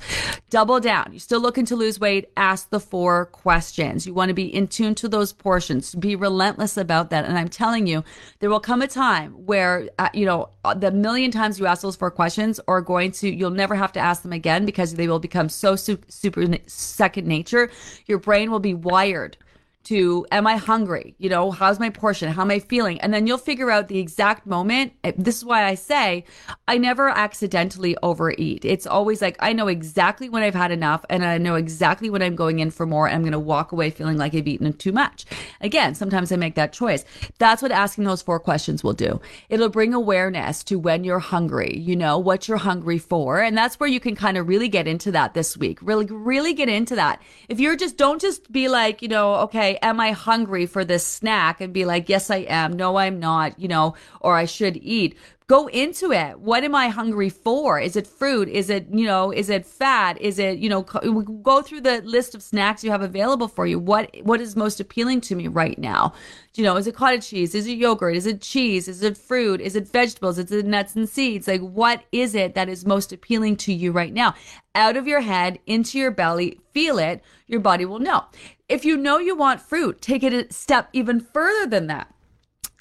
Double 0.49 0.79
down. 0.79 1.09
You 1.13 1.19
still 1.19 1.39
looking 1.39 1.65
to 1.67 1.75
lose 1.75 1.99
weight? 1.99 2.31
Ask 2.35 2.71
the 2.71 2.79
four 2.79 3.27
questions. 3.27 4.07
You 4.07 4.15
want 4.15 4.29
to 4.29 4.33
be 4.33 4.51
in 4.51 4.67
tune 4.67 4.95
to 4.95 5.07
those 5.07 5.31
portions. 5.31 5.93
Be 5.93 6.15
relentless 6.15 6.75
about 6.75 7.11
that. 7.11 7.25
And 7.25 7.37
I'm 7.37 7.49
telling 7.49 7.85
you, 7.85 8.03
there 8.39 8.49
will 8.49 8.59
come 8.59 8.81
a 8.81 8.87
time 8.87 9.33
where 9.33 9.89
uh, 9.99 10.09
you 10.11 10.25
know 10.25 10.49
the 10.75 10.89
million 10.89 11.29
times 11.29 11.59
you 11.59 11.67
ask 11.67 11.83
those 11.83 11.95
four 11.95 12.09
questions 12.09 12.59
are 12.67 12.81
going 12.81 13.11
to 13.11 13.29
you'll 13.29 13.51
never 13.51 13.75
have 13.75 13.91
to 13.91 13.99
ask 13.99 14.23
them 14.23 14.33
again 14.33 14.65
because 14.65 14.95
they 14.95 15.07
will 15.07 15.19
become 15.19 15.49
so 15.49 15.75
su- 15.75 15.99
super 16.07 16.47
second 16.65 17.27
nature. 17.27 17.69
Your 18.07 18.17
brain 18.17 18.49
will 18.49 18.59
be 18.59 18.73
wired 18.73 19.37
to 19.83 20.25
am 20.31 20.47
I 20.47 20.57
hungry? 20.57 21.15
You 21.17 21.29
know, 21.29 21.51
how's 21.51 21.79
my 21.79 21.89
portion? 21.89 22.31
How 22.31 22.43
am 22.43 22.51
I 22.51 22.59
feeling? 22.59 22.99
And 23.01 23.13
then 23.13 23.27
you'll 23.27 23.37
figure 23.37 23.71
out 23.71 23.87
the 23.87 23.99
exact 23.99 24.45
moment. 24.45 24.93
This 25.17 25.37
is 25.37 25.45
why 25.45 25.65
I 25.65 25.75
say 25.75 26.25
I 26.67 26.77
never 26.77 27.09
accidentally 27.09 27.97
overeat. 28.03 28.63
It's 28.65 28.85
always 28.85 29.21
like 29.21 29.37
I 29.39 29.53
know 29.53 29.67
exactly 29.67 30.29
when 30.29 30.43
I've 30.43 30.55
had 30.55 30.71
enough 30.71 31.05
and 31.09 31.25
I 31.25 31.37
know 31.37 31.55
exactly 31.55 32.09
when 32.09 32.21
I'm 32.21 32.35
going 32.35 32.59
in 32.59 32.71
for 32.71 32.85
more 32.85 33.09
I'm 33.09 33.21
going 33.21 33.31
to 33.31 33.39
walk 33.39 33.71
away 33.71 33.89
feeling 33.89 34.17
like 34.17 34.35
I've 34.35 34.47
eaten 34.47 34.71
too 34.73 34.91
much. 34.91 35.25
Again, 35.61 35.95
sometimes 35.95 36.31
I 36.31 36.35
make 36.35 36.55
that 36.55 36.73
choice. 36.73 37.03
That's 37.37 37.61
what 37.61 37.71
asking 37.71 38.03
those 38.03 38.21
four 38.21 38.39
questions 38.39 38.83
will 38.83 38.93
do. 38.93 39.19
It'll 39.49 39.69
bring 39.69 39.93
awareness 39.93 40.63
to 40.65 40.77
when 40.77 41.03
you're 41.03 41.19
hungry, 41.19 41.77
you 41.77 41.95
know, 41.95 42.17
what 42.17 42.47
you're 42.47 42.57
hungry 42.57 42.97
for. 42.97 43.41
And 43.41 43.57
that's 43.57 43.79
where 43.79 43.89
you 43.89 43.99
can 43.99 44.15
kind 44.15 44.37
of 44.37 44.47
really 44.47 44.69
get 44.69 44.87
into 44.87 45.11
that 45.11 45.33
this 45.33 45.57
week. 45.57 45.79
Really, 45.81 46.05
really 46.05 46.53
get 46.53 46.69
into 46.69 46.95
that. 46.95 47.21
If 47.49 47.59
you're 47.59 47.75
just, 47.75 47.97
don't 47.97 48.21
just 48.21 48.51
be 48.51 48.67
like, 48.67 49.01
you 49.01 49.07
know, 49.07 49.35
okay, 49.35 49.70
am 49.81 49.99
I 49.99 50.11
hungry 50.11 50.65
for 50.65 50.83
this 50.85 51.05
snack? 51.05 51.61
And 51.61 51.73
be 51.73 51.85
like, 51.85 52.09
yes, 52.09 52.29
I 52.29 52.37
am. 52.37 52.73
No, 52.73 52.97
I'm 52.97 53.19
not, 53.19 53.59
you 53.59 53.67
know, 53.67 53.95
or 54.19 54.35
I 54.35 54.45
should 54.45 54.77
eat. 54.77 55.17
Go 55.47 55.67
into 55.67 56.13
it. 56.13 56.39
What 56.39 56.63
am 56.63 56.73
I 56.73 56.87
hungry 56.87 57.29
for? 57.29 57.77
Is 57.77 57.97
it 57.97 58.07
fruit? 58.07 58.47
Is 58.47 58.69
it, 58.69 58.87
you 58.89 59.05
know, 59.05 59.31
is 59.31 59.49
it 59.49 59.65
fat? 59.65 60.19
Is 60.21 60.39
it, 60.39 60.59
you 60.59 60.69
know, 60.69 60.83
go 60.83 61.61
through 61.61 61.81
the 61.81 62.01
list 62.03 62.33
of 62.33 62.41
snacks 62.41 62.85
you 62.85 62.89
have 62.89 63.01
available 63.01 63.49
for 63.49 63.65
you. 63.65 63.77
What, 63.77 64.15
what 64.23 64.39
is 64.39 64.55
most 64.55 64.79
appealing 64.79 65.19
to 65.21 65.35
me 65.35 65.49
right 65.49 65.77
now? 65.77 66.13
You 66.55 66.63
know, 66.63 66.77
is 66.77 66.87
it 66.87 66.95
cottage 66.95 67.27
cheese? 67.27 67.53
Is 67.53 67.67
it 67.67 67.77
yogurt? 67.77 68.15
Is 68.15 68.25
it 68.25 68.41
cheese? 68.41 68.87
Is 68.87 69.03
it 69.03 69.17
fruit? 69.17 69.59
Is 69.59 69.75
it 69.75 69.89
vegetables? 69.89 70.37
Is 70.37 70.53
it 70.53 70.65
nuts 70.65 70.95
and 70.95 71.09
seeds? 71.09 71.49
Like, 71.49 71.59
what 71.59 72.03
is 72.13 72.33
it 72.33 72.55
that 72.55 72.69
is 72.69 72.85
most 72.85 73.11
appealing 73.11 73.57
to 73.57 73.73
you 73.73 73.91
right 73.91 74.13
now? 74.13 74.35
Out 74.73 74.95
of 74.95 75.05
your 75.05 75.19
head, 75.19 75.59
into 75.67 75.99
your 75.99 76.11
belly, 76.11 76.61
feel 76.73 76.97
it. 76.97 77.21
Your 77.47 77.59
body 77.59 77.83
will 77.83 77.99
know. 77.99 78.23
If 78.71 78.85
you 78.85 78.95
know 78.95 79.17
you 79.17 79.35
want 79.35 79.59
fruit, 79.59 80.01
take 80.01 80.23
it 80.23 80.31
a 80.31 80.53
step 80.53 80.87
even 80.93 81.19
further 81.19 81.67
than 81.67 81.87
that 81.87 82.07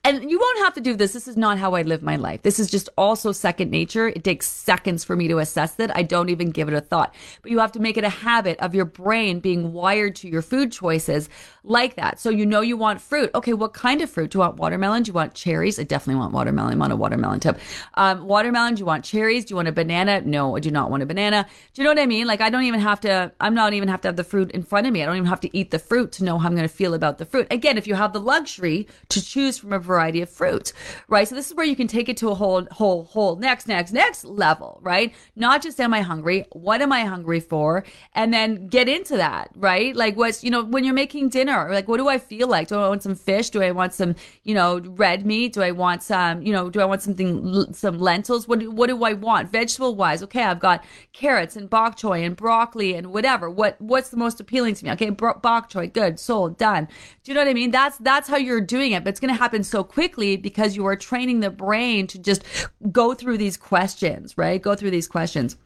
and 0.03 0.31
you 0.31 0.39
won't 0.39 0.59
have 0.61 0.73
to 0.75 0.81
do 0.81 0.97
this. 0.97 1.13
This 1.13 1.29
is 1.29 1.37
not 1.37 1.59
how 1.59 1.75
I 1.75 1.83
live 1.83 2.03
my 2.03 2.17
life. 2.17 2.41
This 2.41 2.59
is 2.59 2.71
just 2.71 2.89
also 2.97 3.33
second 3.33 3.71
nature. 3.71 4.09
It 4.09 4.25
takes 4.25 4.47
seconds 4.47 5.05
for 5.05 5.15
me 5.15 5.29
to 5.29 5.39
assess 5.39 5.75
that. 5.75 5.95
I 5.95 6.03
don't 6.03 6.31
even 6.31 6.51
give 6.51 6.69
it 6.69 6.75
a 6.75 6.81
thought. 6.81 7.15
But 7.43 7.51
you 7.51 7.59
have 7.59 7.73
to 7.73 7.81
make 7.81 7.99
it 7.99 8.05
a 8.05 8.09
habit 8.09 8.59
of 8.61 8.75
your 8.75 8.87
brain 8.87 9.41
being 9.41 9.75
wired 9.75 10.17
to 10.17 10.29
your 10.29 10.41
food 10.41 10.73
choices 10.73 11.29
like 11.65 11.97
that. 11.97 12.19
So 12.19 12.31
you 12.31 12.47
know 12.47 12.63
you 12.63 12.79
want 12.79 13.03
fruit. 13.03 13.31
Okay, 13.35 13.53
what 13.53 13.75
kind 13.75 14.01
of 14.01 14.09
fruit? 14.09 14.31
Do 14.31 14.37
you 14.37 14.41
want 14.41 14.57
watermelon? 14.57 15.03
Do 15.03 15.11
you 15.11 15.13
want 15.13 15.35
cherries? 15.35 15.79
I 15.79 15.83
definitely 15.83 16.19
want 16.19 16.33
watermelon. 16.33 16.73
I'm 16.73 16.83
on 16.83 16.93
a 16.93 16.97
watermelon 16.97 17.41
tip. 17.41 17.59
Um, 17.95 18.27
watermelon, 18.27 18.77
do 18.77 18.81
you 18.81 18.87
want 18.87 19.05
cherries? 19.05 19.45
Do 19.45 19.53
you 19.53 19.57
want 19.57 19.69
a 19.69 19.73
banana? 19.73 20.23
No, 20.23 20.57
I 20.57 20.61
do 20.61 20.71
not 20.71 20.91
want 20.91 21.03
a 21.03 21.07
banana. 21.07 21.47
Do 21.75 21.83
you 21.83 21.85
know 21.85 21.91
what 21.91 22.03
I 22.03 22.07
mean? 22.07 22.27
Like 22.27 22.41
I 22.41 22.49
don't 22.49 22.65
even 22.65 22.81
have 22.81 23.01
to, 23.01 23.33
I'm 23.39 23.55
not 23.55 23.75
even 23.75 23.89
have 23.89 24.01
to 24.01 24.09
have 24.09 24.17
the 24.17 24.25
fruit 24.25 24.51
in 24.53 24.63
front 24.63 24.87
of 24.87 24.95
me. 24.95 25.03
I 25.03 25.07
don't 25.07 25.17
even 25.17 25.29
have 25.29 25.41
to 25.41 25.55
eat 25.55 25.73
the 25.73 25.79
fruit 25.79 26.11
to 26.13 26.25
know 26.25 26.39
how 26.39 26.49
I'm 26.49 26.57
going 26.57 26.67
to 26.67 26.75
feel 26.75 26.95
about 26.95 27.19
the 27.19 27.27
fruit. 27.27 27.47
Again, 27.51 27.77
if 27.77 27.87
you 27.87 27.97
have 27.97 28.15
the 28.15 28.21
luxury 28.21 28.89
to 29.11 29.23
choose 29.23 29.59
from 29.59 29.75
a 29.75 29.79
variety 29.91 30.23
of 30.23 30.31
fruits, 30.31 30.73
right? 31.09 31.27
So 31.29 31.35
this 31.35 31.49
is 31.51 31.57
where 31.57 31.67
you 31.67 31.77
can 31.77 31.89
take 31.97 32.09
it 32.09 32.17
to 32.19 32.29
a 32.31 32.35
whole, 32.35 32.67
whole, 32.71 33.05
whole 33.05 33.37
next, 33.37 33.67
next, 33.67 33.93
next 33.93 34.25
level, 34.25 34.79
right? 34.83 35.13
Not 35.35 35.63
just 35.63 35.81
am 35.81 35.93
I 35.93 36.03
hungry? 36.03 36.47
What 36.53 36.81
am 36.81 36.93
I 36.93 37.03
hungry 37.05 37.41
for? 37.41 37.85
And 38.15 38.33
then 38.33 38.69
get 38.69 38.89
into 38.89 39.17
that, 39.17 39.51
right? 39.57 39.95
Like 39.97 40.17
what's, 40.17 40.45
you 40.45 40.51
know, 40.51 40.63
when 40.65 40.85
you're 40.85 40.95
making 40.95 41.31
dinner, 41.31 41.69
like 41.71 41.89
what 41.89 41.99
do 41.99 42.09
I 42.09 42.19
feel 42.19 42.49
like? 42.49 42.69
Do 42.69 42.77
I 42.77 42.89
want 42.89 43.03
some 43.03 43.17
fish? 43.17 43.51
Do 43.51 43.63
I 43.63 43.73
want 43.73 43.93
some, 43.95 44.15
you 44.45 44.55
know, 44.55 44.81
red 44.81 45.27
meat? 45.27 45.53
Do 45.55 45.63
I 45.63 45.73
want 45.73 46.03
some, 46.03 46.43
you 46.43 46.53
know, 46.53 46.71
do 46.71 46.81
I 46.81 46.85
want 46.85 47.03
something, 47.03 47.73
some 47.73 47.99
lentils? 47.99 48.47
What 48.47 48.61
do, 48.61 48.71
what 48.71 48.89
do 48.89 49.03
I 49.05 49.15
want? 49.15 49.51
Vegetable 49.51 49.95
wise, 49.95 50.23
okay, 50.23 50.45
I've 50.45 50.61
got 50.61 50.85
carrots 51.13 51.57
and 51.57 51.69
bok 51.69 51.99
choy 51.99 52.25
and 52.25 52.37
broccoli 52.37 52.95
and 52.95 53.13
whatever. 53.13 53.51
What, 53.51 53.81
what's 53.81 54.11
the 54.11 54.17
most 54.17 54.41
appealing 54.41 54.75
to 54.77 54.85
me? 54.85 54.93
Okay, 54.93 55.11
bok 55.11 55.71
choy, 55.71 55.93
good, 55.93 56.21
sold, 56.21 56.57
done. 56.59 56.87
Do 57.25 57.31
you 57.31 57.35
know 57.35 57.41
what 57.41 57.49
I 57.49 57.55
mean? 57.55 57.71
That's, 57.71 57.99
that's 57.99 58.29
how 58.29 58.37
you're 58.37 58.61
doing 58.61 58.93
it, 58.93 59.05
but 59.05 59.11
it's 59.11 59.21
going 59.21 59.35
to 59.35 59.39
happen 59.39 59.65
so 59.65 59.80
quickly 59.85 60.37
because 60.37 60.77
you 60.77 60.87
are 60.87 60.97
training 60.97 61.41
the 61.41 61.51
brain 61.51 62.07
to 62.09 62.19
just 62.19 62.43
go 62.91 63.15
through 63.15 63.39
these 63.39 63.57
questions, 63.57 64.37
right? 64.37 64.61
Go 64.61 64.75
through 64.75 64.91
these 64.91 65.09
questions. 65.09 65.57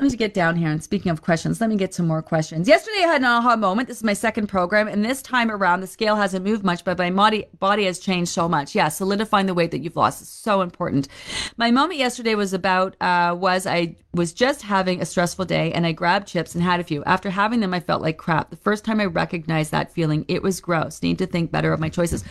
Let 0.00 0.12
me 0.12 0.16
get 0.16 0.32
down 0.32 0.54
here. 0.54 0.70
And 0.70 0.82
speaking 0.82 1.10
of 1.10 1.22
questions, 1.22 1.60
let 1.60 1.68
me 1.68 1.76
get 1.76 1.92
some 1.92 2.06
more 2.06 2.22
questions. 2.22 2.68
Yesterday, 2.68 2.98
I 2.98 3.08
had 3.08 3.20
an 3.20 3.24
aha 3.24 3.56
moment. 3.56 3.88
This 3.88 3.98
is 3.98 4.04
my 4.04 4.12
second 4.12 4.46
program, 4.46 4.86
and 4.86 5.04
this 5.04 5.20
time 5.22 5.50
around, 5.50 5.80
the 5.80 5.86
scale 5.88 6.14
hasn't 6.14 6.44
moved 6.44 6.64
much, 6.64 6.84
but 6.84 6.98
my 6.98 7.10
body 7.10 7.46
body 7.58 7.84
has 7.84 7.98
changed 7.98 8.30
so 8.30 8.48
much. 8.48 8.74
Yeah, 8.74 8.88
solidifying 8.88 9.46
the 9.46 9.54
weight 9.54 9.72
that 9.72 9.80
you've 9.80 9.96
lost 9.96 10.22
is 10.22 10.28
so 10.28 10.60
important. 10.60 11.08
My 11.56 11.70
moment 11.70 11.98
yesterday 11.98 12.36
was 12.36 12.52
about 12.52 12.96
uh, 13.00 13.34
was 13.38 13.66
I 13.66 13.96
was 14.14 14.32
just 14.32 14.62
having 14.62 15.00
a 15.00 15.06
stressful 15.06 15.46
day, 15.46 15.72
and 15.72 15.84
I 15.84 15.92
grabbed 15.92 16.28
chips 16.28 16.54
and 16.54 16.62
had 16.62 16.78
a 16.78 16.84
few. 16.84 17.02
After 17.04 17.30
having 17.30 17.60
them, 17.60 17.74
I 17.74 17.80
felt 17.80 18.02
like 18.02 18.18
crap. 18.18 18.50
The 18.50 18.56
first 18.56 18.84
time 18.84 19.00
I 19.00 19.06
recognized 19.06 19.72
that 19.72 19.92
feeling, 19.92 20.24
it 20.28 20.42
was 20.42 20.60
gross. 20.60 21.02
Need 21.02 21.18
to 21.18 21.26
think 21.26 21.50
better 21.50 21.72
of 21.72 21.80
my 21.80 21.88
choices. 21.88 22.22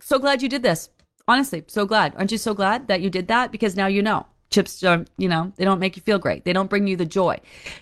So 0.00 0.18
glad 0.18 0.42
you 0.42 0.50
did 0.50 0.62
this. 0.62 0.90
Honestly, 1.26 1.64
so 1.68 1.86
glad. 1.86 2.14
Aren't 2.16 2.32
you 2.32 2.38
so 2.38 2.52
glad 2.52 2.88
that 2.88 3.00
you 3.00 3.08
did 3.08 3.28
that? 3.28 3.50
Because 3.50 3.76
now 3.76 3.86
you 3.86 4.02
know 4.02 4.26
chips 4.50 4.78
don't 4.78 5.10
you 5.16 5.28
know 5.28 5.52
they 5.56 5.64
don't 5.64 5.80
make 5.80 5.96
you 5.96 6.02
feel 6.02 6.18
great. 6.18 6.44
They 6.44 6.52
don't 6.52 6.70
bring 6.70 6.86
you 6.86 6.96
the 6.96 7.04
joy. 7.04 7.40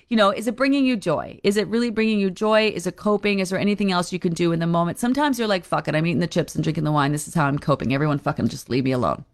You 0.09 0.17
know 0.17 0.31
is 0.31 0.47
it 0.47 0.57
bringing 0.57 0.87
you 0.87 0.97
joy? 0.97 1.39
Is 1.43 1.57
it 1.57 1.69
really 1.69 1.91
bringing 1.91 2.19
you 2.19 2.31
joy? 2.31 2.69
Is 2.69 2.87
it 2.87 2.97
coping? 2.97 3.41
Is 3.41 3.51
there 3.51 3.59
anything 3.59 3.93
else 3.93 4.13
you 4.13 4.19
can 4.19 4.33
do 4.33 4.53
in 4.53 4.61
the 4.61 4.67
moment? 4.67 4.99
Sometimes 4.99 5.39
you're 5.39 5.49
like 5.49 5.65
fuck 5.65 5.89
it 5.89 5.95
i'm 5.95 6.07
eating 6.07 6.21
the 6.21 6.27
chips 6.27 6.55
and 6.55 6.65
drinking 6.65 6.85
the 6.85 6.93
wine. 6.93 7.13
This 7.13 7.29
is 7.29 7.35
how 7.35 7.47
i'm 7.47 7.59
coping. 7.59 7.93
Everyone 7.93 8.19
fucking 8.19 8.49
just 8.49 8.71
leave 8.71 8.85
me 8.85 8.93
alone. 8.93 9.25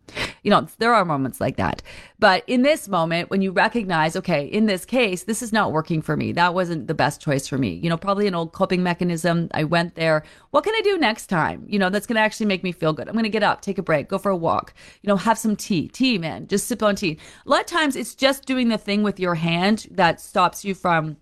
You 0.43 0.51
know 0.51 0.67
there 0.79 0.95
are 0.95 1.05
moments 1.05 1.41
like 1.41 1.57
that 1.57 1.83
but 2.19 2.43
in 2.47 2.63
this 2.63 2.89
moment 2.89 3.31
when 3.31 3.43
you 3.43 3.53
recognize 3.53 4.17
okay 4.17 4.47
in 4.47 4.67
this 4.67 4.85
case 4.85 5.25
this 5.25 5.43
is 5.43 5.53
not 5.53 5.73
working 5.73 6.03
for 6.03 6.17
me. 6.17 6.33
That 6.33 6.55
wasn't 6.55 6.87
the 6.87 6.95
best 6.95 7.21
choice 7.21 7.47
for 7.47 7.59
me. 7.59 7.75
You 7.75 7.91
know 7.91 7.97
probably 7.97 8.27
an 8.27 8.35
old 8.35 8.53
coping 8.53 8.83
mechanism. 8.83 9.49
I 9.53 9.65
went 9.65 9.95
there. 9.95 10.25
What 10.51 10.65
can 10.65 10.75
i 10.75 10.81
do 10.81 10.99
next 10.99 11.27
time? 11.27 11.65
You 11.69 11.79
know 11.79 11.91
that's 11.91 12.07
going 12.07 12.17
to 12.17 12.23
actually 12.23 12.47
make 12.47 12.63
me 12.63 12.73
feel 12.73 12.93
good. 12.93 13.09
I'm 13.09 13.15
going 13.15 13.25
to 13.25 13.31
get 13.31 13.43
up 13.43 13.61
take 13.61 13.79
a 13.79 13.83
break 13.83 14.09
go 14.09 14.19
for 14.19 14.31
a 14.31 14.37
walk 14.37 14.75
you 15.03 15.09
know 15.09 15.17
have 15.17 15.39
some 15.39 15.57
tea. 15.57 15.89
Tea 15.89 16.19
man 16.19 16.47
just 16.47 16.67
sip 16.67 16.83
on 16.83 16.97
tea. 16.97 17.19
A 17.47 17.49
lot 17.49 17.61
of 17.61 17.67
times 17.67 17.97
it's 17.97 18.15
just 18.15 18.47
doing 18.47 18.69
the 18.69 18.79
thing 18.79 19.03
with 19.03 19.21
your 19.21 19.35
hand 19.35 19.87
that 19.91 20.21
stops 20.21 20.65
you 20.65 20.75
from 20.75 21.17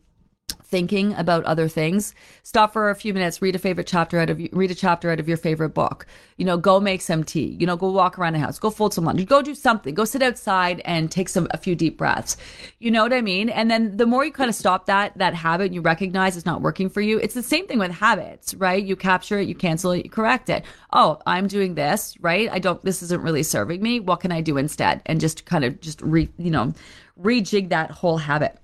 thinking 0.69 1.15
about 1.15 1.45
other 1.45 1.69
things 1.69 2.15
stop 2.43 2.73
for 2.73 2.91
a 2.91 2.95
few 2.95 3.15
minutes 3.15 3.41
read 3.41 3.55
a 3.55 3.59
favorite 3.59 3.87
chapter 3.87 4.19
out 4.19 4.31
of 4.31 4.41
read 4.53 4.71
a 4.71 4.75
chapter 4.75 5.11
out 5.11 5.21
of 5.21 5.29
your 5.29 5.37
favorite 5.37 5.71
book. 5.71 6.07
You 6.37 6.45
know 6.45 6.57
go 6.57 6.81
make 6.81 7.01
some 7.01 7.25
tea. 7.25 7.57
You 7.59 7.67
know 7.67 7.77
go 7.77 7.91
walk 7.91 8.19
around 8.19 8.35
the 8.35 8.39
house. 8.41 8.59
Go 8.59 8.71
fold 8.71 8.93
some 8.93 9.05
laundry. 9.05 9.25
Go 9.25 9.43
do 9.43 9.55
something. 9.55 9.95
Go 9.95 10.05
sit 10.05 10.23
outside 10.23 10.81
and 10.85 11.11
take 11.11 11.29
some 11.29 11.47
a 11.53 11.57
few 11.57 11.75
deep 11.75 11.97
breaths. 11.97 12.37
You 12.79 12.91
know 12.91 13.03
what 13.03 13.13
i 13.13 13.21
mean? 13.21 13.49
And 13.49 13.71
then 13.71 13.97
the 13.97 14.07
more 14.07 14.25
you 14.25 14.33
kind 14.33 14.51
of 14.51 14.57
stop 14.57 14.87
that 14.87 15.17
that 15.19 15.35
habit 15.35 15.73
you 15.73 15.81
recognize 15.81 16.37
it's 16.37 16.47
not 16.47 16.63
working 16.63 16.89
for 16.89 17.01
you 17.01 17.19
it's 17.19 17.35
the 17.35 17.43
same 17.43 17.67
thing 17.67 17.79
with 17.79 17.93
habits 17.93 18.55
right? 18.55 18.83
You 18.83 18.97
capture 18.97 19.39
it 19.39 19.49
you 19.49 19.55
cancel 19.55 19.93
it 19.93 20.05
you 20.05 20.11
correct 20.11 20.49
it. 20.49 20.65
Oh 20.93 21.21
i'm 21.27 21.47
doing 21.47 21.75
this 21.75 22.17
right? 22.21 22.51
I 22.51 22.59
don't 22.59 22.83
this 22.85 23.03
isn't 23.03 23.23
really 23.23 23.43
serving 23.43 23.83
me. 23.83 24.01
What 24.01 24.21
can 24.21 24.33
i 24.33 24.41
do 24.41 24.57
instead? 24.57 25.03
And 25.07 25.21
just 25.21 25.45
kind 25.47 25.65
of 25.65 25.81
just 25.81 26.03
re 26.03 26.29
you 26.39 26.51
know 26.51 26.75
rejig 27.21 27.71
that 27.71 27.91
whole 27.91 28.19
habit 28.19 28.59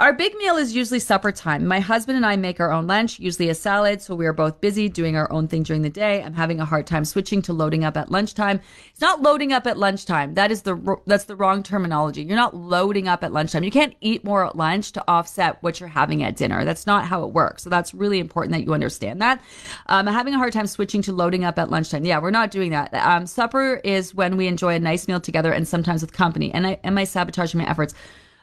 our 0.00 0.14
big 0.14 0.34
meal 0.36 0.56
is 0.56 0.74
usually 0.74 0.98
supper 0.98 1.30
time. 1.30 1.66
My 1.66 1.78
husband 1.78 2.16
and 2.16 2.24
I 2.24 2.34
make 2.36 2.58
our 2.58 2.72
own 2.72 2.86
lunch, 2.86 3.18
usually 3.18 3.50
a 3.50 3.54
salad, 3.54 4.00
so 4.00 4.14
we 4.14 4.24
are 4.24 4.32
both 4.32 4.62
busy 4.62 4.88
doing 4.88 5.14
our 5.14 5.30
own 5.30 5.46
thing 5.46 5.62
during 5.62 5.82
the 5.82 5.90
day. 5.90 6.22
I'm 6.22 6.32
having 6.32 6.58
a 6.58 6.64
hard 6.64 6.86
time 6.86 7.04
switching 7.04 7.42
to 7.42 7.52
loading 7.52 7.84
up 7.84 7.98
at 7.98 8.10
lunchtime. 8.10 8.60
It's 8.92 9.02
not 9.02 9.20
loading 9.20 9.52
up 9.52 9.66
at 9.66 9.76
lunchtime. 9.76 10.32
That 10.34 10.50
is 10.50 10.62
the 10.62 10.96
that's 11.06 11.24
the 11.24 11.36
wrong 11.36 11.62
terminology. 11.62 12.22
You're 12.22 12.36
not 12.36 12.56
loading 12.56 13.08
up 13.08 13.22
at 13.22 13.34
lunchtime. 13.34 13.62
You 13.62 13.70
can't 13.70 13.94
eat 14.00 14.24
more 14.24 14.46
at 14.46 14.56
lunch 14.56 14.92
to 14.92 15.04
offset 15.06 15.62
what 15.62 15.80
you're 15.80 15.90
having 15.90 16.22
at 16.22 16.34
dinner. 16.34 16.64
That's 16.64 16.86
not 16.86 17.04
how 17.04 17.22
it 17.24 17.34
works. 17.34 17.62
So 17.62 17.68
that's 17.68 17.92
really 17.92 18.20
important 18.20 18.52
that 18.54 18.64
you 18.64 18.72
understand 18.72 19.20
that. 19.20 19.42
Um, 19.84 20.08
I'm 20.08 20.14
having 20.14 20.32
a 20.32 20.38
hard 20.38 20.54
time 20.54 20.66
switching 20.66 21.02
to 21.02 21.12
loading 21.12 21.44
up 21.44 21.58
at 21.58 21.70
lunchtime. 21.70 22.06
Yeah, 22.06 22.20
we're 22.20 22.30
not 22.30 22.50
doing 22.50 22.70
that. 22.70 22.94
Um, 22.94 23.26
supper 23.26 23.82
is 23.84 24.14
when 24.14 24.38
we 24.38 24.46
enjoy 24.46 24.76
a 24.76 24.80
nice 24.80 25.06
meal 25.08 25.20
together 25.20 25.52
and 25.52 25.68
sometimes 25.68 26.00
with 26.00 26.14
company. 26.14 26.54
And 26.54 26.66
I 26.66 26.80
am 26.84 26.96
I 26.96 27.04
sabotaging 27.04 27.58
my 27.58 27.68
efforts? 27.68 27.92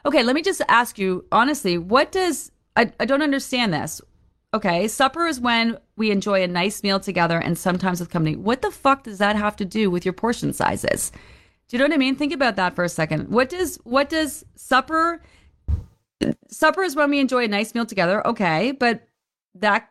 Okay, 0.06 0.22
let 0.22 0.34
me 0.34 0.42
just 0.42 0.62
ask 0.68 0.98
you 0.98 1.24
honestly, 1.32 1.78
what 1.78 2.12
does 2.12 2.52
I, 2.78 2.92
I 3.00 3.06
don't 3.06 3.22
understand 3.22 3.74
this. 3.74 4.00
Okay, 4.54 4.88
supper 4.88 5.26
is 5.26 5.40
when 5.40 5.78
we 5.96 6.10
enjoy 6.10 6.42
a 6.42 6.46
nice 6.46 6.82
meal 6.82 7.00
together 7.00 7.38
and 7.38 7.58
sometimes 7.58 8.00
with 8.00 8.08
company. 8.08 8.36
What 8.36 8.62
the 8.62 8.70
fuck 8.70 9.02
does 9.02 9.18
that 9.18 9.36
have 9.36 9.56
to 9.56 9.64
do 9.64 9.90
with 9.90 10.06
your 10.06 10.14
portion 10.14 10.52
sizes? 10.52 11.10
Do 11.68 11.76
you 11.76 11.78
know 11.78 11.86
what 11.86 11.94
I 11.94 11.98
mean? 11.98 12.14
Think 12.14 12.32
about 12.32 12.56
that 12.56 12.74
for 12.74 12.84
a 12.84 12.88
second. 12.88 13.28
What 13.28 13.50
does 13.50 13.78
what 13.82 14.08
does 14.08 14.44
supper 14.54 15.20
supper 16.48 16.82
is 16.82 16.96
when 16.96 17.10
we 17.10 17.18
enjoy 17.18 17.44
a 17.44 17.48
nice 17.48 17.74
meal 17.74 17.84
together. 17.84 18.26
Okay, 18.26 18.72
but 18.72 19.08
that 19.56 19.88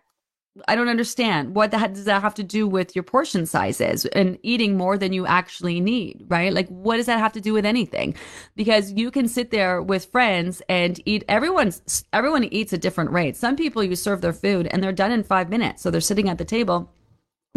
I 0.67 0.76
don't 0.76 0.89
understand. 0.89 1.56
What 1.56 1.72
that, 1.72 1.93
does 1.93 2.06
that 2.06 2.22
have 2.22 2.34
to 2.36 2.43
do 2.43 2.67
with 2.67 2.96
your 2.96 3.04
portion 3.04 3.46
sizes 3.46 4.06
and 4.08 4.38
eating 4.43 4.78
more 4.78 4.98
than 4.98 5.13
you 5.13 5.26
actually 5.26 5.80
need, 5.80 6.26
right? 6.28 6.54
Like, 6.54 6.67
what 6.70 6.98
does 6.98 7.06
that 7.08 7.20
have 7.20 7.34
to 7.34 7.41
do 7.41 7.54
with 7.54 7.65
anything? 7.65 8.15
Because 8.56 8.91
you 8.91 9.12
can 9.12 9.28
sit 9.28 9.52
there 9.52 9.82
with 9.82 10.06
friends 10.06 10.62
and 10.70 11.00
eat. 11.06 11.24
Everyone's 11.28 12.06
everyone 12.13 12.46
eats 12.46 12.74
at 12.74 12.82
different 12.82 13.12
rates. 13.12 13.39
Some 13.39 13.56
people 13.56 13.84
you 13.84 13.96
serve 13.96 14.22
their 14.22 14.34
food 14.34 14.67
and 14.67 14.84
they're 14.84 14.91
done 14.91 15.12
in 15.12 15.24
five 15.24 15.50
minutes, 15.50 15.82
so 15.82 15.91
they're 15.91 16.02
sitting 16.02 16.30
at 16.30 16.38
the 16.38 16.46
table 16.46 16.91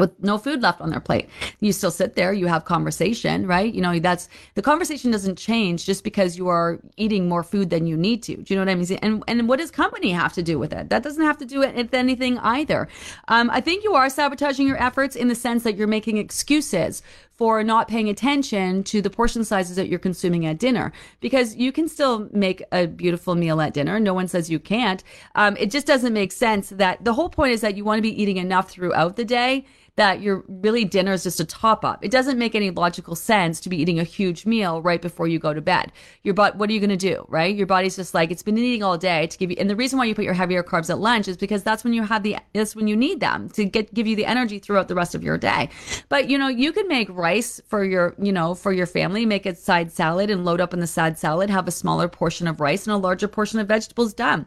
with 0.01 0.23
no 0.23 0.39
food 0.39 0.63
left 0.63 0.81
on 0.81 0.91
their 0.91 1.01
plate. 1.01 1.29
You 1.61 1.73
still 1.73 1.91
sit 1.91 2.15
there, 2.15 2.33
you 2.33 2.47
have 2.47 2.65
conversation, 2.65 3.47
right? 3.47 3.73
You 3.73 3.81
know, 3.81 3.99
that's 3.99 4.29
the 4.55 4.63
conversation 4.63 5.11
doesn't 5.11 5.37
change 5.37 5.87
just 5.87 6.03
because 6.03 6.37
you 6.37 6.49
are 6.49 6.81
eating 6.97 7.29
more 7.29 7.43
food 7.43 7.71
than 7.71 7.87
you 7.87 7.97
need 7.97 8.23
to. 8.25 8.37
Do 8.37 8.55
you 8.55 8.57
know 8.57 8.63
what 8.65 8.73
I 8.73 8.75
mean? 8.75 8.99
And 9.03 9.23
and 9.29 9.49
what 9.49 9.59
does 9.59 9.71
company 9.71 10.11
have 10.11 10.33
to 10.35 10.43
do 10.43 10.59
with 10.59 10.73
it? 10.73 10.89
That 10.89 11.03
doesn't 11.03 11.23
have 11.25 11.39
to 11.39 11.45
do 11.45 11.63
it 11.63 11.75
with 11.77 11.95
anything 11.95 12.39
either. 12.39 12.89
Um, 13.29 13.51
I 13.51 13.61
think 13.61 13.85
you 13.85 13.95
are 13.95 14.11
sabotaging 14.11 14.67
your 14.67 14.83
efforts 14.83 15.17
in 15.17 15.29
the 15.29 15.35
sense 15.35 15.63
that 15.65 15.77
you're 15.77 15.87
making 15.87 16.17
excuses 16.17 17.03
for 17.41 17.65
not 17.65 17.89
paying 17.89 18.11
attention 18.11 18.85
to 18.85 19.01
the 19.01 19.09
portion 19.09 19.45
sizes 19.45 19.75
that 19.77 19.89
you're 19.89 19.99
consuming 19.99 20.45
at 20.45 20.59
dinner 20.59 20.93
because 21.21 21.57
you 21.57 21.73
can 21.73 21.89
still 21.89 22.29
make 22.33 22.63
a 22.71 22.87
beautiful 22.87 23.35
meal 23.35 23.63
at 23.63 23.73
dinner. 23.73 23.99
No 23.99 24.13
one 24.13 24.29
says 24.29 24.51
you 24.51 24.59
can't. 24.59 25.03
Um, 25.35 25.57
it 25.57 25.71
just 25.71 25.87
doesn't 25.87 26.13
make 26.13 26.33
sense 26.33 26.69
that 26.69 27.03
the 27.03 27.15
whole 27.15 27.31
point 27.31 27.55
is 27.55 27.63
that 27.63 27.79
you 27.79 27.83
want 27.83 27.97
to 27.97 28.03
be 28.03 28.23
eating 28.23 28.37
enough 28.37 28.71
throughout 28.71 29.17
the 29.17 29.25
day 29.25 29.65
that 30.01 30.23
your 30.23 30.43
really 30.49 30.87
dinner 30.87 31.13
is 31.13 31.25
just 31.25 31.41
a 31.41 31.45
top 31.45 31.85
up. 31.85 32.03
It 32.03 32.11
doesn't 32.11 32.39
make 32.39 32.55
any 32.55 32.71
logical 32.71 33.15
sense 33.15 33.61
to 33.61 33.69
be 33.69 33.77
eating 33.77 33.99
a 33.99 34.03
huge 34.03 34.47
meal 34.47 34.81
right 34.81 35.03
before 35.03 35.29
you 35.29 35.39
go 35.39 35.53
to 35.53 35.61
bed. 35.61 35.93
Your 36.23 36.33
but 36.33 36.57
what 36.57 36.71
are 36.71 36.73
you 36.73 36.81
going 36.81 36.89
to 36.89 36.97
do, 36.97 37.27
right? 37.29 37.55
Your 37.55 37.67
body's 37.67 37.97
just 37.97 38.15
like 38.15 38.31
it's 38.31 38.43
been 38.43 38.57
eating 38.57 38.83
all 38.83 38.97
day 38.97 39.27
to 39.27 39.37
give 39.37 39.51
you. 39.51 39.59
And 39.61 39.69
the 39.69 39.77
reason 39.77 39.99
why 39.99 40.07
you 40.07 40.15
put 40.15 40.25
your 40.25 40.33
heavier 40.33 40.63
carbs 40.63 40.89
at 40.89 40.99
lunch 40.99 41.29
is 41.29 41.37
because 41.37 41.63
that's 41.63 41.85
when 41.85 41.93
you 41.93 42.03
have 42.03 42.23
the 42.23 42.39
that's 42.55 42.75
when 42.75 42.89
you 42.89 42.97
need 42.97 43.21
them 43.21 43.51
to 43.51 43.67
get 43.67 43.93
give 43.93 44.07
you 44.07 44.17
the 44.17 44.25
energy 44.25 44.59
throughout 44.59 44.89
the 44.89 44.95
rest 44.95 45.15
of 45.15 45.23
your 45.23 45.37
day. 45.37 45.69
But 46.09 46.31
you 46.31 46.39
know 46.39 46.49
you 46.49 46.73
can 46.73 46.89
make 46.89 47.11
rice 47.11 47.61
for 47.69 47.85
your 47.85 48.15
you 48.19 48.33
know 48.33 48.55
for 48.55 48.73
your 48.73 48.87
family, 48.87 49.27
make 49.27 49.45
a 49.45 49.55
side 49.55 49.93
salad 49.93 50.31
and 50.31 50.47
load 50.47 50.63
up 50.63 50.73
in 50.73 50.81
the 50.81 50.87
side 50.87 51.19
salad, 51.19 51.51
have 51.51 51.69
a 51.69 51.71
smaller 51.71 52.09
portion 52.09 52.49
of 52.49 52.59
rice 52.59 52.87
and 52.87 52.95
a 52.95 52.97
larger 52.97 53.29
portion 53.29 53.59
of 53.59 53.69
vegetables 53.69 54.15
done. 54.15 54.47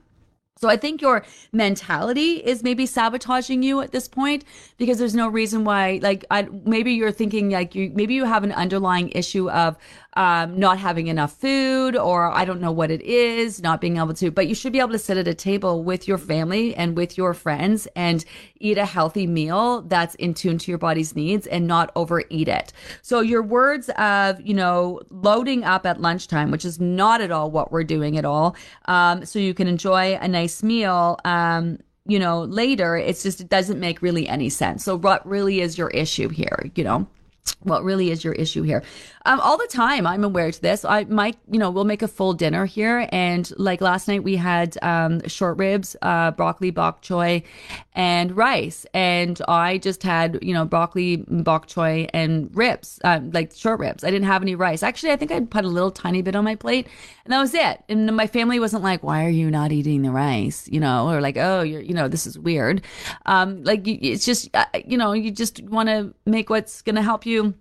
So 0.64 0.70
I 0.70 0.78
think 0.78 1.02
your 1.02 1.26
mentality 1.52 2.36
is 2.36 2.64
maybe 2.64 2.86
sabotaging 2.86 3.64
you 3.64 3.82
at 3.82 3.92
this 3.92 4.08
point 4.08 4.46
because 4.78 4.98
there's 4.98 5.14
no 5.14 5.28
reason 5.28 5.66
why 5.66 6.00
like 6.02 6.24
I 6.32 6.44
maybe 6.64 6.94
you're 6.94 7.12
thinking 7.12 7.50
like 7.50 7.76
you 7.76 7.92
maybe 7.94 8.14
you 8.14 8.24
have 8.24 8.46
an 8.46 8.54
underlying 8.54 9.10
issue 9.10 9.50
of 9.50 9.76
um, 10.16 10.60
not 10.60 10.78
having 10.78 11.08
enough 11.08 11.34
food 11.34 11.96
or 11.96 12.32
I 12.32 12.46
don't 12.46 12.62
know 12.62 12.72
what 12.72 12.92
it 12.92 13.02
is, 13.02 13.62
not 13.62 13.82
being 13.82 13.98
able 13.98 14.14
to, 14.16 14.32
but 14.32 14.48
you 14.48 14.56
should 14.56 14.74
be 14.74 14.80
able 14.80 14.92
to 14.92 15.00
sit 15.00 15.18
at 15.18 15.28
a 15.28 15.34
table 15.34 15.84
with 15.84 16.08
your 16.08 16.18
family 16.18 16.76
and 16.76 16.96
with 16.96 17.18
your 17.18 17.34
friends 17.34 17.88
and 17.96 18.24
eat 18.60 18.78
a 18.78 18.86
healthy 18.86 19.28
meal 19.28 19.82
that's 19.82 20.16
in 20.16 20.34
tune 20.34 20.58
to 20.60 20.72
your 20.72 20.78
body's 20.78 21.16
needs 21.16 21.48
and 21.48 21.68
not 21.68 21.92
overeat 21.96 22.48
it. 22.48 22.74
So 23.02 23.22
your 23.22 23.42
words 23.42 23.90
of, 23.98 24.40
you 24.42 24.54
know, 24.54 25.02
loading 25.10 25.64
up 25.64 25.86
at 25.86 26.00
lunchtime, 26.00 26.52
which 26.52 26.66
is 26.66 26.80
not 26.80 27.22
at 27.22 27.32
all 27.32 27.50
what 27.52 27.72
we're 27.72 27.84
doing 27.84 28.18
at 28.18 28.26
all. 28.26 28.56
Um, 28.86 29.26
so 29.26 29.40
you 29.40 29.54
can 29.54 29.68
enjoy 29.68 30.16
a 30.16 30.28
nice 30.28 30.62
meal. 30.62 31.18
Um, 31.26 31.80
you 32.06 32.20
know, 32.20 32.44
later, 32.44 32.98
it's 32.98 33.24
just, 33.24 33.40
it 33.40 33.50
doesn't 33.50 33.80
make 33.80 34.02
really 34.02 34.28
any 34.28 34.50
sense. 34.50 34.84
So 34.84 34.98
what 34.98 35.26
really 35.26 35.62
is 35.62 35.78
your 35.78 35.90
issue 35.90 36.30
here, 36.30 36.70
you 36.76 36.84
know? 36.84 37.08
what 37.62 37.84
really 37.84 38.12
is 38.12 38.24
your 38.24 38.34
issue 38.34 38.62
here 38.62 38.84
um, 39.26 39.40
all 39.40 39.58
the 39.58 39.68
time 39.68 40.06
i'm 40.06 40.24
aware 40.24 40.52
to 40.52 40.62
this. 40.62 40.84
I 40.86 41.06
might 41.06 41.38
you 41.50 41.60
know 41.60 41.70
we'll 41.70 41.86
make 41.86 42.02
a 42.02 42.08
full 42.08 42.34
dinner 42.34 42.66
here. 42.66 43.08
And 43.12 43.52
like 43.58 43.82
last 43.82 44.08
night 44.08 44.24
we 44.24 44.36
had 44.36 44.78
um, 44.82 45.26
short 45.28 45.58
ribs 45.58 45.96
uh, 46.02 46.32
broccoli 46.32 46.72
bok 46.72 47.02
choy 47.02 47.44
and 47.94 48.36
rice. 48.36 48.86
And 48.94 49.42
i 49.48 49.78
just 49.78 50.04
had 50.04 50.40
you 50.42 50.54
know 50.54 50.66
broccoli 50.66 51.18
bok 51.18 51.68
choy 51.68 52.10
and 52.14 52.50
ribs 52.56 53.00
um, 53.04 53.32
like 53.32 53.54
short 53.54 53.80
ribs. 53.80 54.04
I 54.04 54.12
didn't 54.12 54.28
have 54.28 54.42
any 54.42 54.56
rice. 54.56 54.84
Actually 54.84 55.12
i 55.12 55.16
think 55.16 55.32
i 55.32 55.40
put 55.40 55.66
a 55.66 55.70
little 55.70 55.92
tiny 55.92 56.22
bit 56.22 56.36
on 56.36 56.44
my 56.44 56.56
plate 56.56 56.88
and 57.26 57.32
that 57.32 57.40
was 57.40 57.54
it. 57.54 57.84
And 57.90 58.16
my 58.16 58.28
family 58.28 58.60
wasn't 58.60 58.84
like 58.84 59.04
why 59.04 59.26
are 59.26 59.30
you 59.30 59.50
not 59.50 59.72
eating 59.72 60.02
the 60.02 60.12
rice? 60.12 60.68
You 60.70 60.80
know 60.80 61.10
or 61.10 61.22
like 61.22 61.38
oh 61.38 61.62
you're 61.62 61.82
you 61.82 61.94
know 61.94 62.08
this 62.08 62.28
is 62.28 62.38
weird. 62.38 62.82
Um, 63.26 63.64
like 63.64 63.88
it's 63.88 64.26
just 64.26 64.50
uh, 64.54 64.66
you 64.86 64.98
know 64.98 65.14
you 65.14 65.32
just 65.32 65.62
want 65.64 65.90
to 65.90 66.14
make 66.26 66.50
what's 66.50 66.82
going 66.82 66.96
to 66.96 67.02
help 67.02 67.26
you 67.26 67.54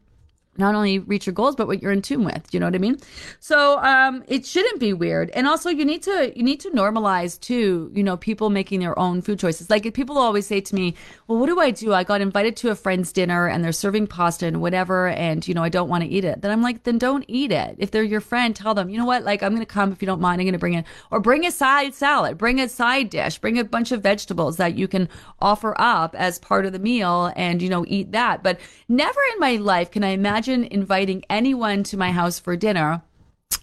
not 0.58 0.74
only 0.74 0.98
reach 0.98 1.26
your 1.26 1.32
goals 1.32 1.56
but 1.56 1.66
what 1.66 1.82
you're 1.82 1.92
in 1.92 2.02
tune 2.02 2.24
with. 2.24 2.46
You 2.52 2.60
know 2.60 2.66
what 2.66 2.74
i 2.74 2.78
mean? 2.78 2.98
So 3.40 3.78
um 3.78 4.22
it 4.28 4.44
shouldn't 4.44 4.80
be 4.80 4.92
weird. 4.92 5.30
And 5.30 5.46
also 5.46 5.70
you 5.70 5.84
need 5.84 6.02
to 6.02 6.32
you 6.36 6.42
need 6.42 6.60
to 6.60 6.70
normalize 6.70 7.40
too 7.40 7.90
you 7.94 8.02
know 8.02 8.16
people 8.16 8.50
making 8.50 8.80
their 8.80 8.98
own 8.98 9.22
food 9.22 9.38
choices. 9.38 9.70
Like 9.70 9.92
people 9.94 10.18
always 10.18 10.46
say 10.46 10.60
to 10.60 10.74
me 10.74 10.94
well 11.26 11.38
what 11.38 11.46
do 11.46 11.58
i 11.58 11.70
do? 11.70 11.94
I 11.94 12.04
got 12.04 12.20
invited 12.20 12.56
to 12.58 12.70
a 12.70 12.74
friend's 12.74 13.12
dinner 13.12 13.48
and 13.48 13.64
they're 13.64 13.72
serving 13.72 14.08
pasta 14.08 14.46
and 14.46 14.60
whatever 14.60 15.08
and 15.08 15.46
you 15.46 15.54
know 15.54 15.62
i 15.62 15.68
don't 15.68 15.88
want 15.88 16.04
to 16.04 16.10
eat 16.10 16.24
it. 16.24 16.42
Then 16.42 16.50
i'm 16.50 16.62
like 16.62 16.82
then 16.82 16.98
don't 16.98 17.24
eat 17.28 17.50
it. 17.50 17.76
If 17.78 17.90
they're 17.90 18.02
your 18.02 18.20
friend 18.20 18.54
tell 18.54 18.74
them 18.74 18.90
you 18.90 18.98
know 18.98 19.06
what? 19.06 19.24
Like 19.24 19.42
i'm 19.42 19.54
gonna 19.54 19.66
come 19.66 19.92
if 19.92 20.02
you 20.02 20.06
don't 20.06 20.20
mind. 20.20 20.40
I'm 20.40 20.46
gonna 20.46 20.58
bring 20.58 20.74
it. 20.74 20.84
Or 21.10 21.20
bring 21.20 21.46
a 21.46 21.50
side 21.50 21.94
salad. 21.94 22.36
Bring 22.36 22.60
a 22.60 22.68
side 22.68 23.08
dish. 23.08 23.38
Bring 23.38 23.58
a 23.58 23.64
bunch 23.64 23.90
of 23.90 24.02
vegetables 24.02 24.58
that 24.58 24.76
you 24.76 24.86
can 24.86 25.08
offer 25.40 25.74
up 25.80 26.14
as 26.14 26.38
part 26.38 26.66
of 26.66 26.72
the 26.72 26.78
meal 26.78 27.32
and 27.36 27.62
you 27.62 27.70
know 27.70 27.86
eat 27.88 28.12
that. 28.12 28.42
But 28.42 28.60
never 28.88 29.20
in 29.32 29.40
my 29.40 29.56
life 29.56 29.90
can 29.90 30.04
i 30.04 30.08
imagine 30.08 30.41
imagine 30.48 30.64
inviting 30.72 31.24
anyone 31.30 31.84
to 31.84 31.96
my 31.96 32.10
house 32.10 32.40
for 32.40 32.56
dinner 32.56 33.00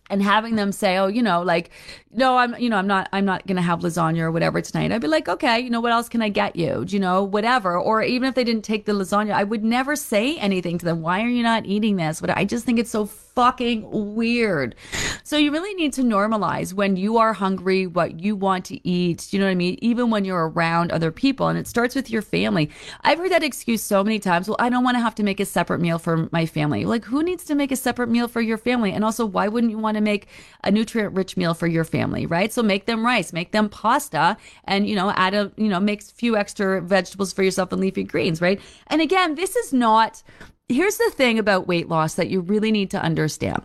and 0.09 0.23
having 0.23 0.55
them 0.55 0.71
say, 0.71 0.97
"Oh, 0.97 1.07
you 1.07 1.21
know, 1.21 1.41
like, 1.41 1.71
no, 2.09 2.38
I'm, 2.38 2.55
you 2.57 2.69
know, 2.69 2.77
I'm 2.77 2.88
not, 2.88 3.09
I'm 3.11 3.25
not 3.25 3.45
gonna 3.45 3.61
have 3.61 3.82
lasagna 3.82 4.21
or 4.21 4.32
whatever 4.32 4.61
tonight." 4.61 4.93
I'd 4.93 5.01
be 5.01 5.07
like, 5.07 5.27
"Okay, 5.27 5.59
you 5.59 5.69
know, 5.69 5.82
what 5.82 5.91
else 5.91 6.07
can 6.07 6.21
I 6.21 6.30
get 6.30 6.55
you? 6.55 6.86
Do 6.86 6.95
you 6.95 6.99
know, 7.01 7.21
whatever." 7.23 7.77
Or 7.77 8.01
even 8.01 8.30
if 8.30 8.36
they 8.36 8.45
didn't 8.45 8.63
take 8.63 8.86
the 8.86 8.93
lasagna, 8.93 9.34
I 9.34 9.43
would 9.43 9.63
never 9.63 9.97
say 9.97 10.38
anything 10.38 10.77
to 10.77 10.86
them. 10.86 11.01
Why 11.01 11.21
are 11.21 11.27
you 11.27 11.43
not 11.43 11.65
eating 11.65 11.97
this? 11.97 12.21
But 12.21 12.36
I 12.38 12.45
just 12.45 12.65
think 12.65 12.80
it's 12.80 12.91
so 12.91 13.05
fucking 13.39 13.87
weird. 14.15 14.75
So 15.23 15.37
you 15.37 15.49
really 15.49 15.73
need 15.73 15.93
to 15.93 16.01
normalize 16.01 16.73
when 16.73 16.97
you 16.97 17.17
are 17.19 17.31
hungry, 17.31 17.87
what 17.87 18.19
you 18.19 18.35
want 18.35 18.65
to 18.65 18.85
eat. 18.85 19.31
You 19.31 19.39
know 19.39 19.45
what 19.45 19.51
I 19.51 19.55
mean? 19.55 19.79
Even 19.81 20.09
when 20.09 20.25
you're 20.25 20.49
around 20.49 20.91
other 20.91 21.09
people, 21.09 21.47
and 21.47 21.57
it 21.57 21.65
starts 21.65 21.95
with 21.95 22.09
your 22.09 22.21
family. 22.21 22.69
I've 22.99 23.17
heard 23.17 23.31
that 23.31 23.41
excuse 23.41 23.81
so 23.81 24.03
many 24.03 24.19
times. 24.19 24.49
Well, 24.49 24.57
I 24.59 24.67
don't 24.67 24.83
want 24.83 24.95
to 24.95 25.01
have 25.01 25.15
to 25.15 25.23
make 25.23 25.39
a 25.39 25.45
separate 25.45 25.79
meal 25.79 25.99
for 25.99 26.27
my 26.33 26.45
family. 26.45 26.83
Like, 26.83 27.05
who 27.05 27.23
needs 27.23 27.45
to 27.45 27.55
make 27.55 27.71
a 27.71 27.77
separate 27.77 28.09
meal 28.09 28.27
for 28.27 28.41
your 28.41 28.57
family? 28.57 28.91
And 28.91 29.05
also, 29.05 29.25
why 29.25 29.47
wouldn't 29.47 29.71
you 29.71 29.79
want 29.79 29.95
to 29.95 30.01
make 30.01 30.27
a 30.65 30.69
nutrient 30.69 31.13
rich 31.15 31.37
meal 31.37 31.53
for 31.53 31.67
your 31.67 31.85
family, 31.85 32.25
right? 32.25 32.51
So 32.51 32.61
make 32.61 32.87
them 32.87 33.05
rice, 33.05 33.31
make 33.31 33.53
them 33.53 33.69
pasta, 33.69 34.35
and 34.65 34.85
you 34.85 34.97
know, 34.97 35.11
add 35.11 35.33
a 35.33 35.49
you 35.55 35.69
know, 35.69 35.79
make 35.79 36.01
a 36.01 36.05
few 36.05 36.35
extra 36.35 36.81
vegetables 36.81 37.31
for 37.31 37.43
yourself 37.43 37.71
and 37.71 37.79
leafy 37.79 38.03
greens, 38.03 38.41
right? 38.41 38.59
And 38.87 38.99
again, 38.99 39.35
this 39.35 39.55
is 39.55 39.71
not 39.71 40.23
here's 40.70 40.97
the 40.97 41.11
thing 41.11 41.39
about 41.39 41.67
weight 41.67 41.89
loss 41.89 42.13
that 42.13 42.30
you 42.30 42.41
really 42.41 42.72
need 42.72 42.91
to 42.91 43.01
understand. 43.01 43.63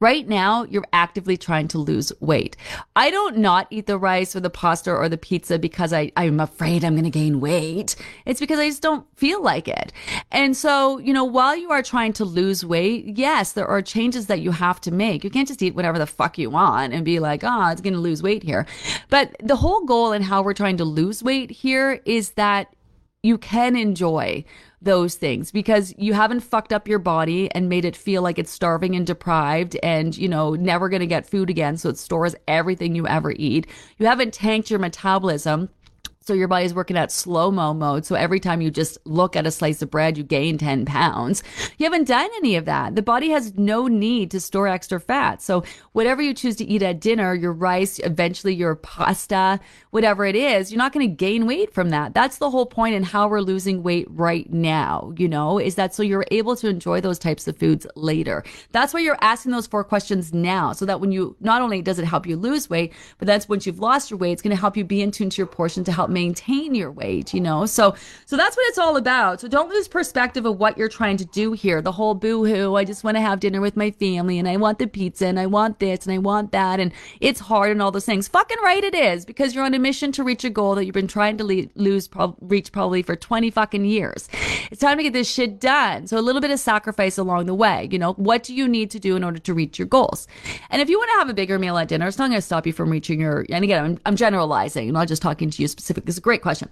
Right 0.00 0.28
now, 0.28 0.62
you're 0.62 0.86
actively 0.92 1.36
trying 1.36 1.66
to 1.68 1.78
lose 1.78 2.12
weight. 2.20 2.56
I 2.94 3.10
don't 3.10 3.38
not 3.38 3.66
eat 3.70 3.86
the 3.86 3.98
rice 3.98 4.36
or 4.36 4.38
the 4.38 4.48
pasta 4.48 4.92
or 4.92 5.08
the 5.08 5.18
pizza 5.18 5.58
because 5.58 5.92
I, 5.92 6.12
I'm 6.16 6.38
afraid 6.38 6.84
I'm 6.84 6.94
going 6.94 7.02
to 7.02 7.10
gain 7.10 7.40
weight. 7.40 7.96
It's 8.24 8.38
because 8.38 8.60
I 8.60 8.68
just 8.68 8.80
don't 8.80 9.04
feel 9.16 9.42
like 9.42 9.66
it. 9.66 9.92
And 10.30 10.56
so, 10.56 10.98
you 10.98 11.12
know, 11.12 11.24
while 11.24 11.56
you 11.56 11.72
are 11.72 11.82
trying 11.82 12.12
to 12.12 12.24
lose 12.24 12.64
weight, 12.64 13.18
yes, 13.18 13.54
there 13.54 13.66
are 13.66 13.82
changes 13.82 14.28
that 14.28 14.40
you 14.40 14.52
have 14.52 14.80
to 14.82 14.92
make. 14.92 15.24
You 15.24 15.30
can't 15.30 15.48
just 15.48 15.62
eat 15.62 15.74
whatever 15.74 15.98
the 15.98 16.06
fuck 16.06 16.38
you 16.38 16.48
want 16.48 16.94
and 16.94 17.04
be 17.04 17.18
like, 17.18 17.42
oh, 17.42 17.68
it's 17.70 17.80
going 17.80 17.94
to 17.94 17.98
lose 17.98 18.22
weight 18.22 18.44
here. 18.44 18.66
But 19.10 19.34
the 19.42 19.56
whole 19.56 19.84
goal 19.84 20.12
and 20.12 20.24
how 20.24 20.42
we're 20.42 20.52
trying 20.54 20.76
to 20.76 20.84
lose 20.84 21.24
weight 21.24 21.50
here 21.50 22.00
is 22.04 22.30
that 22.32 22.72
you 23.22 23.36
can 23.36 23.76
enjoy 23.76 24.44
those 24.80 25.16
things 25.16 25.50
because 25.50 25.92
you 25.98 26.14
haven't 26.14 26.40
fucked 26.40 26.72
up 26.72 26.86
your 26.86 27.00
body 27.00 27.50
and 27.52 27.68
made 27.68 27.84
it 27.84 27.96
feel 27.96 28.22
like 28.22 28.38
it's 28.38 28.50
starving 28.50 28.94
and 28.94 29.06
deprived 29.06 29.76
and, 29.82 30.16
you 30.16 30.28
know, 30.28 30.54
never 30.54 30.88
going 30.88 31.00
to 31.00 31.06
get 31.06 31.28
food 31.28 31.50
again. 31.50 31.76
So 31.76 31.88
it 31.88 31.98
stores 31.98 32.36
everything 32.46 32.94
you 32.94 33.06
ever 33.08 33.32
eat. 33.32 33.66
You 33.98 34.06
haven't 34.06 34.34
tanked 34.34 34.70
your 34.70 34.78
metabolism 34.78 35.68
so 36.28 36.34
your 36.34 36.46
body's 36.46 36.74
working 36.74 36.98
at 36.98 37.10
slow 37.10 37.50
mo 37.50 37.72
mode. 37.72 38.04
So 38.04 38.14
every 38.14 38.38
time 38.38 38.60
you 38.60 38.70
just 38.70 38.98
look 39.06 39.34
at 39.34 39.46
a 39.46 39.50
slice 39.50 39.80
of 39.80 39.90
bread, 39.90 40.18
you 40.18 40.22
gain 40.22 40.58
10 40.58 40.84
pounds. 40.84 41.42
You 41.78 41.84
haven't 41.84 42.06
done 42.06 42.28
any 42.36 42.54
of 42.56 42.66
that. 42.66 42.94
The 42.94 43.02
body 43.02 43.30
has 43.30 43.54
no 43.56 43.86
need 43.86 44.30
to 44.32 44.40
store 44.40 44.68
extra 44.68 45.00
fat. 45.00 45.40
So 45.40 45.64
whatever 45.92 46.20
you 46.20 46.34
choose 46.34 46.56
to 46.56 46.66
eat 46.66 46.82
at 46.82 47.00
dinner, 47.00 47.34
your 47.34 47.54
rice, 47.54 47.98
eventually 48.00 48.54
your 48.54 48.76
pasta, 48.76 49.58
whatever 49.90 50.26
it 50.26 50.36
is, 50.36 50.70
you're 50.70 50.76
not 50.76 50.92
going 50.92 51.08
to 51.08 51.14
gain 51.14 51.46
weight 51.46 51.72
from 51.72 51.88
that. 51.90 52.12
That's 52.12 52.36
the 52.36 52.50
whole 52.50 52.66
point 52.66 52.94
in 52.94 53.04
how 53.04 53.26
we're 53.26 53.40
losing 53.40 53.82
weight 53.82 54.06
right 54.10 54.52
now, 54.52 55.14
you 55.16 55.28
know, 55.28 55.58
is 55.58 55.76
that 55.76 55.94
so 55.94 56.02
you're 56.02 56.26
able 56.30 56.56
to 56.56 56.68
enjoy 56.68 57.00
those 57.00 57.18
types 57.18 57.48
of 57.48 57.56
foods 57.56 57.86
later. 57.96 58.44
That's 58.72 58.92
why 58.92 59.00
you're 59.00 59.16
asking 59.22 59.52
those 59.52 59.66
four 59.66 59.82
questions 59.82 60.34
now. 60.34 60.74
So 60.74 60.84
that 60.84 61.00
when 61.00 61.10
you, 61.10 61.36
not 61.40 61.62
only 61.62 61.80
does 61.80 61.98
it 61.98 62.04
help 62.04 62.26
you 62.26 62.36
lose 62.36 62.68
weight, 62.68 62.92
but 63.18 63.24
that's 63.24 63.48
once 63.48 63.66
you've 63.66 63.80
lost 63.80 64.10
your 64.10 64.18
weight, 64.18 64.32
it's 64.32 64.42
going 64.42 64.54
to 64.54 64.60
help 64.60 64.76
you 64.76 64.84
be 64.84 65.00
in 65.00 65.10
tune 65.10 65.30
to 65.30 65.38
your 65.38 65.46
portion 65.46 65.84
to 65.84 65.92
help 65.92 66.10
maintain 66.18 66.74
your 66.74 66.90
weight, 66.90 67.32
you 67.32 67.40
know? 67.40 67.64
So, 67.64 67.94
so 68.26 68.36
that's 68.36 68.56
what 68.56 68.66
it's 68.68 68.78
all 68.78 68.96
about. 68.96 69.40
So 69.40 69.46
don't 69.46 69.70
lose 69.70 69.86
perspective 69.86 70.44
of 70.46 70.58
what 70.58 70.76
you're 70.76 70.88
trying 70.88 71.16
to 71.18 71.24
do 71.24 71.52
here. 71.52 71.80
The 71.80 71.92
whole 71.92 72.14
boo 72.14 72.44
hoo, 72.44 72.74
I 72.74 72.84
just 72.84 73.04
want 73.04 73.16
to 73.16 73.20
have 73.20 73.38
dinner 73.38 73.60
with 73.60 73.76
my 73.76 73.92
family 73.92 74.38
and 74.40 74.48
I 74.48 74.56
want 74.56 74.80
the 74.80 74.88
pizza 74.88 75.26
and 75.28 75.38
I 75.38 75.46
want 75.46 75.78
this 75.78 76.06
and 76.06 76.12
I 76.12 76.18
want 76.18 76.50
that. 76.50 76.80
And 76.80 76.92
it's 77.20 77.38
hard 77.38 77.70
and 77.70 77.80
all 77.80 77.92
those 77.92 78.04
things. 78.04 78.26
Fucking 78.26 78.58
right 78.64 78.82
it 78.82 78.96
is 78.96 79.24
because 79.24 79.54
you're 79.54 79.64
on 79.64 79.74
a 79.74 79.78
mission 79.78 80.10
to 80.12 80.24
reach 80.24 80.44
a 80.44 80.50
goal 80.50 80.74
that 80.74 80.86
you've 80.86 80.92
been 80.92 81.06
trying 81.06 81.36
to 81.38 81.44
le- 81.44 81.68
lose, 81.76 82.08
pro- 82.08 82.36
reach 82.40 82.72
probably 82.72 83.02
for 83.02 83.14
20 83.14 83.50
fucking 83.52 83.84
years. 83.84 84.28
It's 84.72 84.80
time 84.80 84.96
to 84.96 85.04
get 85.04 85.12
this 85.12 85.30
shit 85.30 85.60
done. 85.60 86.08
So 86.08 86.18
a 86.18 86.24
little 86.28 86.40
bit 86.40 86.50
of 86.50 86.58
sacrifice 86.58 87.16
along 87.16 87.46
the 87.46 87.54
way. 87.54 87.88
You 87.92 87.98
know, 88.00 88.14
what 88.14 88.42
do 88.42 88.54
you 88.54 88.66
need 88.66 88.90
to 88.90 88.98
do 88.98 89.14
in 89.14 89.22
order 89.22 89.38
to 89.38 89.54
reach 89.54 89.78
your 89.78 89.86
goals? 89.86 90.26
And 90.70 90.82
if 90.82 90.88
you 90.88 90.98
want 90.98 91.10
to 91.10 91.18
have 91.20 91.30
a 91.30 91.34
bigger 91.34 91.60
meal 91.60 91.78
at 91.78 91.86
dinner, 91.86 92.08
it's 92.08 92.18
not 92.18 92.28
going 92.28 92.38
to 92.38 92.42
stop 92.42 92.66
you 92.66 92.72
from 92.72 92.90
reaching 92.90 93.20
your, 93.20 93.46
and 93.50 93.62
again, 93.62 93.84
I'm, 93.84 94.00
I'm 94.04 94.16
generalizing, 94.16 94.88
I'm 94.88 94.94
not 94.94 95.06
just 95.06 95.22
talking 95.22 95.50
to 95.50 95.62
you 95.62 95.68
specifically 95.68 96.07
it's 96.08 96.18
a 96.18 96.22
great 96.22 96.42
question. 96.42 96.70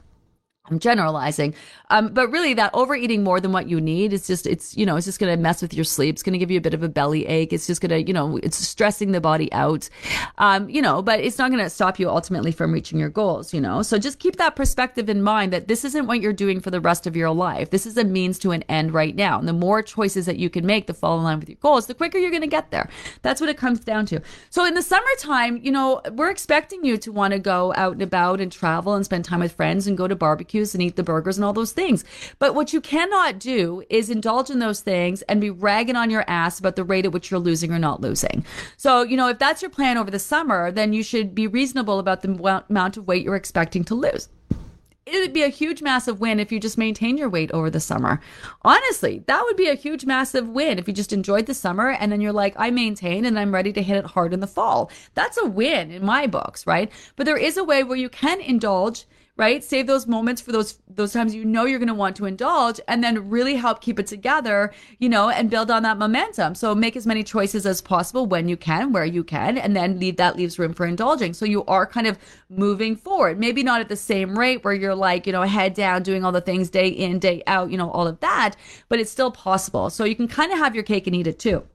I'm 0.70 0.78
generalizing. 0.78 1.54
Um, 1.90 2.08
but 2.12 2.28
really 2.28 2.54
that 2.54 2.72
overeating 2.74 3.22
more 3.22 3.40
than 3.40 3.52
what 3.52 3.68
you 3.68 3.80
need 3.80 4.12
is 4.12 4.26
just, 4.26 4.46
it's, 4.46 4.76
you 4.76 4.84
know, 4.84 4.96
it's 4.96 5.06
just 5.06 5.20
going 5.20 5.32
to 5.32 5.40
mess 5.40 5.62
with 5.62 5.72
your 5.72 5.84
sleep. 5.84 6.16
It's 6.16 6.22
going 6.22 6.32
to 6.32 6.38
give 6.38 6.50
you 6.50 6.58
a 6.58 6.60
bit 6.60 6.74
of 6.74 6.82
a 6.82 6.88
belly 6.88 7.26
ache. 7.26 7.52
It's 7.52 7.66
just 7.66 7.80
going 7.80 7.90
to, 7.90 8.02
you 8.02 8.12
know, 8.12 8.38
it's 8.42 8.56
stressing 8.56 9.12
the 9.12 9.20
body 9.20 9.52
out. 9.52 9.88
Um, 10.38 10.68
you 10.68 10.82
know, 10.82 11.02
but 11.02 11.20
it's 11.20 11.38
not 11.38 11.50
going 11.50 11.62
to 11.62 11.70
stop 11.70 11.98
you 11.98 12.08
ultimately 12.08 12.50
from 12.50 12.72
reaching 12.72 12.98
your 12.98 13.08
goals, 13.08 13.54
you 13.54 13.60
know? 13.60 13.82
So 13.82 13.98
just 13.98 14.18
keep 14.18 14.36
that 14.36 14.56
perspective 14.56 15.08
in 15.08 15.22
mind 15.22 15.52
that 15.52 15.68
this 15.68 15.84
isn't 15.84 16.06
what 16.06 16.20
you're 16.20 16.32
doing 16.32 16.60
for 16.60 16.70
the 16.70 16.80
rest 16.80 17.06
of 17.06 17.14
your 17.14 17.30
life. 17.30 17.70
This 17.70 17.86
is 17.86 17.96
a 17.96 18.04
means 18.04 18.38
to 18.40 18.50
an 18.50 18.62
end 18.68 18.92
right 18.92 19.14
now. 19.14 19.38
And 19.38 19.46
the 19.46 19.52
more 19.52 19.82
choices 19.82 20.26
that 20.26 20.38
you 20.38 20.50
can 20.50 20.66
make 20.66 20.86
to 20.88 20.94
fall 20.94 21.18
in 21.18 21.24
line 21.24 21.38
with 21.38 21.48
your 21.48 21.58
goals, 21.60 21.86
the 21.86 21.94
quicker 21.94 22.18
you're 22.18 22.30
going 22.30 22.42
to 22.42 22.48
get 22.48 22.70
there. 22.70 22.88
That's 23.22 23.40
what 23.40 23.50
it 23.50 23.56
comes 23.56 23.80
down 23.80 24.06
to. 24.06 24.20
So 24.50 24.64
in 24.64 24.74
the 24.74 24.82
summertime, 24.82 25.60
you 25.62 25.70
know, 25.70 26.00
we're 26.12 26.30
expecting 26.30 26.84
you 26.84 26.96
to 26.98 27.12
want 27.12 27.32
to 27.32 27.38
go 27.38 27.72
out 27.76 27.92
and 27.92 28.02
about 28.02 28.40
and 28.40 28.50
travel 28.50 28.94
and 28.94 29.04
spend 29.04 29.24
time 29.24 29.40
with 29.40 29.52
friends 29.52 29.86
and 29.86 29.96
go 29.96 30.08
to 30.08 30.16
barbecue 30.16 30.55
barbecues 30.56 30.74
and 30.74 30.82
eat 30.82 30.96
the 30.96 31.02
burgers 31.02 31.36
and 31.36 31.44
all 31.44 31.52
those 31.52 31.72
things. 31.72 32.04
But 32.38 32.54
what 32.54 32.72
you 32.72 32.80
cannot 32.80 33.38
do 33.38 33.82
is 33.90 34.10
indulge 34.10 34.50
in 34.50 34.58
those 34.58 34.80
things 34.80 35.22
and 35.22 35.40
be 35.40 35.50
ragging 35.50 35.96
on 35.96 36.10
your 36.10 36.24
ass 36.26 36.58
about 36.58 36.76
the 36.76 36.84
rate 36.84 37.04
at 37.04 37.12
which 37.12 37.30
you're 37.30 37.40
losing 37.40 37.72
or 37.72 37.78
not 37.78 38.00
losing. 38.00 38.44
So, 38.76 39.02
you 39.02 39.16
know, 39.16 39.28
if 39.28 39.38
that's 39.38 39.62
your 39.62 39.70
plan 39.70 39.98
over 39.98 40.10
the 40.10 40.18
summer, 40.18 40.70
then 40.70 40.92
you 40.92 41.02
should 41.02 41.34
be 41.34 41.46
reasonable 41.46 41.98
about 41.98 42.22
the 42.22 42.64
amount 42.68 42.96
of 42.96 43.06
weight 43.06 43.24
you're 43.24 43.36
expecting 43.36 43.84
to 43.84 43.94
lose 43.94 44.28
it 45.06 45.20
would 45.20 45.32
be 45.32 45.44
a 45.44 45.48
huge 45.48 45.82
massive 45.82 46.18
win 46.18 46.40
if 46.40 46.50
you 46.50 46.58
just 46.58 46.76
maintain 46.76 47.16
your 47.16 47.28
weight 47.28 47.52
over 47.52 47.70
the 47.70 47.78
summer. 47.78 48.20
Honestly, 48.62 49.22
that 49.28 49.44
would 49.44 49.56
be 49.56 49.68
a 49.68 49.74
huge 49.74 50.04
massive 50.04 50.48
win 50.48 50.80
if 50.80 50.88
you 50.88 50.92
just 50.92 51.12
enjoyed 51.12 51.46
the 51.46 51.54
summer 51.54 51.90
and 51.90 52.10
then 52.10 52.20
you're 52.20 52.32
like, 52.32 52.54
I 52.56 52.70
maintain 52.70 53.24
and 53.24 53.38
I'm 53.38 53.54
ready 53.54 53.72
to 53.74 53.82
hit 53.82 53.98
it 53.98 54.04
hard 54.04 54.34
in 54.34 54.40
the 54.40 54.48
fall. 54.48 54.90
That's 55.14 55.38
a 55.38 55.46
win 55.46 55.92
in 55.92 56.04
my 56.04 56.26
books, 56.26 56.66
right? 56.66 56.90
But 57.14 57.24
there 57.24 57.36
is 57.36 57.56
a 57.56 57.62
way 57.62 57.84
where 57.84 57.96
you 57.96 58.08
can 58.08 58.40
indulge 58.40 59.06
right? 59.36 59.62
Save 59.62 59.86
those 59.86 60.06
moments 60.06 60.40
for 60.40 60.52
those 60.52 60.78
those 60.88 61.12
times 61.12 61.34
you 61.34 61.44
know 61.44 61.66
you're 61.66 61.78
going 61.78 61.88
to 61.88 61.94
want 61.94 62.16
to 62.16 62.24
indulge 62.24 62.80
and 62.88 63.04
then 63.04 63.28
really 63.28 63.54
help 63.54 63.82
keep 63.82 63.98
it 63.98 64.06
together, 64.06 64.72
you 64.98 65.08
know, 65.08 65.28
and 65.28 65.50
build 65.50 65.70
on 65.70 65.82
that 65.82 65.98
momentum. 65.98 66.54
So 66.54 66.74
make 66.74 66.96
as 66.96 67.06
many 67.06 67.22
choices 67.22 67.66
as 67.66 67.82
possible 67.82 68.26
when 68.26 68.48
you 68.48 68.56
can, 68.56 68.92
where 68.92 69.04
you 69.04 69.22
can, 69.22 69.58
and 69.58 69.76
then 69.76 69.98
leave 69.98 70.16
that 70.16 70.36
leaves 70.36 70.58
room 70.58 70.72
for 70.72 70.86
indulging. 70.86 71.34
So 71.34 71.44
you 71.44 71.64
are 71.66 71.86
kind 71.86 72.06
of 72.06 72.18
moving 72.48 72.96
forward. 72.96 73.38
Maybe 73.38 73.62
not 73.62 73.80
at 73.80 73.88
the 73.88 73.96
same 73.96 74.38
rate 74.38 74.64
where 74.64 74.74
you're 74.74 74.94
like, 74.94 75.26
you 75.26 75.32
know, 75.32 75.42
head 75.42 75.74
down 75.74 76.02
doing 76.02 76.24
all 76.24 76.32
the 76.32 76.40
things 76.40 76.70
day 76.70 76.88
in, 76.88 77.18
day 77.18 77.42
out, 77.46 77.70
you 77.70 77.76
know, 77.76 77.90
all 77.90 78.06
of 78.06 78.20
that, 78.20 78.54
but 78.88 78.98
it's 79.00 79.10
still 79.10 79.30
possible. 79.30 79.90
So 79.90 80.04
you 80.04 80.16
can 80.16 80.28
kind 80.28 80.52
of 80.52 80.58
have 80.58 80.74
your 80.74 80.84
cake 80.84 81.06
and 81.06 81.14
eat 81.14 81.26
it 81.26 81.38
too. 81.38 81.66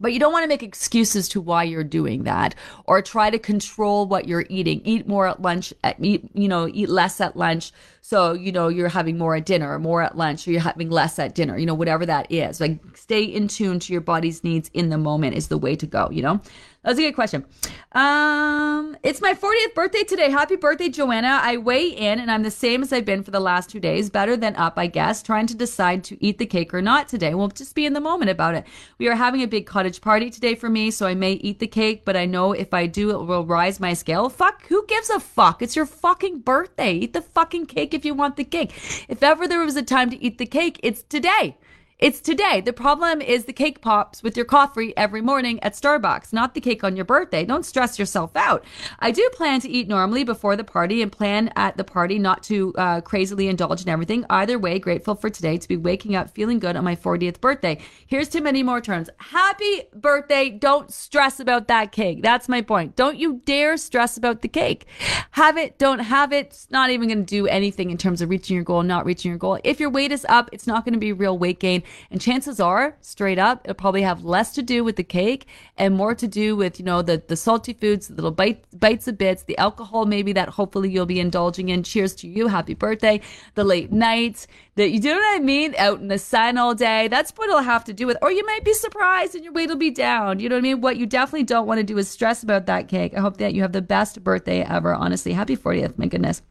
But 0.00 0.12
you 0.12 0.20
don't 0.20 0.32
want 0.32 0.44
to 0.44 0.48
make 0.48 0.62
excuses 0.62 1.28
to 1.30 1.40
why 1.40 1.64
you're 1.64 1.84
doing 1.84 2.24
that 2.24 2.54
or 2.84 3.02
try 3.02 3.30
to 3.30 3.38
control 3.38 4.06
what 4.06 4.28
you're 4.28 4.46
eating. 4.48 4.80
Eat 4.84 5.08
more 5.08 5.26
at 5.26 5.42
lunch, 5.42 5.72
eat, 6.00 6.28
you 6.34 6.48
know, 6.48 6.68
eat 6.68 6.88
less 6.88 7.20
at 7.20 7.36
lunch. 7.36 7.72
So, 8.00 8.32
you 8.32 8.52
know, 8.52 8.68
you're 8.68 8.88
having 8.88 9.18
more 9.18 9.36
at 9.36 9.44
dinner, 9.44 9.78
more 9.78 10.02
at 10.02 10.16
lunch, 10.16 10.46
or 10.46 10.52
you're 10.52 10.60
having 10.60 10.88
less 10.90 11.18
at 11.18 11.34
dinner, 11.34 11.58
you 11.58 11.66
know, 11.66 11.74
whatever 11.74 12.06
that 12.06 12.30
is. 12.32 12.60
Like 12.60 12.78
stay 12.96 13.22
in 13.22 13.48
tune 13.48 13.78
to 13.80 13.92
your 13.92 14.00
body's 14.00 14.42
needs 14.42 14.70
in 14.72 14.88
the 14.88 14.98
moment 14.98 15.36
is 15.36 15.48
the 15.48 15.58
way 15.58 15.76
to 15.76 15.86
go, 15.86 16.08
you 16.10 16.22
know? 16.22 16.40
That 16.82 16.90
was 16.90 16.98
a 17.00 17.02
good 17.02 17.14
question. 17.14 17.44
Um, 17.90 18.96
it's 19.02 19.20
my 19.20 19.34
40th 19.34 19.74
birthday 19.74 20.04
today. 20.04 20.30
Happy 20.30 20.54
birthday, 20.54 20.88
Joanna. 20.88 21.40
I 21.42 21.56
weigh 21.56 21.88
in 21.88 22.20
and 22.20 22.30
I'm 22.30 22.44
the 22.44 22.52
same 22.52 22.82
as 22.82 22.92
I've 22.92 23.04
been 23.04 23.24
for 23.24 23.32
the 23.32 23.40
last 23.40 23.68
two 23.68 23.80
days. 23.80 24.10
Better 24.10 24.36
than 24.36 24.54
up, 24.54 24.74
I 24.76 24.86
guess. 24.86 25.20
Trying 25.20 25.48
to 25.48 25.56
decide 25.56 26.04
to 26.04 26.24
eat 26.24 26.38
the 26.38 26.46
cake 26.46 26.72
or 26.72 26.80
not 26.80 27.08
today. 27.08 27.34
We'll 27.34 27.48
just 27.48 27.74
be 27.74 27.84
in 27.84 27.94
the 27.94 28.00
moment 28.00 28.30
about 28.30 28.54
it. 28.54 28.64
We 28.98 29.08
are 29.08 29.16
having 29.16 29.42
a 29.42 29.48
big 29.48 29.66
cottage 29.66 30.00
party 30.00 30.30
today 30.30 30.54
for 30.54 30.68
me, 30.68 30.92
so 30.92 31.06
I 31.06 31.14
may 31.14 31.32
eat 31.32 31.58
the 31.58 31.66
cake, 31.66 32.04
but 32.04 32.16
I 32.16 32.26
know 32.26 32.52
if 32.52 32.72
I 32.72 32.86
do, 32.86 33.10
it 33.10 33.24
will 33.24 33.44
rise 33.44 33.80
my 33.80 33.94
scale. 33.94 34.28
Fuck, 34.28 34.66
who 34.68 34.86
gives 34.86 35.10
a 35.10 35.18
fuck? 35.18 35.62
It's 35.62 35.74
your 35.74 35.86
fucking 35.86 36.40
birthday. 36.40 36.92
Eat 36.92 37.12
the 37.12 37.22
fucking 37.22 37.66
cake 37.66 37.92
if 37.92 38.04
you 38.04 38.14
want 38.14 38.36
the 38.36 38.44
cake. 38.44 38.72
If 39.08 39.22
ever 39.24 39.48
there 39.48 39.64
was 39.64 39.76
a 39.76 39.82
time 39.82 40.10
to 40.10 40.22
eat 40.22 40.38
the 40.38 40.46
cake, 40.46 40.78
it's 40.84 41.02
today. 41.02 41.56
It's 41.98 42.20
today. 42.20 42.60
The 42.60 42.72
problem 42.72 43.20
is 43.20 43.46
the 43.46 43.52
cake 43.52 43.80
pops 43.80 44.22
with 44.22 44.36
your 44.36 44.46
coffee 44.46 44.96
every 44.96 45.20
morning 45.20 45.60
at 45.64 45.72
Starbucks, 45.72 46.32
not 46.32 46.54
the 46.54 46.60
cake 46.60 46.84
on 46.84 46.94
your 46.94 47.04
birthday. 47.04 47.44
Don't 47.44 47.66
stress 47.66 47.98
yourself 47.98 48.36
out. 48.36 48.64
I 49.00 49.10
do 49.10 49.28
plan 49.32 49.60
to 49.62 49.68
eat 49.68 49.88
normally 49.88 50.22
before 50.22 50.54
the 50.54 50.62
party 50.62 51.02
and 51.02 51.10
plan 51.10 51.50
at 51.56 51.76
the 51.76 51.82
party 51.82 52.20
not 52.20 52.44
to 52.44 52.72
uh, 52.78 53.00
crazily 53.00 53.48
indulge 53.48 53.82
in 53.82 53.88
everything. 53.88 54.24
Either 54.30 54.60
way, 54.60 54.78
grateful 54.78 55.16
for 55.16 55.28
today 55.28 55.58
to 55.58 55.66
be 55.66 55.76
waking 55.76 56.14
up 56.14 56.30
feeling 56.30 56.60
good 56.60 56.76
on 56.76 56.84
my 56.84 56.94
40th 56.94 57.40
birthday. 57.40 57.80
Here's 58.06 58.28
to 58.28 58.40
many 58.40 58.62
more 58.62 58.80
turns. 58.80 59.10
Happy 59.16 59.82
birthday. 59.92 60.50
Don't 60.50 60.92
stress 60.92 61.40
about 61.40 61.66
that 61.66 61.90
cake. 61.90 62.22
That's 62.22 62.48
my 62.48 62.62
point. 62.62 62.94
Don't 62.94 63.18
you 63.18 63.42
dare 63.44 63.76
stress 63.76 64.16
about 64.16 64.42
the 64.42 64.48
cake. 64.48 64.86
Have 65.32 65.56
it, 65.56 65.78
don't 65.78 65.98
have 65.98 66.32
it. 66.32 66.46
It's 66.46 66.70
not 66.70 66.90
even 66.90 67.08
going 67.08 67.18
to 67.18 67.24
do 67.24 67.48
anything 67.48 67.90
in 67.90 67.98
terms 67.98 68.22
of 68.22 68.30
reaching 68.30 68.54
your 68.54 68.62
goal, 68.62 68.84
not 68.84 69.04
reaching 69.04 69.32
your 69.32 69.38
goal. 69.38 69.58
If 69.64 69.80
your 69.80 69.90
weight 69.90 70.12
is 70.12 70.24
up, 70.28 70.48
it's 70.52 70.68
not 70.68 70.84
going 70.84 70.94
to 70.94 71.00
be 71.00 71.12
real 71.12 71.36
weight 71.36 71.58
gain. 71.58 71.82
And 72.10 72.20
chances 72.20 72.60
are, 72.60 72.96
straight 73.00 73.38
up, 73.38 73.62
it'll 73.64 73.74
probably 73.74 74.02
have 74.02 74.24
less 74.24 74.52
to 74.54 74.62
do 74.62 74.84
with 74.84 74.96
the 74.96 75.04
cake 75.04 75.46
and 75.76 75.94
more 75.94 76.14
to 76.14 76.26
do 76.26 76.56
with, 76.56 76.78
you 76.78 76.84
know, 76.84 77.02
the, 77.02 77.22
the 77.26 77.36
salty 77.36 77.72
foods, 77.72 78.08
the 78.08 78.14
little 78.14 78.30
bite, 78.30 78.64
bites 78.78 79.08
of 79.08 79.18
bits, 79.18 79.44
the 79.44 79.58
alcohol 79.58 80.06
maybe 80.06 80.32
that 80.32 80.48
hopefully 80.48 80.90
you'll 80.90 81.06
be 81.06 81.20
indulging 81.20 81.68
in. 81.68 81.82
Cheers 81.82 82.14
to 82.16 82.28
you. 82.28 82.48
Happy 82.48 82.74
birthday. 82.74 83.20
The 83.54 83.64
late 83.64 83.92
nights 83.92 84.46
that 84.76 84.90
you 84.90 85.00
do 85.00 85.14
what 85.14 85.36
I 85.36 85.42
mean? 85.42 85.74
Out 85.78 86.00
in 86.00 86.08
the 86.08 86.18
sun 86.18 86.56
all 86.56 86.74
day. 86.74 87.08
That's 87.08 87.32
what 87.32 87.48
it'll 87.48 87.62
have 87.62 87.84
to 87.84 87.92
do 87.92 88.06
with. 88.06 88.16
Or 88.22 88.30
you 88.30 88.44
might 88.46 88.64
be 88.64 88.74
surprised 88.74 89.34
and 89.34 89.44
your 89.44 89.52
weight 89.52 89.68
will 89.68 89.76
be 89.76 89.90
down. 89.90 90.40
You 90.40 90.48
know 90.48 90.56
what 90.56 90.60
I 90.60 90.62
mean? 90.62 90.80
What 90.80 90.96
you 90.96 91.06
definitely 91.06 91.44
don't 91.44 91.66
want 91.66 91.78
to 91.78 91.84
do 91.84 91.98
is 91.98 92.08
stress 92.08 92.42
about 92.42 92.66
that 92.66 92.88
cake. 92.88 93.14
I 93.16 93.20
hope 93.20 93.38
that 93.38 93.54
you 93.54 93.62
have 93.62 93.72
the 93.72 93.82
best 93.82 94.22
birthday 94.22 94.62
ever. 94.62 94.94
Honestly, 94.94 95.32
happy 95.32 95.56
40th. 95.56 95.98
My 95.98 96.06
goodness. 96.06 96.42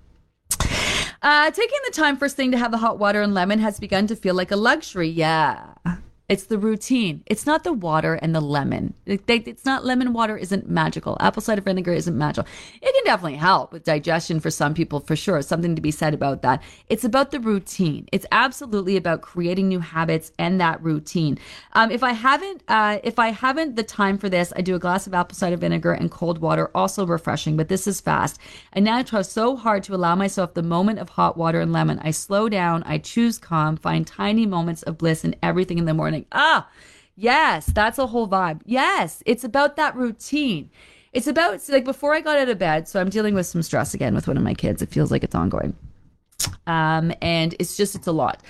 Uh, 1.22 1.52
taking 1.52 1.80
the 1.86 1.92
time 1.92 2.18
first 2.18 2.36
thing 2.36 2.52
to 2.52 2.58
have 2.58 2.72
the 2.72 2.78
hot 2.78 3.00
water 3.00 3.22
and 3.22 3.34
lemon 3.34 3.60
has 3.60 3.80
begun 3.80 4.08
to 4.08 4.16
feel 4.16 4.36
like 4.36 4.52
a 4.52 4.56
luxury. 4.56 5.10
Yeah. 5.10 5.74
It's 6.30 6.44
the 6.44 6.58
routine. 6.58 7.24
It's 7.26 7.46
not 7.46 7.64
the 7.64 7.72
water 7.72 8.16
and 8.16 8.36
the 8.36 8.42
lemon. 8.42 8.94
It's 9.06 9.64
not 9.64 9.86
lemon 9.86 10.12
water 10.12 10.36
isn't 10.36 10.70
magical. 10.70 11.16
Apple 11.22 11.42
cider 11.42 11.62
vinegar 11.62 11.94
isn't 11.94 12.18
magical. 12.18 12.46
It 12.82 12.94
can 12.94 13.06
definitely 13.06 13.38
help 13.38 13.72
with 13.72 13.86
digestion 13.86 14.42
for 14.42 14.52
some 14.52 14.74
people, 14.74 15.00
for 15.00 15.16
sure. 15.16 15.42
Something 15.42 15.74
to 15.78 15.82
be 15.82 15.90
said 15.90 16.14
about 16.14 16.42
that. 16.42 16.62
It's 16.90 17.06
about 17.06 17.32
the 17.32 17.40
routine. 17.40 18.10
It's 18.12 18.26
absolutely 18.34 18.98
about 18.98 19.22
creating 19.22 19.70
new 19.70 19.80
habits 19.80 20.34
and 20.38 20.60
that 20.60 20.84
routine. 20.84 21.40
Um, 21.72 21.92
if 21.92 22.04
I 22.04 22.12
haven't, 22.12 22.62
uh, 22.68 23.00
if 23.06 23.20
I 23.20 23.30
haven't 23.30 23.78
the 23.78 23.84
time 23.84 24.18
for 24.18 24.28
this, 24.28 24.52
I 24.54 24.60
do 24.60 24.76
a 24.76 24.80
glass 24.80 25.08
of 25.08 25.14
apple 25.14 25.38
cider 25.38 25.56
vinegar 25.56 25.94
and 25.94 26.12
cold 26.12 26.40
water, 26.40 26.70
also 26.76 27.08
refreshing. 27.08 27.56
But 27.56 27.70
this 27.70 27.88
is 27.88 28.02
fast. 28.02 28.38
I 28.74 28.82
now 28.82 29.02
try 29.02 29.22
so 29.22 29.56
hard 29.56 29.82
to 29.84 29.96
allow 29.96 30.16
myself 30.16 30.56
the 30.56 30.62
moment 30.62 31.00
of 31.00 31.08
hot 31.08 31.38
water 31.38 31.62
and 31.62 31.72
lemon. 31.72 32.00
I 32.00 32.12
slow 32.12 32.50
down. 32.50 32.84
I 32.84 32.98
choose 32.98 33.38
calm. 33.38 33.78
Find 33.78 34.06
tiny 34.06 34.46
moments 34.46 34.84
of 34.84 34.98
bliss 34.98 35.24
in 35.24 35.34
everything 35.42 35.78
in 35.78 35.86
the 35.86 35.94
morning 35.94 36.17
morning. 36.18 36.28
Ah, 36.32 36.70
yes, 37.16 37.68
that's 37.68 37.98
a 37.98 38.08
whole 38.08 38.28
vibe. 38.28 38.62
Yes, 38.66 39.24
it's 39.26 39.44
about 39.44 39.76
that 39.76 39.96
routine. 39.96 40.70
It's 41.14 41.28
about 41.28 41.68
like 41.70 41.86
before 41.86 42.14
I 42.14 42.22
got 42.22 42.38
out 42.38 42.50
of 42.50 42.58
bed. 42.58 42.88
So 42.88 43.00
I'm 43.00 43.10
dealing 43.10 43.34
with 43.34 43.46
some 43.46 43.62
stress 43.62 43.94
again 43.94 44.14
with 44.14 44.28
one 44.28 44.38
of 44.38 44.44
my 44.44 44.54
kids. 44.54 44.82
It 44.82 44.90
feels 44.90 45.12
like 45.12 45.24
it's 45.24 45.36
ongoing. 45.36 45.76
Um, 46.68 47.14
and 47.22 47.56
it's 47.60 47.76
just, 47.76 47.96
it's 47.96 48.08
a 48.08 48.12
lot. 48.12 48.44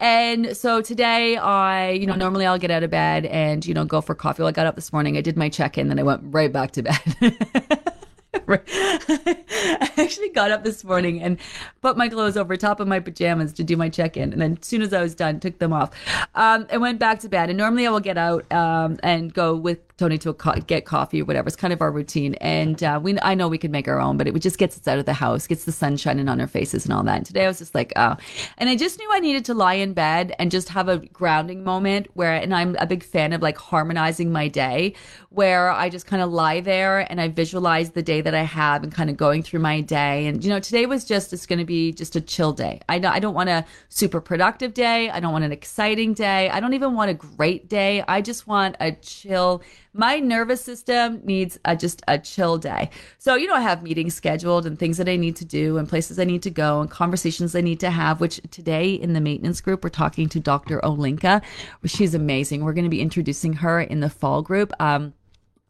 And 0.00 0.56
so 0.56 0.80
today 0.80 1.36
I, 1.36 1.90
you 1.90 2.06
know, 2.06 2.14
normally 2.14 2.46
I'll 2.46 2.58
get 2.58 2.70
out 2.70 2.82
of 2.82 2.90
bed 2.90 3.26
and, 3.26 3.66
you 3.66 3.74
know, 3.74 3.84
go 3.84 4.00
for 4.00 4.14
coffee. 4.14 4.42
Well, 4.42 4.48
I 4.48 4.52
got 4.52 4.66
up 4.66 4.76
this 4.76 4.92
morning, 4.92 5.16
I 5.16 5.20
did 5.20 5.36
my 5.36 5.48
check 5.48 5.76
in, 5.76 5.88
then 5.88 5.98
I 5.98 6.02
went 6.02 6.22
right 6.24 6.50
back 6.50 6.70
to 6.72 6.82
bed. 6.82 7.92
I 8.48 9.90
actually 9.96 10.28
got 10.30 10.50
up 10.50 10.64
this 10.64 10.84
morning 10.84 11.22
and 11.22 11.38
put 11.80 11.96
my 11.96 12.08
clothes 12.08 12.36
over 12.36 12.56
top 12.56 12.80
of 12.80 12.88
my 12.88 13.00
pajamas 13.00 13.52
to 13.54 13.64
do 13.64 13.76
my 13.76 13.88
check 13.88 14.16
in. 14.16 14.32
And 14.32 14.40
then 14.40 14.58
as 14.60 14.66
soon 14.66 14.82
as 14.82 14.92
I 14.92 15.02
was 15.02 15.14
done, 15.14 15.40
took 15.40 15.58
them 15.58 15.72
off 15.72 15.90
um, 16.34 16.66
and 16.70 16.80
went 16.80 16.98
back 16.98 17.20
to 17.20 17.28
bed. 17.28 17.48
And 17.48 17.58
normally 17.58 17.86
I 17.86 17.90
will 17.90 18.00
get 18.00 18.18
out 18.18 18.50
um, 18.52 18.98
and 19.02 19.32
go 19.32 19.54
with 19.56 19.95
Tony 19.98 20.18
to 20.18 20.34
co- 20.34 20.52
get 20.60 20.84
coffee 20.84 21.22
or 21.22 21.24
whatever. 21.24 21.46
It's 21.46 21.56
kind 21.56 21.72
of 21.72 21.80
our 21.80 21.90
routine. 21.90 22.34
And 22.34 22.82
uh, 22.82 23.00
we, 23.02 23.18
I 23.20 23.34
know 23.34 23.48
we 23.48 23.56
could 23.56 23.70
make 23.70 23.88
our 23.88 23.98
own, 23.98 24.18
but 24.18 24.28
it 24.28 24.38
just 24.40 24.58
gets 24.58 24.76
us 24.76 24.86
out 24.86 24.98
of 24.98 25.06
the 25.06 25.14
house, 25.14 25.46
gets 25.46 25.64
the 25.64 25.72
sun 25.72 25.96
shining 25.96 26.28
on 26.28 26.38
our 26.38 26.46
faces 26.46 26.84
and 26.84 26.92
all 26.92 27.02
that. 27.04 27.16
And 27.16 27.24
today 27.24 27.44
I 27.44 27.48
was 27.48 27.58
just 27.58 27.74
like, 27.74 27.94
oh. 27.96 28.16
And 28.58 28.68
I 28.68 28.76
just 28.76 28.98
knew 28.98 29.08
I 29.10 29.20
needed 29.20 29.46
to 29.46 29.54
lie 29.54 29.74
in 29.74 29.94
bed 29.94 30.34
and 30.38 30.50
just 30.50 30.68
have 30.68 30.88
a 30.88 30.98
grounding 30.98 31.64
moment 31.64 32.08
where, 32.12 32.34
and 32.34 32.54
I'm 32.54 32.76
a 32.78 32.86
big 32.86 33.02
fan 33.02 33.32
of 33.32 33.40
like 33.40 33.56
harmonizing 33.56 34.30
my 34.30 34.48
day, 34.48 34.94
where 35.30 35.70
I 35.70 35.88
just 35.88 36.06
kind 36.06 36.22
of 36.22 36.30
lie 36.30 36.60
there 36.60 37.10
and 37.10 37.18
I 37.18 37.28
visualize 37.28 37.90
the 37.90 38.02
day 38.02 38.20
that 38.20 38.34
I 38.34 38.42
have 38.42 38.82
and 38.82 38.92
kind 38.92 39.08
of 39.08 39.16
going 39.16 39.42
through 39.42 39.60
my 39.60 39.80
day. 39.80 40.26
And, 40.26 40.44
you 40.44 40.50
know, 40.50 40.60
today 40.60 40.84
was 40.84 41.04
just, 41.04 41.32
it's 41.32 41.46
going 41.46 41.58
to 41.58 41.64
be 41.64 41.92
just 41.92 42.16
a 42.16 42.20
chill 42.20 42.52
day. 42.52 42.80
I, 42.88 42.96
I 42.96 43.18
don't 43.18 43.34
want 43.34 43.48
a 43.48 43.64
super 43.88 44.20
productive 44.20 44.74
day. 44.74 45.08
I 45.08 45.20
don't 45.20 45.32
want 45.32 45.44
an 45.44 45.52
exciting 45.52 46.12
day. 46.12 46.50
I 46.50 46.60
don't 46.60 46.74
even 46.74 46.94
want 46.94 47.10
a 47.10 47.14
great 47.14 47.68
day. 47.68 48.04
I 48.06 48.20
just 48.20 48.46
want 48.46 48.76
a 48.78 48.92
chill 48.92 49.62
my 49.96 50.18
nervous 50.18 50.60
system 50.60 51.20
needs 51.24 51.58
a, 51.64 51.76
just 51.76 52.02
a 52.08 52.18
chill 52.18 52.58
day. 52.58 52.90
So, 53.18 53.34
you 53.34 53.46
know, 53.46 53.54
I 53.54 53.60
have 53.60 53.82
meetings 53.82 54.14
scheduled 54.14 54.66
and 54.66 54.78
things 54.78 54.98
that 54.98 55.08
I 55.08 55.16
need 55.16 55.36
to 55.36 55.44
do 55.44 55.78
and 55.78 55.88
places 55.88 56.18
I 56.18 56.24
need 56.24 56.42
to 56.42 56.50
go 56.50 56.80
and 56.80 56.90
conversations 56.90 57.54
I 57.54 57.60
need 57.60 57.80
to 57.80 57.90
have, 57.90 58.20
which 58.20 58.40
today 58.50 58.94
in 58.94 59.12
the 59.12 59.20
maintenance 59.20 59.60
group, 59.60 59.82
we're 59.84 59.90
talking 59.90 60.28
to 60.30 60.40
Dr. 60.40 60.80
Olinka. 60.80 61.42
She's 61.84 62.14
amazing. 62.14 62.64
We're 62.64 62.72
going 62.72 62.84
to 62.84 62.90
be 62.90 63.00
introducing 63.00 63.54
her 63.54 63.80
in 63.80 64.00
the 64.00 64.10
fall 64.10 64.42
group. 64.42 64.72
Um, 64.80 65.14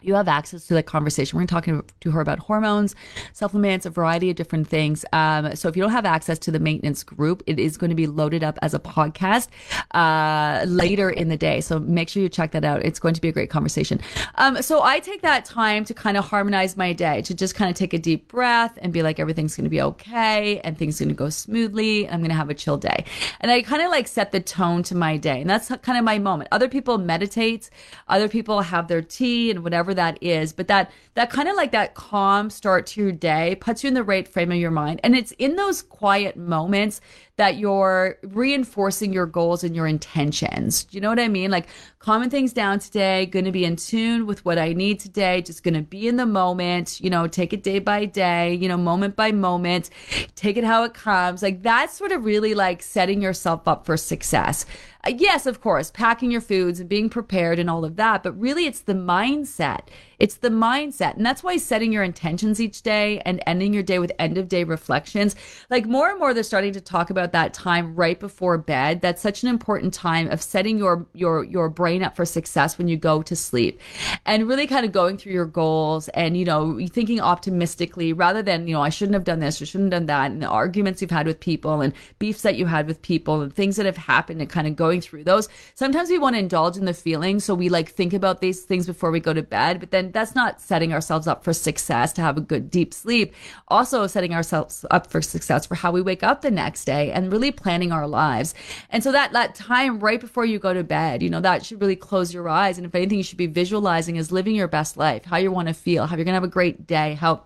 you 0.03 0.15
have 0.15 0.29
access 0.29 0.67
to 0.67 0.75
that 0.75 0.85
conversation. 0.85 1.39
We're 1.39 1.47
talking 1.47 1.83
to 2.01 2.11
her 2.11 2.21
about 2.21 2.39
hormones, 2.39 2.95
supplements, 3.33 3.87
a 3.87 3.91
variety 3.91 4.29
of 4.31 4.37
different 4.37 4.69
things. 4.69 5.05
Um, 5.13 5.57
so 5.57 5.69
if 5.69 5.77
you 5.77 5.83
don't 5.83 5.93
have 5.93 6.05
access 6.05 6.39
to 6.41 6.51
the 6.51 6.61
maintenance 6.61 7.03
group, 7.03 7.43
it 7.47 7.59
is 7.59 7.79
going 7.79 7.91
to 7.91 7.97
be 7.97 8.07
loaded 8.07 8.45
up 8.45 8.59
as 8.61 8.75
a 8.75 8.79
podcast 8.79 9.49
uh, 9.93 10.65
later 10.69 11.09
in 11.09 11.29
the 11.29 11.37
day. 11.37 11.63
So 11.63 11.79
make 11.79 12.11
sure 12.11 12.23
you 12.23 12.29
check 12.29 12.53
that 12.53 12.65
out. 12.65 12.85
It's 12.85 12.99
going 12.99 13.15
to 13.15 13.21
be 13.21 13.29
a 13.29 13.33
great 13.33 13.49
conversation. 13.49 14.01
Um, 14.35 14.61
so 14.63 14.83
I 14.83 15.01
take 15.01 15.23
that 15.23 15.47
time 15.47 15.85
to 15.87 15.95
kind 15.95 16.17
of 16.17 16.25
harmonize 16.25 16.77
my 16.77 16.93
day, 16.93 17.23
to 17.23 17.35
just 17.35 17.55
kind 17.55 17.71
of 17.71 17.77
take 17.77 17.95
a 17.95 17.99
deep 17.99 18.29
breath 18.29 18.79
and 18.83 18.93
be 18.93 19.03
like, 19.03 19.19
everything's 19.19 19.57
going 19.57 19.65
to 19.65 19.71
be 19.71 19.81
okay 19.81 20.61
and 20.61 20.77
things 20.77 21.01
are 21.01 21.05
going 21.05 21.15
to 21.15 21.19
go 21.19 21.31
smoothly. 21.31 22.07
I'm 22.07 22.21
going 22.21 22.31
to 22.31 22.37
have 22.37 22.51
a 22.51 22.55
chill 22.55 22.77
day. 22.77 23.07
And 23.41 23.51
I 23.51 23.63
kind 23.63 23.83
of 23.83 23.91
like 23.91 24.09
set 24.09 24.31
the 24.31 24.41
tone 24.41 24.83
to 24.85 24.95
my 24.95 25.17
day. 25.17 25.41
And 25.41 25.49
that's 25.49 25.69
kind 25.69 25.99
of 25.99 26.05
my 26.05 26.19
moment. 26.19 26.49
Other 26.53 26.69
people 26.69 26.99
meditate, 26.99 27.71
other 28.09 28.29
people 28.29 28.61
have 28.61 28.89
their 28.89 29.03
tea 29.03 29.51
and 29.51 29.65
whatever 29.65 29.96
that 29.97 30.23
is, 30.23 30.53
but 30.53 30.69
that 30.69 30.91
that 31.15 31.31
kind 31.31 31.49
of 31.49 31.57
like 31.57 31.73
that 31.73 31.95
calm 31.95 32.51
start 32.51 32.87
to 32.89 33.03
your 33.03 33.13
day 33.13 33.57
puts 33.57 33.83
you 33.83 33.89
in 33.89 33.95
the 33.95 34.05
right 34.05 34.29
frame 34.29 34.53
of 34.53 34.59
your 34.59 34.71
mind. 34.71 35.01
And 35.03 35.17
it's 35.17 35.33
in 35.33 35.57
those 35.57 35.83
quiet 35.83 36.37
moments 36.37 37.01
that 37.37 37.59
you're 37.59 38.17
reinforcing 38.23 39.13
your 39.13 39.27
goals 39.27 39.63
and 39.63 39.77
your 39.77 39.87
intentions. 39.87 40.85
Do 40.85 40.97
you 40.97 41.03
know 41.03 41.11
what 41.11 41.21
I 41.21 41.29
mean? 41.29 41.51
Like 41.51 41.69
calming 41.99 42.31
things 42.31 42.53
down 42.53 42.79
today, 42.79 43.27
going 43.27 43.45
to 43.45 43.53
be 43.53 43.65
in 43.67 43.77
tune 43.77 44.27
with 44.27 44.43
what 44.45 44.59
I 44.59 44.73
need 44.73 45.01
today, 45.01 45.43
just 45.43 45.63
going 45.63 45.75
to 45.75 45.83
be 45.83 46.09
in 46.09 46.17
the 46.17 46.25
moment, 46.25 46.99
you 47.01 47.11
know, 47.11 47.27
take 47.27 47.53
it 47.53 47.63
day 47.63 47.79
by 47.79 48.07
day, 48.07 48.55
you 48.55 48.69
know, 48.69 48.79
moment 48.79 49.17
by 49.17 49.33
moment, 49.33 49.91
take 50.35 50.57
it 50.57 50.65
how 50.65 50.85
it 50.85 50.95
comes. 50.95 51.43
Like 51.43 51.63
that's 51.63 51.95
sort 51.95 52.13
of 52.13 52.25
really 52.25 52.55
like 52.55 52.83
setting 52.83 53.21
yourself 53.21 53.69
up 53.69 53.85
for 53.85 53.99
success. 53.99 54.65
Uh, 55.05 55.13
yes, 55.17 55.45
of 55.45 55.61
course, 55.61 55.91
packing 55.91 56.31
your 56.31 56.41
foods 56.41 56.81
and 56.81 56.89
being 56.89 57.11
prepared 57.11 57.59
and 57.59 57.69
all 57.69 57.85
of 57.85 57.97
that, 57.97 58.23
but 58.23 58.33
really 58.41 58.67
it's 58.67 58.81
the 58.81 58.95
mindset 58.95 59.89
It's 60.19 60.37
the 60.37 60.49
mindset. 60.49 61.17
And 61.17 61.27
that's 61.27 61.43
why 61.43 61.57
setting 61.57 61.93
your 61.93 62.03
intentions 62.03 62.61
each 62.61 62.83
day 62.83 63.21
and 63.21 63.43
ending 63.47 63.75
your 63.75 63.83
day 63.83 63.99
with 63.99 64.13
end 64.19 64.39
of 64.39 64.49
day 64.49 64.65
reflections, 64.65 65.37
like 65.71 65.87
more 65.87 66.11
and 66.11 66.19
more 66.19 66.33
they're 66.33 66.43
starting 66.43 66.73
to 66.75 66.81
talk 66.81 67.11
about 67.11 67.33
that 67.33 67.53
time 67.53 67.95
right 67.95 68.19
before 68.19 68.59
bed. 68.59 69.01
That's 69.01 69.23
such 69.23 69.43
an 69.43 69.49
important 69.49 69.93
time 69.93 70.31
of 70.31 70.43
setting 70.43 70.79
your 70.79 71.07
your 71.13 71.45
your 71.45 71.69
brain 71.69 72.03
up 72.03 72.17
for 72.17 72.25
success 72.25 72.79
when 72.79 72.89
you 72.89 72.97
go 72.97 73.23
to 73.23 73.37
sleep. 73.37 73.81
And 74.25 74.49
really 74.49 74.67
kind 74.67 74.87
of 74.87 74.93
going 74.93 75.19
through 75.19 75.33
your 75.33 75.47
goals 75.47 76.09
and 76.11 76.37
you 76.37 76.45
know, 76.45 76.79
thinking 76.89 77.21
optimistically 77.21 78.13
rather 78.13 78.43
than, 78.43 78.67
you 78.67 78.75
know, 78.75 78.83
I 78.83 78.89
shouldn't 78.89 79.15
have 79.15 79.25
done 79.25 79.41
this 79.41 79.61
or 79.61 79.67
shouldn't 79.67 79.93
have 79.93 80.01
done 80.01 80.07
that 80.07 80.31
and 80.31 80.43
the 80.43 80.49
arguments 80.49 81.01
you've 81.01 81.11
had 81.11 81.27
with 81.27 81.41
people 81.41 81.81
and 81.81 81.93
beefs 82.19 82.43
that 82.43 82.57
you 82.57 82.67
had 82.67 82.87
with 82.87 83.03
people 83.03 83.41
and 83.41 83.55
things 83.55 83.77
that 83.77 83.87
have 83.87 83.97
happened 83.97 84.41
and 84.41 84.51
kind 84.51 84.67
of 84.67 84.77
going 84.77 85.01
through 85.01 85.25
those. 85.25 85.49
Sometimes 85.75 86.09
we 86.09 86.19
want 86.19 86.35
to 86.35 86.41
indulge 86.41 86.77
in 86.77 86.85
the 86.85 86.95
feeling 86.95 87.41
so 87.41 87.55
we 87.55 87.69
like 87.69 87.91
think 87.91 88.13
about 88.13 88.41
these 88.41 88.63
things 88.63 88.87
before 88.87 89.11
we 89.11 89.21
go 89.21 89.33
to 89.33 89.43
bed, 89.43 89.81
but 89.81 89.91
then 89.91 90.06
that's 90.13 90.35
not 90.35 90.61
setting 90.61 90.93
ourselves 90.93 91.27
up 91.27 91.45
for 91.45 91.53
success 91.53 92.13
to 92.15 92.23
have 92.23 92.37
a 92.37 92.41
good 92.41 92.71
deep 92.71 92.93
sleep. 92.93 93.35
Also 93.69 94.07
setting 94.07 94.35
ourselves 94.35 94.85
up 94.91 95.07
for 95.09 95.23
success 95.23 95.67
for 95.67 95.75
how 95.75 95.91
we 95.91 96.03
wake 96.03 96.23
up 96.23 96.43
the 96.43 96.51
next 96.51 96.85
day 96.85 97.11
and 97.13 97.33
really 97.33 97.51
planning 97.51 97.93
our 97.93 98.07
lives. 98.07 98.55
And 98.91 99.03
so 99.03 99.13
that 99.13 99.33
that 99.33 99.55
time 99.55 100.01
right 100.01 100.21
before 100.21 100.45
you 100.45 100.59
go 100.59 100.75
to 100.75 100.85
bed, 100.85 101.23
you 101.23 101.31
know, 101.31 101.41
that 101.41 101.65
should 101.65 101.81
really 101.81 101.97
close 101.97 102.33
your 102.33 102.49
eyes 102.49 102.79
and 102.79 102.87
if 102.87 102.95
anything 102.95 103.19
you 103.19 103.25
should 103.25 103.39
be 103.39 103.47
visualizing 103.47 104.17
is 104.17 104.33
living 104.33 104.55
your 104.55 104.69
best 104.69 104.97
life, 104.97 105.25
how 105.25 105.37
you 105.37 105.51
want 105.51 105.69
to 105.69 105.75
feel, 105.75 106.07
how 106.07 106.17
you're 106.17 106.25
going 106.25 106.33
to 106.33 106.41
have 106.41 106.45
a 106.45 106.49
great 106.49 106.87
day, 106.87 107.15
how 107.15 107.43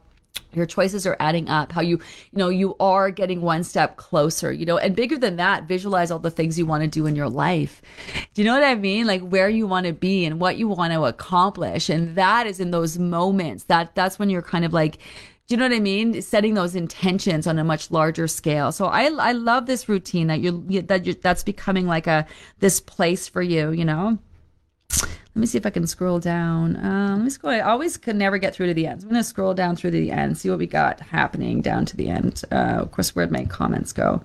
your 0.53 0.67
choices 0.67 1.07
are 1.07 1.17
adding 1.21 1.49
up 1.49 1.73
how 1.73 1.81
you 1.81 1.97
you 2.33 2.39
know 2.39 2.49
you 2.49 2.75
are 2.81 3.11
getting 3.11 3.41
one 3.41 3.63
step 3.63 3.97
closer 3.97 4.53
you 4.53 4.67
know 4.67 4.79
and 4.79 4.97
bigger 4.97 5.17
than 5.17 5.37
that 5.37 5.65
visualize 5.65 6.11
all 6.11 6.19
the 6.19 6.31
things 6.31 6.59
you 6.59 6.67
want 6.67 6.83
to 6.83 6.89
do 6.89 7.07
in 7.07 7.17
your 7.17 7.29
life 7.29 7.83
do 8.35 8.43
you 8.43 8.47
know 8.47 8.55
what 8.55 8.65
i 8.65 8.75
mean 8.75 9.07
like 9.07 9.23
where 9.23 9.49
you 9.49 9.67
want 9.67 9.87
to 9.87 9.93
be 9.93 10.25
and 10.25 10.41
what 10.41 10.57
you 10.57 10.69
want 10.69 10.93
to 10.93 11.05
accomplish 11.05 11.89
and 11.89 12.17
that 12.17 12.47
is 12.47 12.61
in 12.61 12.71
those 12.71 12.99
moments 12.99 13.65
that 13.65 13.95
that's 13.95 14.19
when 14.19 14.31
you're 14.31 14.43
kind 14.43 14.65
of 14.65 14.73
like 14.73 14.99
do 15.51 15.55
you 15.55 15.59
know 15.59 15.65
what 15.65 15.75
I 15.75 15.81
mean? 15.81 16.23
Setting 16.23 16.55
those 16.55 16.77
intentions 16.77 17.49
on 17.49 17.59
a 17.59 17.65
much 17.65 17.91
larger 17.91 18.29
scale. 18.29 18.71
So 18.71 18.87
I 18.87 19.07
I 19.07 19.33
love 19.33 19.67
this 19.67 19.89
routine 19.89 20.29
that 20.29 20.39
you're 20.39 20.83
that 20.83 21.07
you 21.07 21.15
that's 21.15 21.43
becoming 21.43 21.89
like 21.89 22.07
a 22.07 22.25
this 22.61 22.79
place 22.79 23.27
for 23.27 23.43
you. 23.43 23.73
You 23.73 23.85
know. 23.85 24.19
Let 25.41 25.45
me 25.45 25.47
see 25.47 25.57
if 25.57 25.65
I 25.65 25.71
can 25.71 25.87
scroll 25.87 26.19
down. 26.19 26.77
Um, 26.85 27.17
let 27.17 27.25
me 27.25 27.31
scroll. 27.31 27.55
I 27.55 27.61
always 27.61 27.97
could 27.97 28.15
never 28.15 28.37
get 28.37 28.55
through 28.55 28.67
to 28.67 28.75
the 28.75 28.87
end. 28.87 29.01
I'm 29.01 29.09
going 29.09 29.23
to 29.23 29.25
scroll 29.25 29.55
down 29.55 29.75
through 29.75 29.93
to 29.93 29.97
the 29.99 30.11
end, 30.11 30.37
see 30.37 30.51
what 30.51 30.59
we 30.59 30.67
got 30.67 31.01
happening 31.01 31.63
down 31.63 31.87
to 31.87 31.97
the 31.97 32.11
end. 32.11 32.43
Uh, 32.53 32.77
of 32.83 32.91
course, 32.91 33.17
where'd 33.17 33.31
my 33.31 33.47
comments 33.47 33.95
go? 33.95 34.23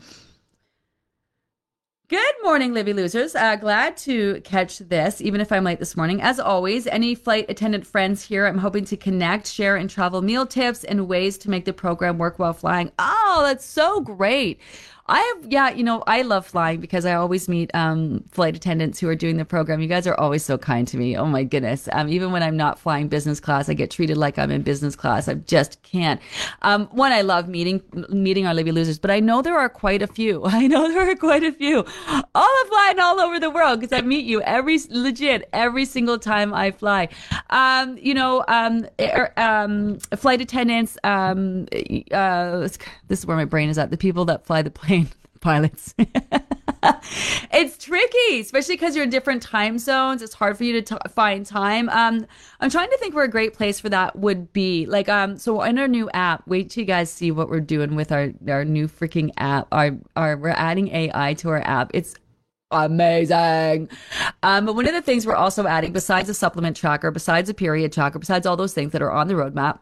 Good 2.10 2.36
morning, 2.44 2.74
Livy 2.74 2.92
Losers. 2.92 3.34
Uh, 3.34 3.56
glad 3.56 3.96
to 4.00 4.42
catch 4.42 4.80
this, 4.80 5.22
even 5.22 5.40
if 5.40 5.54
I'm 5.54 5.64
late 5.64 5.80
this 5.80 5.96
morning. 5.96 6.22
As 6.22 6.38
always, 6.38 6.86
any 6.86 7.16
flight 7.16 7.46
attendant 7.48 7.88
friends 7.88 8.22
here, 8.22 8.46
I'm 8.46 8.58
hoping 8.58 8.84
to 8.84 8.98
connect, 8.98 9.48
share, 9.48 9.78
and 9.78 9.90
travel 9.90 10.22
meal 10.22 10.46
tips 10.46 10.84
and 10.84 11.08
ways 11.08 11.38
to 11.40 11.50
make 11.50 11.64
the 11.64 11.72
program 11.72 12.18
work 12.18 12.40
while 12.40 12.52
flying. 12.52 12.92
Oh, 13.00 13.42
that's 13.44 13.66
so 13.66 14.02
great. 14.02 14.60
I 15.08 15.20
have, 15.20 15.52
yeah, 15.52 15.70
you 15.70 15.84
know, 15.84 16.04
I 16.08 16.24
love 16.24 16.48
flying 16.48 16.80
because 16.80 17.06
I 17.06 17.14
always 17.14 17.48
meet 17.48 17.70
um, 17.76 18.24
flight 18.32 18.56
attendants 18.56 19.00
who 19.00 19.08
are 19.08 19.16
doing 19.16 19.38
the 19.38 19.46
program. 19.46 19.80
You 19.80 19.88
guys 19.88 20.08
are 20.08 20.16
always 20.16 20.44
so 20.44 20.58
kind 20.58 20.88
to 20.88 20.98
me. 20.98 21.16
Oh 21.16 21.28
my 21.28 21.44
goodness. 21.44 21.88
Um, 21.92 22.10
even 22.10 22.32
when 22.32 22.42
I'm 22.42 22.58
not 22.58 22.80
flying 22.80 23.08
business 23.08 23.40
class, 23.40 23.70
I 23.70 23.76
get 23.76 23.92
treated 23.92 24.18
like 24.18 24.40
I'm 24.40 24.50
in 24.50 24.64
business 24.64 24.96
class. 24.96 25.28
I 25.28 25.36
just 25.36 25.80
can't. 25.84 26.20
Um, 26.64 26.88
one, 26.88 27.12
I 27.12 27.22
love 27.22 27.48
meeting, 27.48 27.84
meeting 28.10 28.48
our 28.48 28.56
Livy 28.56 28.72
losers, 28.72 28.98
but 28.98 29.12
I 29.12 29.20
know 29.20 29.44
there 29.44 29.60
are 29.60 29.70
quite 29.70 30.02
a 30.02 30.08
few. 30.08 30.44
I 30.46 30.66
know 30.66 30.88
there 30.88 31.08
are 31.08 31.16
quite 31.16 31.44
a 31.44 31.52
few 31.52 31.86
all 32.36 32.62
of 32.62 32.68
flying 32.68 33.00
all 33.00 33.20
over 33.20 33.40
the 33.40 33.52
world 33.52 33.80
because 33.80 33.96
I 33.96 34.02
meet 34.02 34.26
you 34.26 34.42
every, 34.42 34.80
legit, 34.90 35.48
every 35.54 35.86
single 35.86 36.18
time 36.18 36.52
I 36.52 36.72
fly. 36.72 37.10
Um, 37.52 38.00
you 38.00 38.16
know, 38.16 38.44
um, 38.48 38.88
er, 39.00 39.32
um, 39.38 40.00
flight 40.18 40.42
attendants, 40.42 40.98
um, 41.04 41.68
uh, 42.12 42.68
this 43.08 43.20
is 43.20 43.26
where 43.28 43.38
my 43.38 43.46
brain 43.46 43.70
is 43.70 43.78
at. 43.78 43.92
The 43.92 43.98
people 43.98 44.26
that 44.26 44.48
fly 44.48 44.64
the 44.64 44.72
plane 44.72 44.95
pilots. 45.46 45.94
it's 47.54 47.78
tricky, 47.78 48.40
especially 48.40 48.74
because 48.74 48.96
you're 48.96 49.04
in 49.04 49.12
different 49.12 49.44
time 49.44 49.78
zones. 49.78 50.24
It's 50.24 50.34
hard 50.34 50.58
for 50.58 50.64
you 50.64 50.82
to 50.82 50.82
t- 50.82 51.10
find 51.12 51.46
time. 51.46 51.88
Um, 51.90 52.26
I'm 52.60 52.72
trying 52.72 52.90
to 52.90 52.98
think 52.98 53.14
where 53.14 53.26
a 53.26 53.30
great 53.30 53.54
place 53.54 53.80
for 53.80 53.90
that 53.90 54.16
would 54.16 54.52
be. 54.54 54.88
Like, 54.88 55.08
um, 55.08 55.38
so 55.38 55.62
in 55.62 55.78
our 55.78 55.88
new 55.88 56.10
app, 56.16 56.48
wait 56.48 56.72
till 56.72 56.82
you 56.82 56.88
guys 56.88 57.12
see 57.12 57.30
what 57.30 57.48
we're 57.48 57.60
doing 57.60 57.94
with 57.96 58.12
our 58.12 58.32
our 58.48 58.66
new 58.66 58.88
freaking 58.88 59.30
app. 59.38 59.68
Our 59.72 59.92
our 60.16 60.36
we're 60.36 60.50
adding 60.50 60.88
AI 60.88 61.36
to 61.36 61.50
our 61.50 61.62
app. 61.62 61.92
It's 61.94 62.16
amazing. 62.72 63.88
Um, 64.42 64.66
but 64.66 64.74
one 64.74 64.88
of 64.88 64.94
the 64.94 65.02
things 65.04 65.28
we're 65.28 65.36
also 65.36 65.68
adding, 65.68 65.94
besides 65.94 66.28
a 66.28 66.34
supplement 66.34 66.76
tracker, 66.76 67.12
besides 67.12 67.52
a 67.52 67.54
period 67.54 67.94
tracker, 67.94 68.18
besides 68.18 68.48
all 68.48 68.58
those 68.58 68.74
things 68.74 68.94
that 68.94 69.04
are 69.04 69.12
on 69.12 69.28
the 69.28 69.36
roadmap, 69.36 69.78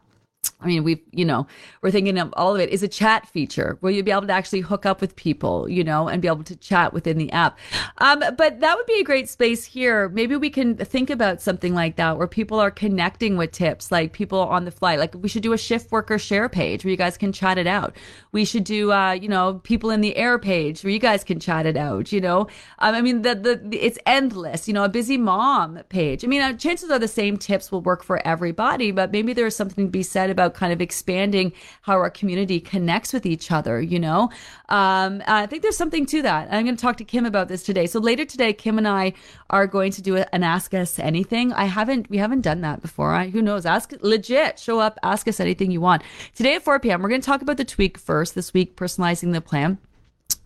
I 0.63 0.67
mean, 0.67 0.83
we've, 0.83 1.01
you 1.11 1.25
know, 1.25 1.45
we're 1.81 1.91
thinking 1.91 2.17
of 2.17 2.33
all 2.37 2.55
of 2.55 2.61
it 2.61 2.69
is 2.69 2.83
a 2.83 2.87
chat 2.87 3.27
feature 3.27 3.77
where 3.81 3.91
you'll 3.91 4.05
be 4.05 4.11
able 4.11 4.27
to 4.27 4.33
actually 4.33 4.61
hook 4.61 4.85
up 4.85 5.01
with 5.01 5.15
people, 5.15 5.67
you 5.69 5.83
know, 5.83 6.07
and 6.07 6.21
be 6.21 6.27
able 6.27 6.43
to 6.45 6.55
chat 6.55 6.93
within 6.93 7.17
the 7.17 7.31
app. 7.31 7.59
Um, 7.97 8.19
but 8.19 8.59
that 8.59 8.77
would 8.77 8.85
be 8.85 8.99
a 8.99 9.03
great 9.03 9.29
space 9.29 9.65
here. 9.65 10.09
Maybe 10.09 10.35
we 10.35 10.49
can 10.49 10.77
think 10.77 11.09
about 11.09 11.41
something 11.41 11.73
like 11.73 11.97
that 11.97 12.17
where 12.17 12.27
people 12.27 12.59
are 12.59 12.71
connecting 12.71 13.37
with 13.37 13.51
tips, 13.51 13.91
like 13.91 14.13
people 14.13 14.39
on 14.39 14.65
the 14.65 14.71
fly. 14.71 14.95
Like 14.95 15.13
we 15.15 15.29
should 15.29 15.43
do 15.43 15.53
a 15.53 15.57
shift 15.57 15.91
worker 15.91 16.17
share 16.17 16.49
page 16.49 16.83
where 16.83 16.91
you 16.91 16.97
guys 16.97 17.17
can 17.17 17.31
chat 17.31 17.57
it 17.57 17.67
out. 17.67 17.95
We 18.31 18.45
should 18.45 18.63
do, 18.63 18.91
uh, 18.91 19.11
you 19.11 19.27
know, 19.27 19.61
people 19.63 19.89
in 19.91 20.01
the 20.01 20.15
air 20.15 20.39
page 20.39 20.83
where 20.83 20.91
you 20.91 20.99
guys 20.99 21.23
can 21.23 21.39
chat 21.39 21.65
it 21.65 21.77
out, 21.77 22.11
you 22.11 22.21
know. 22.21 22.41
Um, 22.79 22.95
I 22.95 23.01
mean, 23.01 23.21
the, 23.21 23.35
the, 23.35 23.61
the, 23.63 23.77
it's 23.77 23.99
endless, 24.05 24.67
you 24.67 24.73
know, 24.73 24.83
a 24.83 24.89
busy 24.89 25.17
mom 25.17 25.79
page. 25.89 26.23
I 26.23 26.27
mean, 26.27 26.41
uh, 26.41 26.53
chances 26.53 26.89
are 26.89 26.99
the 26.99 27.07
same 27.07 27.37
tips 27.37 27.71
will 27.71 27.81
work 27.81 28.03
for 28.03 28.25
everybody, 28.25 28.91
but 28.91 29.11
maybe 29.11 29.33
there's 29.33 29.55
something 29.55 29.85
to 29.85 29.91
be 29.91 30.03
said 30.03 30.32
about 30.33 30.53
kind 30.53 30.73
of 30.73 30.81
expanding 30.81 31.53
how 31.83 31.93
our 31.93 32.09
community 32.09 32.59
connects 32.59 33.13
with 33.13 33.25
each 33.25 33.51
other, 33.51 33.81
you 33.81 33.99
know? 33.99 34.29
Um, 34.67 35.23
I 35.25 35.45
think 35.45 35.61
there's 35.61 35.77
something 35.77 36.05
to 36.07 36.21
that. 36.23 36.49
I'm 36.51 36.65
going 36.65 36.75
to 36.75 36.81
talk 36.81 36.97
to 36.97 37.05
Kim 37.05 37.25
about 37.25 37.47
this 37.47 37.63
today. 37.63 37.87
So 37.87 37.99
later 37.99 38.25
today, 38.25 38.51
Kim 38.51 38.77
and 38.77 38.87
I 38.87 39.13
are 39.49 39.67
going 39.67 39.91
to 39.93 40.01
do 40.01 40.17
an 40.17 40.43
Ask 40.43 40.73
Us 40.73 40.99
Anything. 40.99 41.53
I 41.53 41.65
haven't, 41.65 42.09
we 42.09 42.17
haven't 42.17 42.41
done 42.41 42.59
that 42.61 42.81
before. 42.81 43.17
Who 43.23 43.41
knows? 43.41 43.65
Ask 43.65 43.93
legit, 44.01 44.59
show 44.59 44.79
up, 44.79 44.99
ask 45.03 45.27
us 45.29 45.39
anything 45.39 45.71
you 45.71 45.79
want. 45.79 46.03
Today 46.35 46.55
at 46.55 46.63
4 46.63 46.79
p.m., 46.81 47.01
we're 47.01 47.09
going 47.09 47.21
to 47.21 47.25
talk 47.25 47.41
about 47.41 47.57
the 47.57 47.65
tweak 47.65 47.97
first 47.97 48.35
this 48.35 48.53
week, 48.53 48.75
personalizing 48.75 49.31
the 49.31 49.41
plan. 49.41 49.77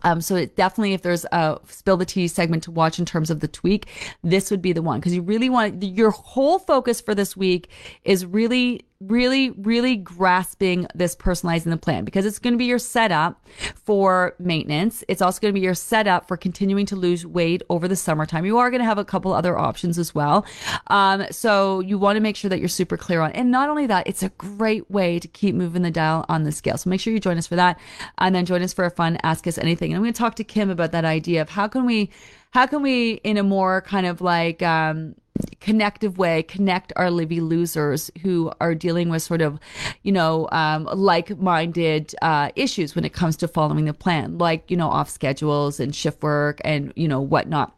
Um, 0.02 0.20
so 0.20 0.36
it 0.36 0.54
definitely, 0.54 0.94
if 0.94 1.02
there's 1.02 1.24
a 1.32 1.58
spill 1.68 1.96
the 1.96 2.04
tea 2.04 2.28
segment 2.28 2.62
to 2.64 2.70
watch 2.70 2.98
in 2.98 3.04
terms 3.04 3.30
of 3.30 3.40
the 3.40 3.48
tweak, 3.48 3.88
this 4.22 4.50
would 4.50 4.62
be 4.62 4.72
the 4.72 4.82
one 4.82 5.00
because 5.00 5.14
you 5.14 5.22
really 5.22 5.50
want 5.50 5.82
your 5.82 6.10
whole 6.10 6.58
focus 6.58 7.00
for 7.00 7.14
this 7.14 7.36
week 7.36 7.70
is 8.04 8.24
really 8.24 8.84
really, 9.00 9.50
really 9.50 9.94
grasping 9.94 10.86
this 10.92 11.14
personalizing 11.14 11.70
the 11.70 11.76
plan 11.76 12.04
because 12.04 12.26
it's 12.26 12.40
going 12.40 12.52
to 12.52 12.58
be 12.58 12.64
your 12.64 12.80
setup 12.80 13.46
for 13.76 14.34
maintenance. 14.40 15.04
It's 15.06 15.22
also 15.22 15.40
going 15.40 15.54
to 15.54 15.58
be 15.58 15.64
your 15.64 15.74
setup 15.74 16.26
for 16.26 16.36
continuing 16.36 16.84
to 16.86 16.96
lose 16.96 17.24
weight 17.24 17.62
over 17.70 17.86
the 17.86 17.94
summertime. 17.94 18.44
You 18.44 18.58
are 18.58 18.70
going 18.70 18.80
to 18.80 18.84
have 18.84 18.98
a 18.98 19.04
couple 19.04 19.32
other 19.32 19.56
options 19.56 19.98
as 19.98 20.16
well. 20.16 20.44
Um, 20.88 21.26
so 21.30 21.78
you 21.78 21.96
want 21.96 22.16
to 22.16 22.20
make 22.20 22.34
sure 22.34 22.48
that 22.48 22.58
you're 22.58 22.68
super 22.68 22.96
clear 22.96 23.20
on. 23.20 23.30
And 23.32 23.52
not 23.52 23.68
only 23.68 23.86
that, 23.86 24.08
it's 24.08 24.24
a 24.24 24.30
great 24.30 24.90
way 24.90 25.20
to 25.20 25.28
keep 25.28 25.54
moving 25.54 25.82
the 25.82 25.92
dial 25.92 26.24
on 26.28 26.42
the 26.42 26.50
scale. 26.50 26.76
So 26.76 26.90
make 26.90 27.00
sure 27.00 27.12
you 27.12 27.20
join 27.20 27.38
us 27.38 27.46
for 27.46 27.56
that 27.56 27.78
and 28.18 28.34
then 28.34 28.46
join 28.46 28.62
us 28.62 28.72
for 28.72 28.84
a 28.84 28.90
fun 28.90 29.16
Ask 29.22 29.46
Us 29.46 29.58
Anything. 29.58 29.92
And 29.92 29.96
I'm 29.96 30.02
going 30.02 30.12
to 30.12 30.18
talk 30.18 30.34
to 30.36 30.44
Kim 30.44 30.70
about 30.70 30.90
that 30.90 31.04
idea 31.04 31.40
of 31.40 31.50
how 31.50 31.68
can 31.68 31.86
we, 31.86 32.10
how 32.50 32.66
can 32.66 32.82
we 32.82 33.12
in 33.12 33.36
a 33.36 33.44
more 33.44 33.80
kind 33.82 34.06
of 34.06 34.20
like, 34.20 34.60
um, 34.60 35.14
connective 35.60 36.18
way 36.18 36.42
connect 36.42 36.92
our 36.96 37.10
Livy 37.10 37.40
losers 37.40 38.10
who 38.22 38.52
are 38.60 38.74
dealing 38.74 39.08
with 39.08 39.22
sort 39.22 39.40
of, 39.40 39.58
you 40.02 40.12
know, 40.12 40.48
um, 40.52 40.84
like-minded 40.84 42.14
uh, 42.22 42.50
issues 42.56 42.94
when 42.94 43.04
it 43.04 43.12
comes 43.12 43.36
to 43.38 43.48
following 43.48 43.84
the 43.84 43.94
plan, 43.94 44.38
like 44.38 44.70
you 44.70 44.76
know, 44.76 44.88
off 44.88 45.10
schedules 45.10 45.80
and 45.80 45.94
shift 45.94 46.22
work 46.22 46.60
and 46.64 46.92
you 46.96 47.08
know 47.08 47.20
whatnot. 47.20 47.72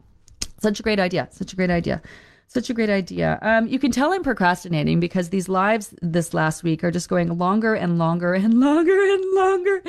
Such 0.59 0.79
a 0.79 0.83
great 0.83 0.99
idea. 0.99 1.27
Such 1.31 1.53
a 1.53 1.55
great 1.55 1.71
idea. 1.71 2.01
Such 2.53 2.69
a 2.69 2.73
great 2.73 2.89
idea. 2.89 3.39
Um, 3.41 3.67
you 3.67 3.79
can 3.79 3.91
tell 3.91 4.11
I'm 4.11 4.23
procrastinating 4.23 4.99
because 4.99 5.29
these 5.29 5.47
lives 5.47 5.95
this 6.01 6.33
last 6.33 6.63
week 6.63 6.83
are 6.83 6.91
just 6.91 7.07
going 7.07 7.37
longer 7.37 7.75
and 7.75 7.97
longer 7.97 8.33
and 8.33 8.59
longer 8.59 8.91
and 8.91 9.23
longer. 9.33 9.81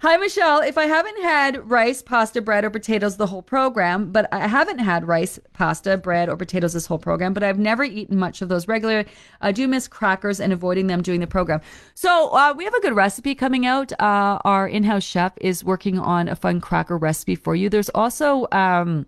Hi, 0.00 0.16
Michelle. 0.16 0.58
If 0.58 0.76
I 0.76 0.86
haven't 0.86 1.22
had 1.22 1.70
rice, 1.70 2.02
pasta, 2.02 2.42
bread, 2.42 2.64
or 2.64 2.70
potatoes 2.70 3.16
the 3.16 3.28
whole 3.28 3.42
program, 3.42 4.10
but 4.10 4.28
I 4.32 4.48
haven't 4.48 4.80
had 4.80 5.06
rice, 5.06 5.38
pasta, 5.52 5.96
bread, 5.98 6.28
or 6.28 6.36
potatoes 6.36 6.72
this 6.72 6.86
whole 6.86 6.98
program, 6.98 7.32
but 7.32 7.44
I've 7.44 7.60
never 7.60 7.84
eaten 7.84 8.18
much 8.18 8.42
of 8.42 8.48
those 8.48 8.66
regularly. 8.66 9.08
I 9.40 9.52
do 9.52 9.68
miss 9.68 9.86
crackers 9.86 10.40
and 10.40 10.52
avoiding 10.52 10.88
them 10.88 11.02
during 11.02 11.20
the 11.20 11.28
program. 11.28 11.60
So 11.94 12.30
uh, 12.34 12.54
we 12.56 12.64
have 12.64 12.74
a 12.74 12.80
good 12.80 12.96
recipe 12.96 13.36
coming 13.36 13.66
out. 13.66 13.92
Uh, 14.00 14.40
our 14.44 14.66
in-house 14.66 15.04
chef 15.04 15.34
is 15.40 15.62
working 15.62 16.00
on 16.00 16.26
a 16.26 16.34
fun 16.34 16.60
cracker 16.60 16.98
recipe 16.98 17.36
for 17.36 17.54
you. 17.54 17.68
There's 17.68 17.90
also 17.90 18.48
um, 18.50 19.06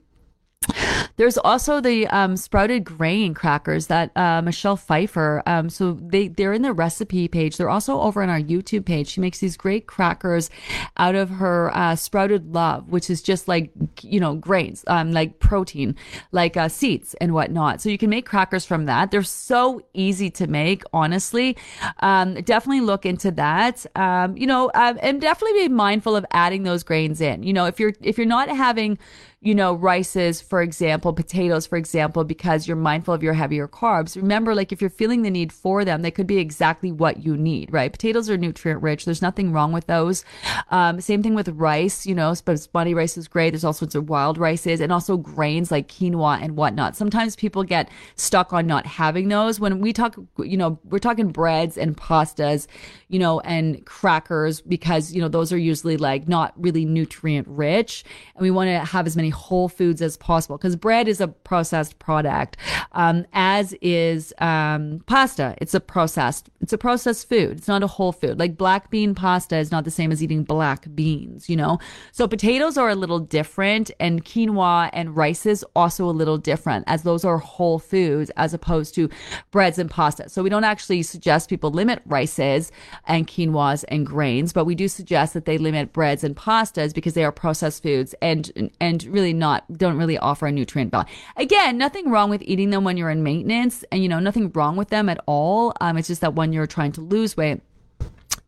There's 1.16 1.38
also 1.38 1.80
the 1.80 2.06
um, 2.08 2.36
sprouted 2.36 2.84
grain 2.84 3.34
crackers 3.34 3.86
that 3.88 4.10
uh, 4.16 4.42
Michelle 4.42 4.76
Pfeiffer. 4.76 5.42
Um, 5.46 5.68
so 5.68 5.92
they 5.92 6.28
they're 6.28 6.52
in 6.52 6.62
the 6.62 6.72
recipe 6.72 7.28
page. 7.28 7.56
They're 7.56 7.70
also 7.70 8.00
over 8.00 8.22
on 8.22 8.30
our 8.30 8.40
YouTube 8.40 8.84
page. 8.84 9.08
She 9.08 9.20
makes 9.20 9.38
these 9.38 9.56
great 9.56 9.86
crackers 9.86 10.50
out 10.96 11.14
of 11.14 11.30
her 11.30 11.70
uh, 11.76 11.96
sprouted 11.96 12.54
love, 12.54 12.88
which 12.88 13.10
is 13.10 13.22
just 13.22 13.48
like 13.48 13.70
you 14.00 14.20
know 14.20 14.34
grains, 14.34 14.84
um, 14.86 15.12
like 15.12 15.38
protein, 15.38 15.94
like 16.32 16.56
uh, 16.56 16.68
seeds 16.68 17.14
and 17.20 17.34
whatnot. 17.34 17.80
So 17.80 17.88
you 17.88 17.98
can 17.98 18.10
make 18.10 18.26
crackers 18.26 18.64
from 18.64 18.86
that. 18.86 19.10
They're 19.10 19.22
so 19.22 19.82
easy 19.94 20.30
to 20.30 20.46
make. 20.46 20.82
Honestly, 20.92 21.56
um, 22.00 22.34
definitely 22.34 22.80
look 22.80 23.06
into 23.06 23.30
that. 23.32 23.84
Um, 23.96 24.36
you 24.36 24.46
know, 24.46 24.70
um, 24.74 24.98
and 25.02 25.20
definitely 25.20 25.60
be 25.60 25.68
mindful 25.68 26.16
of 26.16 26.24
adding 26.32 26.62
those 26.62 26.82
grains 26.82 27.20
in. 27.20 27.42
You 27.42 27.52
know, 27.52 27.66
if 27.66 27.78
you're 27.78 27.92
if 28.00 28.18
you're 28.18 28.26
not 28.26 28.48
having 28.48 28.98
you 29.44 29.56
know, 29.56 29.74
rices, 29.74 30.40
for 30.40 30.62
example, 30.62 31.12
potatoes, 31.12 31.66
for 31.66 31.76
example, 31.76 32.22
because 32.22 32.68
you're 32.68 32.76
mindful 32.76 33.12
of 33.12 33.24
your 33.24 33.34
heavier 33.34 33.66
carbs. 33.66 34.14
Remember, 34.14 34.54
like 34.54 34.70
if 34.70 34.80
you're 34.80 34.88
feeling 34.88 35.22
the 35.22 35.30
need 35.30 35.52
for 35.52 35.84
them, 35.84 36.02
they 36.02 36.12
could 36.12 36.28
be 36.28 36.38
exactly 36.38 36.92
what 36.92 37.24
you 37.24 37.36
need, 37.36 37.72
right? 37.72 37.90
Potatoes 37.90 38.30
are 38.30 38.36
nutrient 38.38 38.80
rich. 38.80 39.04
There's 39.04 39.20
nothing 39.20 39.52
wrong 39.52 39.72
with 39.72 39.88
those. 39.88 40.24
Um, 40.70 41.00
same 41.00 41.24
thing 41.24 41.34
with 41.34 41.48
rice, 41.48 42.06
you 42.06 42.14
know, 42.14 42.30
basmati 42.30 42.94
rice 42.94 43.18
is 43.18 43.26
great. 43.26 43.50
There's 43.50 43.64
all 43.64 43.72
sorts 43.72 43.96
of 43.96 44.08
wild 44.08 44.38
rices 44.38 44.80
and 44.80 44.92
also 44.92 45.16
grains 45.16 45.72
like 45.72 45.88
quinoa 45.88 46.40
and 46.40 46.56
whatnot. 46.56 46.94
Sometimes 46.94 47.34
people 47.34 47.64
get 47.64 47.90
stuck 48.14 48.52
on 48.52 48.68
not 48.68 48.86
having 48.86 49.26
those. 49.26 49.58
When 49.58 49.80
we 49.80 49.92
talk, 49.92 50.16
you 50.38 50.56
know, 50.56 50.78
we're 50.84 51.00
talking 51.00 51.32
breads 51.32 51.76
and 51.76 51.96
pastas, 51.96 52.68
you 53.08 53.18
know, 53.18 53.40
and 53.40 53.84
crackers 53.86 54.60
because, 54.60 55.12
you 55.12 55.20
know, 55.20 55.28
those 55.28 55.52
are 55.52 55.58
usually 55.58 55.96
like 55.96 56.28
not 56.28 56.52
really 56.56 56.84
nutrient 56.84 57.48
rich. 57.48 58.04
And 58.36 58.42
we 58.44 58.52
want 58.52 58.68
to 58.68 58.78
have 58.78 59.08
as 59.08 59.16
many 59.16 59.31
whole 59.32 59.68
foods 59.68 60.00
as 60.00 60.16
possible 60.16 60.56
because 60.56 60.76
bread 60.76 61.08
is 61.08 61.20
a 61.20 61.28
processed 61.28 61.98
product, 61.98 62.56
um, 62.92 63.26
as 63.32 63.74
is 63.82 64.32
um, 64.38 65.02
pasta. 65.06 65.54
It's 65.58 65.74
a 65.74 65.80
processed. 65.80 66.48
It's 66.60 66.72
a 66.72 66.78
processed 66.78 67.28
food. 67.28 67.58
It's 67.58 67.68
not 67.68 67.82
a 67.82 67.86
whole 67.86 68.12
food. 68.12 68.38
Like 68.38 68.56
black 68.56 68.90
bean 68.90 69.14
pasta 69.14 69.56
is 69.56 69.70
not 69.70 69.84
the 69.84 69.90
same 69.90 70.12
as 70.12 70.22
eating 70.22 70.44
black 70.44 70.86
beans. 70.94 71.48
You 71.48 71.56
know, 71.56 71.78
so 72.12 72.28
potatoes 72.28 72.76
are 72.76 72.90
a 72.90 72.94
little 72.94 73.18
different, 73.18 73.90
and 73.98 74.24
quinoa 74.24 74.90
and 74.92 75.16
rice 75.16 75.46
is 75.46 75.64
also 75.74 76.08
a 76.08 76.10
little 76.10 76.38
different, 76.38 76.84
as 76.86 77.02
those 77.02 77.24
are 77.24 77.38
whole 77.38 77.78
foods 77.78 78.30
as 78.36 78.54
opposed 78.54 78.94
to 78.94 79.08
breads 79.50 79.78
and 79.78 79.90
pasta. 79.90 80.28
So 80.28 80.42
we 80.42 80.50
don't 80.50 80.64
actually 80.64 81.02
suggest 81.02 81.48
people 81.48 81.70
limit 81.70 82.02
rices 82.06 82.70
and 83.06 83.26
quinoas 83.26 83.84
and 83.88 84.06
grains, 84.06 84.52
but 84.52 84.64
we 84.64 84.74
do 84.74 84.88
suggest 84.88 85.34
that 85.34 85.44
they 85.44 85.58
limit 85.58 85.92
breads 85.92 86.24
and 86.24 86.36
pastas 86.36 86.94
because 86.94 87.14
they 87.14 87.24
are 87.24 87.32
processed 87.32 87.82
foods 87.82 88.14
and 88.20 88.70
and 88.80 89.04
really 89.04 89.21
really 89.22 89.32
not 89.32 89.64
don't 89.78 89.96
really 89.96 90.18
offer 90.18 90.46
a 90.46 90.52
nutrient 90.52 90.90
value. 90.90 91.08
Again, 91.36 91.78
nothing 91.78 92.10
wrong 92.10 92.28
with 92.30 92.42
eating 92.42 92.70
them 92.70 92.84
when 92.84 92.96
you're 92.96 93.10
in 93.10 93.22
maintenance, 93.22 93.84
and 93.92 94.02
you 94.02 94.08
know 94.08 94.18
nothing 94.18 94.50
wrong 94.52 94.76
with 94.76 94.88
them 94.88 95.08
at 95.08 95.22
all. 95.26 95.72
Um, 95.80 95.96
it's 95.96 96.08
just 96.08 96.20
that 96.20 96.34
when 96.34 96.52
you're 96.52 96.66
trying 96.66 96.92
to 96.92 97.00
lose 97.00 97.36
weight 97.36 97.60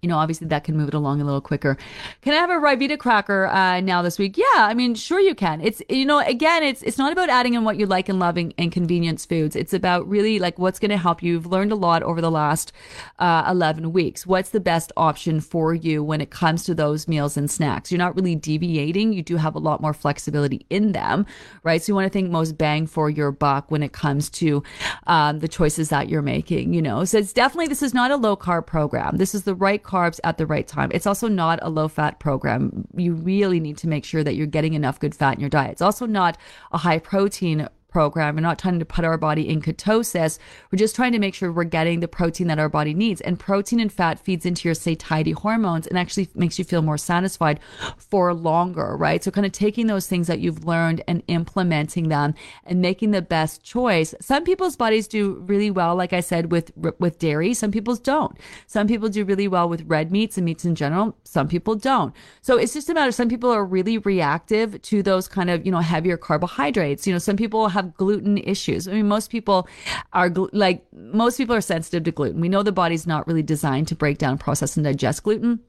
you 0.04 0.08
know, 0.08 0.18
obviously 0.18 0.46
that 0.48 0.64
can 0.64 0.76
move 0.76 0.88
it 0.88 0.94
along 0.94 1.22
a 1.22 1.24
little 1.24 1.40
quicker. 1.40 1.78
Can 2.20 2.34
I 2.34 2.36
have 2.36 2.50
a 2.50 2.54
Ryvita 2.54 2.98
cracker 2.98 3.46
uh, 3.46 3.80
now 3.80 4.02
this 4.02 4.18
week? 4.18 4.36
Yeah, 4.36 4.44
I 4.56 4.74
mean, 4.74 4.94
sure 4.94 5.18
you 5.18 5.34
can. 5.34 5.62
It's 5.62 5.80
you 5.88 6.04
know, 6.04 6.18
again, 6.18 6.62
it's 6.62 6.82
it's 6.82 6.98
not 6.98 7.10
about 7.10 7.30
adding 7.30 7.54
in 7.54 7.64
what 7.64 7.78
you 7.78 7.86
like 7.86 8.10
and 8.10 8.18
loving 8.18 8.52
and 8.58 8.70
convenience 8.70 9.24
foods. 9.24 9.56
It's 9.56 9.72
about 9.72 10.06
really 10.06 10.38
like 10.38 10.58
what's 10.58 10.78
going 10.78 10.90
to 10.90 10.98
help 10.98 11.22
you. 11.22 11.32
You've 11.32 11.46
learned 11.46 11.72
a 11.72 11.74
lot 11.74 12.02
over 12.02 12.20
the 12.20 12.30
last 12.30 12.70
uh, 13.18 13.46
eleven 13.48 13.94
weeks. 13.94 14.26
What's 14.26 14.50
the 14.50 14.60
best 14.60 14.92
option 14.94 15.40
for 15.40 15.74
you 15.74 16.04
when 16.04 16.20
it 16.20 16.30
comes 16.30 16.64
to 16.64 16.74
those 16.74 17.08
meals 17.08 17.38
and 17.38 17.50
snacks? 17.50 17.90
You're 17.90 17.98
not 17.98 18.14
really 18.14 18.34
deviating. 18.34 19.14
You 19.14 19.22
do 19.22 19.38
have 19.38 19.54
a 19.54 19.58
lot 19.58 19.80
more 19.80 19.94
flexibility 19.94 20.66
in 20.68 20.92
them, 20.92 21.24
right? 21.62 21.82
So 21.82 21.92
you 21.92 21.94
want 21.94 22.04
to 22.04 22.10
think 22.10 22.30
most 22.30 22.58
bang 22.58 22.86
for 22.86 23.08
your 23.08 23.32
buck 23.32 23.70
when 23.70 23.82
it 23.82 23.94
comes 23.94 24.28
to 24.30 24.62
um, 25.06 25.38
the 25.38 25.48
choices 25.48 25.88
that 25.88 26.10
you're 26.10 26.20
making. 26.20 26.74
You 26.74 26.82
know, 26.82 27.06
so 27.06 27.16
it's 27.16 27.32
definitely 27.32 27.68
this 27.68 27.82
is 27.82 27.94
not 27.94 28.10
a 28.10 28.16
low 28.16 28.36
carb 28.36 28.66
program. 28.66 29.16
This 29.16 29.34
is 29.34 29.44
the 29.44 29.54
right 29.54 29.82
carbs 29.94 30.18
at 30.24 30.38
the 30.38 30.46
right 30.46 30.66
time. 30.66 30.90
It's 30.92 31.06
also 31.06 31.28
not 31.28 31.60
a 31.62 31.70
low 31.70 31.86
fat 31.86 32.18
program. 32.18 32.86
You 32.96 33.14
really 33.14 33.60
need 33.60 33.78
to 33.78 33.88
make 33.88 34.04
sure 34.04 34.24
that 34.24 34.34
you're 34.34 34.46
getting 34.48 34.74
enough 34.74 34.98
good 34.98 35.14
fat 35.14 35.34
in 35.34 35.40
your 35.40 35.50
diet. 35.50 35.72
It's 35.72 35.82
also 35.82 36.06
not 36.06 36.36
a 36.72 36.78
high 36.78 36.98
protein 36.98 37.68
program. 37.94 38.34
We're 38.34 38.40
not 38.40 38.58
trying 38.58 38.80
to 38.80 38.84
put 38.84 39.04
our 39.04 39.16
body 39.16 39.48
in 39.48 39.62
ketosis. 39.62 40.40
We're 40.70 40.78
just 40.78 40.96
trying 40.96 41.12
to 41.12 41.20
make 41.20 41.32
sure 41.32 41.52
we're 41.52 41.62
getting 41.62 42.00
the 42.00 42.08
protein 42.08 42.48
that 42.48 42.58
our 42.58 42.68
body 42.68 42.92
needs. 42.92 43.20
And 43.20 43.38
protein 43.38 43.78
and 43.78 43.90
fat 43.90 44.18
feeds 44.18 44.44
into 44.44 44.66
your 44.66 44.74
satiety 44.74 45.30
hormones 45.30 45.86
and 45.86 45.96
actually 45.96 46.28
makes 46.34 46.58
you 46.58 46.64
feel 46.64 46.82
more 46.82 46.98
satisfied 46.98 47.60
for 47.96 48.34
longer, 48.34 48.96
right? 48.96 49.22
So 49.22 49.30
kind 49.30 49.46
of 49.46 49.52
taking 49.52 49.86
those 49.86 50.08
things 50.08 50.26
that 50.26 50.40
you've 50.40 50.64
learned 50.64 51.02
and 51.06 51.22
implementing 51.28 52.08
them 52.08 52.34
and 52.64 52.80
making 52.80 53.12
the 53.12 53.22
best 53.22 53.62
choice. 53.62 54.12
Some 54.20 54.42
people's 54.42 54.74
bodies 54.74 55.06
do 55.06 55.34
really 55.46 55.70
well, 55.70 55.94
like 55.94 56.12
I 56.12 56.20
said, 56.20 56.50
with 56.50 56.72
with 56.98 57.20
dairy. 57.20 57.54
Some 57.54 57.70
people's 57.70 58.00
don't. 58.00 58.36
Some 58.66 58.88
people 58.88 59.08
do 59.08 59.24
really 59.24 59.46
well 59.46 59.68
with 59.68 59.84
red 59.86 60.10
meats 60.10 60.36
and 60.36 60.44
meats 60.44 60.64
in 60.64 60.74
general. 60.74 61.16
Some 61.22 61.46
people 61.46 61.76
don't. 61.76 62.12
So 62.42 62.56
it's 62.56 62.74
just 62.74 62.90
a 62.90 62.94
matter. 62.94 63.12
Some 63.12 63.28
people 63.28 63.50
are 63.52 63.64
really 63.64 63.98
reactive 63.98 64.82
to 64.82 65.00
those 65.00 65.28
kind 65.28 65.48
of 65.48 65.64
you 65.64 65.70
know 65.70 65.78
heavier 65.78 66.16
carbohydrates. 66.16 67.06
You 67.06 67.12
know, 67.12 67.20
some 67.20 67.36
people 67.36 67.68
have 67.68 67.83
have 67.84 67.96
gluten 67.96 68.38
issues. 68.38 68.88
I 68.88 68.92
mean, 68.92 69.08
most 69.08 69.30
people 69.30 69.68
are 70.12 70.30
like, 70.52 70.84
most 70.92 71.36
people 71.36 71.54
are 71.54 71.60
sensitive 71.60 72.04
to 72.04 72.12
gluten. 72.12 72.40
We 72.40 72.48
know 72.48 72.62
the 72.62 72.72
body's 72.72 73.06
not 73.06 73.26
really 73.26 73.42
designed 73.42 73.88
to 73.88 73.94
break 73.94 74.18
down, 74.18 74.38
process, 74.38 74.76
and 74.76 74.84
digest 74.84 75.22
gluten. 75.22 75.60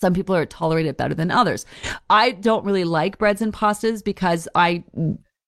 Some 0.00 0.14
people 0.14 0.34
are 0.34 0.46
tolerated 0.46 0.96
better 0.96 1.14
than 1.14 1.30
others. 1.30 1.66
I 2.08 2.30
don't 2.32 2.64
really 2.64 2.84
like 2.84 3.18
breads 3.18 3.42
and 3.42 3.52
pastas 3.52 4.02
because 4.02 4.48
I 4.54 4.82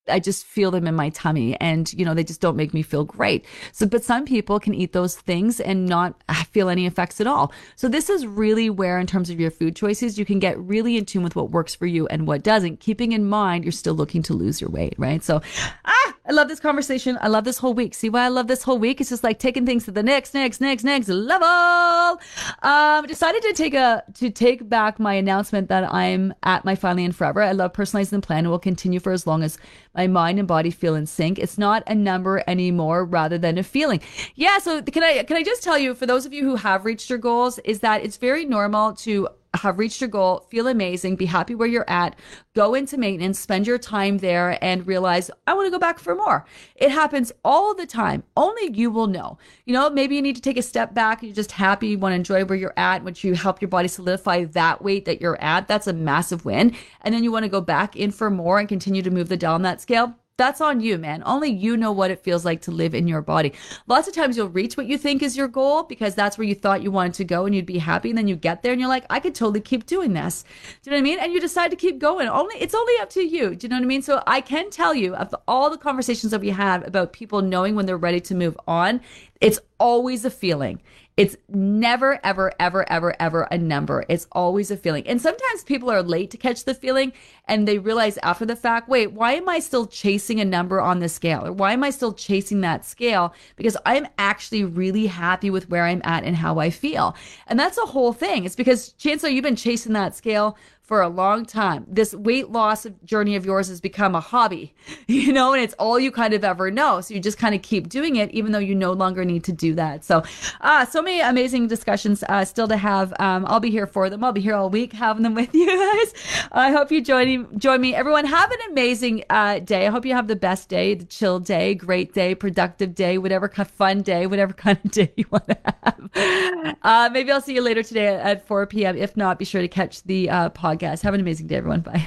I 0.09 0.19
just 0.19 0.45
feel 0.45 0.71
them 0.73 0.87
in 0.87 0.97
my 0.97 1.11
tummy 1.11 1.59
and, 1.61 1.93
you 1.93 2.05
know, 2.05 2.13
they 2.13 2.25
just 2.25 2.41
don't 2.41 2.57
make 2.57 2.75
me 2.75 2.83
feel 2.83 3.05
great. 3.05 3.45
So, 3.73 3.87
but 3.87 4.03
some 4.03 4.25
people 4.25 4.59
can 4.59 4.75
eat 4.75 4.93
those 4.93 5.17
things 5.17 5.61
and 5.61 5.87
not 5.87 6.21
feel 6.51 6.69
any 6.69 6.87
effects 6.87 7.21
at 7.21 7.27
all. 7.27 7.53
So 7.77 7.89
this 7.89 8.11
is 8.11 8.27
really 8.27 8.69
where, 8.69 8.99
in 8.99 9.07
terms 9.07 9.31
of 9.31 9.39
your 9.39 9.51
food 9.51 9.77
choices, 9.77 10.19
you 10.19 10.25
can 10.25 10.41
get 10.41 10.59
really 10.59 10.97
in 10.97 11.05
tune 11.05 11.23
with 11.23 11.37
what 11.37 11.51
works 11.51 11.75
for 11.75 11.87
you 11.87 12.09
and 12.09 12.27
what 12.27 12.43
doesn't, 12.43 12.81
keeping 12.81 13.13
in 13.13 13.29
mind 13.29 13.65
you're 13.65 13.73
still 13.73 13.95
looking 13.95 14.23
to 14.25 14.35
lose 14.35 14.61
your 14.61 14.71
weight, 14.71 14.95
right? 14.99 15.23
So, 15.23 15.41
ah, 15.85 16.12
I 16.25 16.31
love 16.31 16.47
this 16.47 16.61
conversation. 16.61 17.19
I 17.21 17.27
love 17.27 17.43
this 17.43 17.59
whole 17.59 17.75
week. 17.75 17.95
See 17.95 18.09
why 18.09 18.25
I 18.25 18.29
love 18.29 18.47
this 18.47 18.63
whole 18.63 18.79
week? 18.79 19.01
It's 19.01 19.11
just 19.11 19.25
like 19.25 19.41
taking 19.41 19.67
things 19.67 19.87
to 19.87 19.91
the 19.91 20.05
next, 20.05 20.35
next, 20.35 20.61
next, 20.61 20.85
next 20.85 21.09
level. 21.09 22.21
Um, 22.63 23.07
decided 23.07 23.43
to 23.43 23.53
take 23.53 23.75
a, 23.75 24.05
to 24.15 24.31
take 24.31 24.69
back 24.69 25.01
my 25.01 25.15
announcement 25.15 25.69
that 25.69 25.93
I'm 25.93 26.33
at 26.45 26.65
my 26.65 26.77
finally 26.77 27.05
and 27.05 27.15
forever. 27.15 27.43
I 27.43 27.51
love 27.51 27.73
personalizing 27.73 28.11
the 28.11 28.21
plan 28.21 28.41
and 28.41 28.51
will 28.51 28.61
continue 28.61 29.01
for 29.01 29.11
as 29.11 29.27
long 29.27 29.43
as 29.43 29.59
my 29.97 30.07
mind 30.07 30.39
and 30.39 30.47
body 30.47 30.71
feel 30.71 30.95
in 30.95 31.07
sync. 31.07 31.41
It's 31.41 31.59
not 31.59 31.83
a 31.89 31.95
number 31.95 32.45
anymore 32.47 33.05
rather 33.05 33.37
than 33.37 33.59
a 33.59 33.65
feeling. 33.65 34.01
Yeah. 34.37 34.59
So 34.59 34.81
can 34.81 35.03
I, 35.03 35.25
can 35.25 35.37
I 35.37 35.43
just 35.43 35.65
tell 35.65 35.77
you, 35.77 35.93
for 35.93 36.07
those 36.07 36.25
of 36.25 36.33
you 36.33 36.45
who 36.45 36.55
have 36.55 36.85
reached 36.85 37.11
your 37.11 37.19
goals, 37.19 37.59
is 37.65 37.81
that 37.81 38.05
it's 38.05 38.17
very 38.17 38.45
normal 38.45 38.93
to 38.95 39.29
have 39.55 39.79
reached 39.79 40.01
your 40.01 40.09
goal, 40.09 40.47
feel 40.51 40.67
amazing, 40.67 41.17
be 41.17 41.27
happy 41.27 41.55
where 41.55 41.69
you're 41.69 41.89
at, 41.89 42.17
go 42.55 42.75
into 42.75 42.97
maintenance, 42.97 43.39
spend 43.39 43.67
your 43.67 43.79
time 43.79 44.19
there 44.19 44.59
and 44.63 44.87
realize, 44.87 45.31
I 45.47 45.55
want 45.55 45.67
to 45.67 45.71
go 45.71 45.79
back 45.79 45.99
for 45.99 46.15
more. 46.15 46.47
It 46.75 46.91
happens 46.91 47.33
all 47.45 47.75
the 47.75 47.87
time. 47.87 48.23
Only 48.37 48.73
you 48.73 48.91
will 48.91 49.07
know. 49.07 49.39
You 49.67 49.75
know, 49.75 49.91
maybe 49.91 50.17
you 50.17 50.23
need 50.23 50.37
to 50.37 50.43
take 50.43 50.57
a 50.57 50.63
step 50.63 50.95
back. 50.95 51.23
You're 51.23 51.35
just 51.35 51.53
happy, 51.53 51.89
you 51.89 51.99
want 51.99 52.13
to 52.13 52.17
enjoy 52.17 52.45
where 52.45 52.59
you're 52.59 52.75
at, 52.77 53.05
which 53.05 53.25
you 53.25 53.35
help 53.35 53.61
your 53.61 53.69
body 53.69 53.89
solidify 53.89 54.45
that 54.45 54.83
weight 54.83 55.05
that 55.05 55.21
you're 55.21 55.41
at. 55.41 55.69
That's 55.69 55.87
a 55.87 55.93
massive 55.93 56.45
win. 56.45 56.75
And 57.03 57.15
then 57.15 57.23
you 57.23 57.31
want 57.31 57.45
to 57.45 57.51
go 57.51 57.61
back 57.61 57.95
in 57.97 58.11
for 58.11 58.31
more 58.31 58.59
and 58.59 58.69
continue 58.69 59.03
to 59.03 59.11
move 59.11 59.29
the 59.29 59.43
on 59.43 59.63
that 59.63 59.81
scale 59.81 60.15
that's 60.43 60.61
on 60.61 60.81
you, 60.81 60.99
man. 60.99 61.23
Only 61.25 61.51
you 61.51 61.77
know 61.77 61.93
what 61.93 62.11
it 62.11 62.19
feels 62.19 62.45
like 62.45 62.63
to 62.63 62.73
live 62.73 62.97
in 62.97 63.07
your 63.07 63.23
body. 63.23 63.53
Lots 63.87 64.09
of 64.09 64.15
times 64.15 64.37
you'll 64.37 64.49
reach 64.49 64.77
what 64.77 64.87
you 64.87 64.99
think 64.99 65.23
is 65.23 65.37
your 65.37 65.47
goal 65.47 65.85
because 65.85 66.17
that's 66.17 66.37
where 66.37 66.47
you 66.47 66.57
thought 66.57 66.83
you 66.83 66.91
wanted 66.91 67.15
to 67.15 67.25
go 67.25 67.47
and 67.47 67.55
you'd 67.55 67.65
be 67.65 67.79
happy. 67.79 68.09
And 68.09 68.19
then 68.19 68.27
you 68.27 68.35
get 68.35 68.63
there 68.63 68.73
and 68.73 68.81
you're 68.81 68.89
like, 68.89 69.07
I 69.09 69.21
could 69.21 69.37
totally 69.37 69.61
keep 69.61 69.87
doing 69.87 70.15
this. 70.15 70.43
Do 70.83 70.91
you 70.91 70.91
know 70.91 70.97
what 70.97 70.99
I 70.99 71.03
mean? 71.03 71.19
And 71.21 71.33
you 71.33 71.41
decide 71.41 71.71
to 71.71 71.77
keep 71.77 72.01
going. 72.01 72.27
Only 72.27 72.57
it's 72.57 72.75
only 72.75 72.95
up 73.01 73.11
to 73.11 73.23
you. 73.23 73.55
Do 73.55 73.65
you 73.65 73.69
know 73.69 73.77
what 73.77 73.85
I 73.85 73.87
mean? 73.87 74.03
So 74.03 74.21
I 74.27 74.41
can 74.41 74.69
tell 74.71 74.97
you 74.97 75.15
of 75.15 75.33
all 75.47 75.71
the 75.71 75.79
conversations 75.79 76.33
that 76.33 76.41
we 76.41 76.51
have 76.51 76.85
about 76.85 77.13
people 77.13 77.41
knowing 77.41 77.77
when 77.77 77.87
they're 77.87 77.97
ready 77.97 78.21
to 78.23 78.35
move 78.35 78.59
on, 78.67 79.01
it's 79.41 79.61
always 79.79 80.25
a 80.25 80.31
feeling. 80.31 80.81
It's 81.17 81.37
never, 81.49 82.19
ever, 82.25 82.53
ever, 82.59 82.91
ever, 82.91 83.15
ever 83.21 83.43
a 83.51 83.59
number. 83.59 84.05
It's 84.09 84.27
always 84.33 84.71
a 84.71 84.79
feeling. 84.79 85.07
And 85.07 85.21
sometimes 85.21 85.63
people 85.63 85.91
are 85.91 86.03
late 86.03 86.31
to 86.31 86.39
catch 86.39 86.65
the 86.65 86.75
feeling 86.75 87.13
and 87.47 87.69
they 87.69 87.77
realize 87.79 88.17
after 88.19 88.47
the 88.47 88.57
fact, 88.57 88.89
wait, 88.89 89.13
why 89.13 89.33
am 89.33 89.49
I 89.49 89.59
still 89.59 89.87
chasing 89.87 90.41
a 90.41 90.45
number 90.45 90.81
on 90.81 91.01
the 91.01 91.11
scale? 91.11 91.47
Or 91.47 91.53
why 91.53 91.73
am 91.75 91.85
I 91.85 91.91
still 91.91 92.15
chasing 92.15 92.63
that 92.63 92.87
scale? 92.87 93.35
Because 93.57 93.77
I'm 93.85 94.07
actually 94.17 94.65
really 94.65 95.07
happy 95.07 95.51
with 95.51 95.69
where 95.69 95.85
I'm 95.85 96.01
at 96.05 96.25
and 96.25 96.37
how 96.37 96.59
I 96.59 96.71
feel. 96.71 97.15
And 97.47 97.59
that's 97.59 97.79
a 97.79 97.83
whole 97.83 98.15
thing. 98.15 98.47
It's 98.47 98.57
because 98.57 98.93
Chancellor, 98.93 99.29
you've 99.29 99.45
been 99.45 99.55
chasing 99.55 99.93
that 99.93 100.15
scale 100.15 100.57
for 100.83 101.01
a 101.01 101.09
long 101.09 101.47
time. 101.47 101.87
This 101.89 102.13
weight 102.13 102.51
loss 102.51 102.87
journey 103.05 103.37
of 103.37 103.47
yours 103.47 103.69
has 103.69 103.81
become 103.81 104.17
a 104.17 104.21
hobby, 104.21 104.75
you 105.07 105.33
know, 105.33 105.53
and 105.53 105.63
it's 105.63 105.75
all 105.75 105.99
you 105.99 106.11
kind 106.11 106.35
of 106.35 106.45
ever 106.45 106.71
know. 106.71 107.01
So 107.01 107.15
you 107.15 107.21
just 107.21 107.39
kind 107.39 107.55
of 107.55 107.63
keep 107.63 107.89
doing 107.89 108.17
it, 108.17 108.31
even 108.33 108.51
though 108.51 108.59
you 108.59 108.75
no 108.75 108.93
longer 108.93 109.25
need 109.25 109.45
to 109.45 109.53
do 109.53 109.75
that. 109.77 110.05
So, 110.05 110.25
uh, 110.61 110.85
so 110.85 111.01
many 111.01 111.21
amazing 111.21 111.69
discussions 111.69 112.25
uh, 112.29 112.45
still 112.45 112.67
to 112.67 112.77
have. 112.77 113.15
Um, 113.21 113.47
I'll 113.47 113.61
be 113.61 113.71
here 113.71 113.87
for 113.87 114.11
them. 114.11 114.25
I'll 114.25 114.33
be 114.33 114.41
here 114.41 114.55
all 114.55 114.71
week 114.71 114.93
having 114.93 115.23
them 115.23 115.35
with 115.43 115.55
you 115.55 115.67
guys. 115.67 116.15
I 116.51 116.73
hope 116.73 116.91
you 116.91 117.01
join, 117.01 117.59
join 117.59 117.81
me. 117.81 117.95
Everyone, 117.95 118.25
have 118.25 118.51
an 118.51 118.59
amazing 118.71 119.25
uh, 119.31 119.61
day. 119.61 119.87
I 119.87 119.91
hope 119.91 120.05
you 120.05 120.15
have 120.15 120.27
the 120.27 120.37
best 120.37 120.69
day, 120.69 120.95
the 120.95 121.05
chill 121.05 121.39
day, 121.39 121.75
great 121.75 122.13
day, 122.13 122.35
productive 122.35 122.95
day, 122.95 123.19
whatever 123.19 123.49
kind 123.49 123.69
of 123.69 123.75
fun 123.75 124.03
day, 124.03 124.27
whatever 124.27 124.53
kind 124.63 124.79
of 124.85 124.91
day 124.91 125.13
you 125.17 125.27
want 125.31 125.47
to 125.47 125.59
have. 125.85 126.77
Uh, 126.83 127.09
maybe 127.13 127.31
I'll 127.31 127.41
see 127.41 127.55
you 127.55 127.63
later 127.63 127.83
today 127.83 128.09
at 128.09 128.47
4 128.47 128.67
p.m. 128.67 128.97
If 128.97 129.17
not, 129.17 129.39
be 129.39 129.45
sure 129.45 129.61
to 129.61 129.69
catch 129.69 130.03
the 130.03 130.29
uh, 130.29 130.49
podcast. 130.73 131.03
Have 131.03 131.15
an 131.15 131.21
amazing 131.21 131.47
day, 131.47 131.57
everyone. 131.57 131.81
Bye. 131.81 132.07